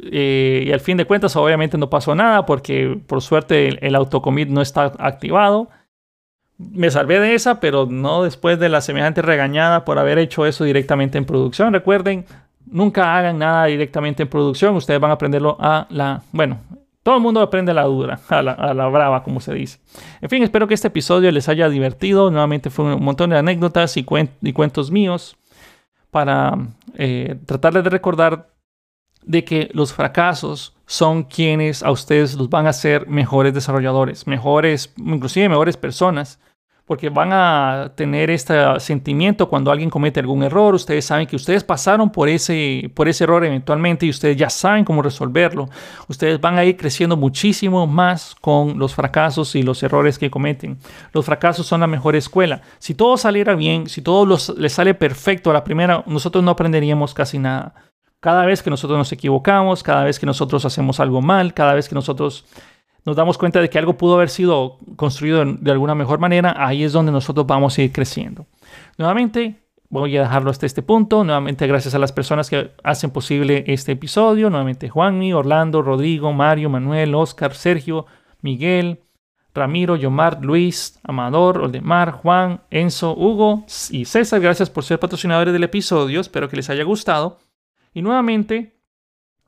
Eh, 0.00 0.64
y 0.66 0.72
al 0.72 0.80
fin 0.80 0.96
de 0.96 1.04
cuentas, 1.04 1.36
obviamente 1.36 1.76
no 1.76 1.90
pasó 1.90 2.14
nada 2.14 2.46
porque 2.46 2.98
por 3.06 3.20
suerte 3.20 3.86
el, 3.86 3.94
autocommit 3.94 4.48
no 4.48 4.62
está 4.62 4.92
activado. 4.98 5.68
Me 6.56 6.90
salvé 6.90 7.20
de 7.20 7.34
esa, 7.34 7.60
pero 7.60 7.84
no 7.84 8.22
después 8.22 8.58
de 8.58 8.70
la 8.70 8.80
semejante 8.80 9.20
regañada 9.20 9.84
por 9.84 9.98
haber 9.98 10.18
hecho 10.18 10.46
eso 10.46 10.64
directamente 10.64 11.18
en 11.18 11.26
producción. 11.26 11.74
Recuerden, 11.74 12.24
nunca 12.64 13.18
hagan 13.18 13.38
nada 13.38 13.66
directamente 13.66 14.22
en 14.22 14.30
producción. 14.30 14.76
Ustedes 14.76 14.98
van 15.00 15.10
a 15.10 15.14
aprenderlo 15.14 15.58
a 15.60 15.86
la. 15.90 16.22
Bueno, 16.32 16.58
todo 17.02 17.16
el 17.16 17.22
mundo 17.22 17.42
aprende 17.42 17.74
la 17.74 17.84
dura, 17.84 18.18
a 18.30 18.40
la, 18.40 18.52
a 18.52 18.72
la, 18.72 18.88
brava, 18.88 19.22
como 19.22 19.40
se 19.40 19.52
dice. 19.52 19.78
En 20.22 20.30
fin, 20.30 20.42
espero 20.42 20.66
que 20.66 20.74
este 20.74 20.88
episodio 20.88 21.30
les 21.30 21.50
haya 21.50 21.68
divertido. 21.68 22.30
Nuevamente 22.30 22.70
fue 22.70 22.94
un 22.94 23.04
montón 23.04 23.28
de 23.28 23.36
anécdotas 23.36 23.94
y, 23.98 24.06
y 24.40 24.52
cuentos 24.54 24.90
míos 24.90 25.36
para 26.10 26.56
eh, 26.94 27.38
tratarles 27.46 27.84
de 27.84 27.90
recordar 27.90 28.50
de 29.22 29.44
que 29.44 29.68
los 29.72 29.92
fracasos 29.92 30.74
son 30.86 31.24
quienes 31.24 31.82
a 31.82 31.90
ustedes 31.90 32.34
los 32.34 32.48
van 32.48 32.66
a 32.66 32.70
hacer 32.70 33.06
mejores 33.08 33.52
desarrolladores, 33.52 34.26
mejores, 34.26 34.94
inclusive 34.96 35.48
mejores 35.48 35.76
personas, 35.76 36.40
porque 36.88 37.10
van 37.10 37.34
a 37.34 37.92
tener 37.94 38.30
este 38.30 38.56
sentimiento 38.80 39.46
cuando 39.50 39.70
alguien 39.70 39.90
comete 39.90 40.20
algún 40.20 40.42
error. 40.42 40.74
Ustedes 40.74 41.04
saben 41.04 41.26
que 41.26 41.36
ustedes 41.36 41.62
pasaron 41.62 42.08
por 42.08 42.30
ese, 42.30 42.90
por 42.94 43.08
ese 43.08 43.24
error 43.24 43.44
eventualmente 43.44 44.06
y 44.06 44.10
ustedes 44.10 44.38
ya 44.38 44.48
saben 44.48 44.86
cómo 44.86 45.02
resolverlo. 45.02 45.68
Ustedes 46.08 46.40
van 46.40 46.56
a 46.56 46.64
ir 46.64 46.78
creciendo 46.78 47.14
muchísimo 47.14 47.86
más 47.86 48.34
con 48.40 48.78
los 48.78 48.94
fracasos 48.94 49.54
y 49.54 49.62
los 49.62 49.82
errores 49.82 50.18
que 50.18 50.30
cometen. 50.30 50.78
Los 51.12 51.26
fracasos 51.26 51.66
son 51.66 51.80
la 51.80 51.86
mejor 51.86 52.16
escuela. 52.16 52.62
Si 52.78 52.94
todo 52.94 53.18
saliera 53.18 53.54
bien, 53.54 53.86
si 53.90 54.00
todo 54.00 54.38
les 54.56 54.72
sale 54.72 54.94
perfecto 54.94 55.50
a 55.50 55.52
la 55.52 55.64
primera, 55.64 56.02
nosotros 56.06 56.42
no 56.42 56.52
aprenderíamos 56.52 57.12
casi 57.12 57.38
nada. 57.38 57.74
Cada 58.20 58.46
vez 58.46 58.62
que 58.62 58.70
nosotros 58.70 58.96
nos 58.96 59.12
equivocamos, 59.12 59.82
cada 59.82 60.04
vez 60.04 60.18
que 60.18 60.24
nosotros 60.24 60.64
hacemos 60.64 61.00
algo 61.00 61.20
mal, 61.20 61.52
cada 61.52 61.74
vez 61.74 61.86
que 61.86 61.94
nosotros 61.94 62.46
nos 63.08 63.16
damos 63.16 63.38
cuenta 63.38 63.58
de 63.58 63.70
que 63.70 63.78
algo 63.78 63.94
pudo 63.94 64.16
haber 64.16 64.28
sido 64.28 64.76
construido 64.96 65.42
de 65.42 65.70
alguna 65.70 65.94
mejor 65.94 66.18
manera, 66.18 66.54
ahí 66.58 66.84
es 66.84 66.92
donde 66.92 67.10
nosotros 67.10 67.46
vamos 67.46 67.78
a 67.78 67.82
ir 67.82 67.90
creciendo. 67.90 68.44
Nuevamente, 68.98 69.62
voy 69.88 70.14
a 70.18 70.20
dejarlo 70.20 70.50
hasta 70.50 70.66
este 70.66 70.82
punto. 70.82 71.24
Nuevamente, 71.24 71.66
gracias 71.66 71.94
a 71.94 71.98
las 71.98 72.12
personas 72.12 72.50
que 72.50 72.70
hacen 72.84 73.10
posible 73.10 73.64
este 73.66 73.92
episodio. 73.92 74.50
Nuevamente, 74.50 74.90
Juanmi, 74.90 75.32
Orlando, 75.32 75.80
Rodrigo, 75.80 76.34
Mario, 76.34 76.68
Manuel, 76.68 77.14
Oscar, 77.14 77.54
Sergio, 77.54 78.04
Miguel, 78.42 79.00
Ramiro, 79.54 79.96
Yomar, 79.96 80.44
Luis, 80.44 81.00
Amador, 81.02 81.62
Oldemar, 81.62 82.12
Juan, 82.12 82.60
Enzo, 82.68 83.14
Hugo 83.16 83.64
y 83.90 84.04
César. 84.04 84.38
Gracias 84.42 84.68
por 84.68 84.84
ser 84.84 85.00
patrocinadores 85.00 85.54
del 85.54 85.64
episodio. 85.64 86.20
Espero 86.20 86.50
que 86.50 86.56
les 86.56 86.68
haya 86.68 86.84
gustado. 86.84 87.38
Y 87.94 88.02
nuevamente, 88.02 88.77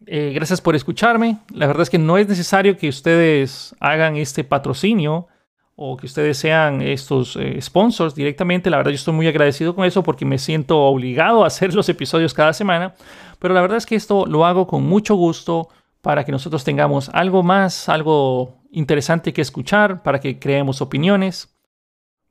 eh, 0.07 0.33
gracias 0.35 0.61
por 0.61 0.75
escucharme. 0.75 1.39
La 1.53 1.67
verdad 1.67 1.83
es 1.83 1.91
que 1.91 1.99
no 1.99 2.19
es 2.19 2.29
necesario 2.29 2.77
que 2.77 2.89
ustedes 2.89 3.75
hagan 3.81 4.17
este 4.17 4.45
patrocinio 4.45 5.29
o 5.77 5.97
que 5.97 6.07
ustedes 6.07 6.39
sean 6.39 6.83
estos 6.83 7.37
eh, 7.37 7.61
sponsors 7.61 8.15
directamente. 8.15 8.71
La 8.71 8.77
verdad 8.77 8.91
yo 8.91 8.97
estoy 8.97 9.15
muy 9.15 9.27
agradecido 9.27 9.75
con 9.75 9.85
eso 9.85 10.03
porque 10.03 10.25
me 10.25 10.39
siento 10.39 10.79
obligado 10.79 11.45
a 11.45 11.47
hacer 11.47 11.75
los 11.75 11.89
episodios 11.89 12.35
cada 12.35 12.53
semana. 12.53 12.95
Pero 13.39 13.55
la 13.55 13.61
verdad 13.61 13.79
es 13.79 13.87
que 13.87 13.97
esto 13.97 14.27
lo 14.27 14.45
hago 14.45 14.67
con 14.67 14.85
mucho 14.85 15.15
gusto 15.15 15.69
para 16.03 16.25
que 16.25 16.33
nosotros 16.33 16.65
tengamos 16.65 17.11
algo 17.11 17.43
más, 17.43 17.89
algo 17.89 18.59
interesante 18.71 19.33
que 19.33 19.43
escuchar, 19.43 20.03
para 20.03 20.21
que 20.21 20.39
creemos 20.39 20.81
opiniones, 20.81 21.55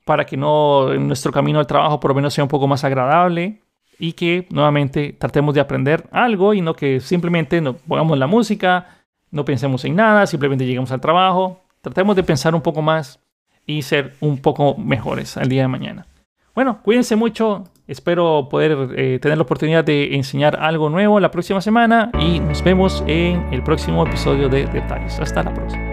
para 0.05 0.25
que 0.25 0.37
no 0.37 0.93
nuestro 0.95 1.31
camino 1.31 1.59
al 1.59 1.67
trabajo 1.67 1.99
por 1.99 2.11
lo 2.11 2.15
menos 2.15 2.33
sea 2.33 2.43
un 2.43 2.49
poco 2.49 2.67
más 2.67 2.83
agradable 2.83 3.61
y 3.99 4.13
que 4.13 4.47
nuevamente 4.49 5.15
tratemos 5.19 5.53
de 5.53 5.61
aprender 5.61 6.07
algo 6.11 6.53
y 6.53 6.61
no 6.61 6.73
que 6.73 7.01
simplemente 7.01 7.61
no 7.61 7.73
pongamos 7.73 8.17
la 8.17 8.27
música, 8.27 8.87
no 9.29 9.45
pensemos 9.45 9.83
en 9.85 9.95
nada, 9.95 10.25
simplemente 10.25 10.65
lleguemos 10.65 10.91
al 10.91 11.01
trabajo. 11.01 11.61
Tratemos 11.81 12.15
de 12.15 12.23
pensar 12.23 12.55
un 12.55 12.61
poco 12.61 12.81
más 12.81 13.19
y 13.65 13.81
ser 13.83 14.15
un 14.21 14.39
poco 14.39 14.75
mejores 14.77 15.37
al 15.37 15.49
día 15.49 15.63
de 15.63 15.67
mañana. 15.67 16.07
Bueno, 16.55 16.81
cuídense 16.81 17.15
mucho. 17.15 17.65
Espero 17.87 18.47
poder 18.49 18.89
eh, 18.95 19.19
tener 19.21 19.37
la 19.37 19.43
oportunidad 19.43 19.83
de 19.83 20.15
enseñar 20.15 20.57
algo 20.61 20.89
nuevo 20.89 21.19
la 21.19 21.31
próxima 21.31 21.61
semana 21.61 22.11
y 22.19 22.39
nos 22.39 22.63
vemos 22.63 23.03
en 23.07 23.45
el 23.51 23.63
próximo 23.63 24.05
episodio 24.05 24.49
de 24.49 24.65
Detalles. 24.65 25.19
Hasta 25.19 25.43
la 25.43 25.53
próxima. 25.53 25.88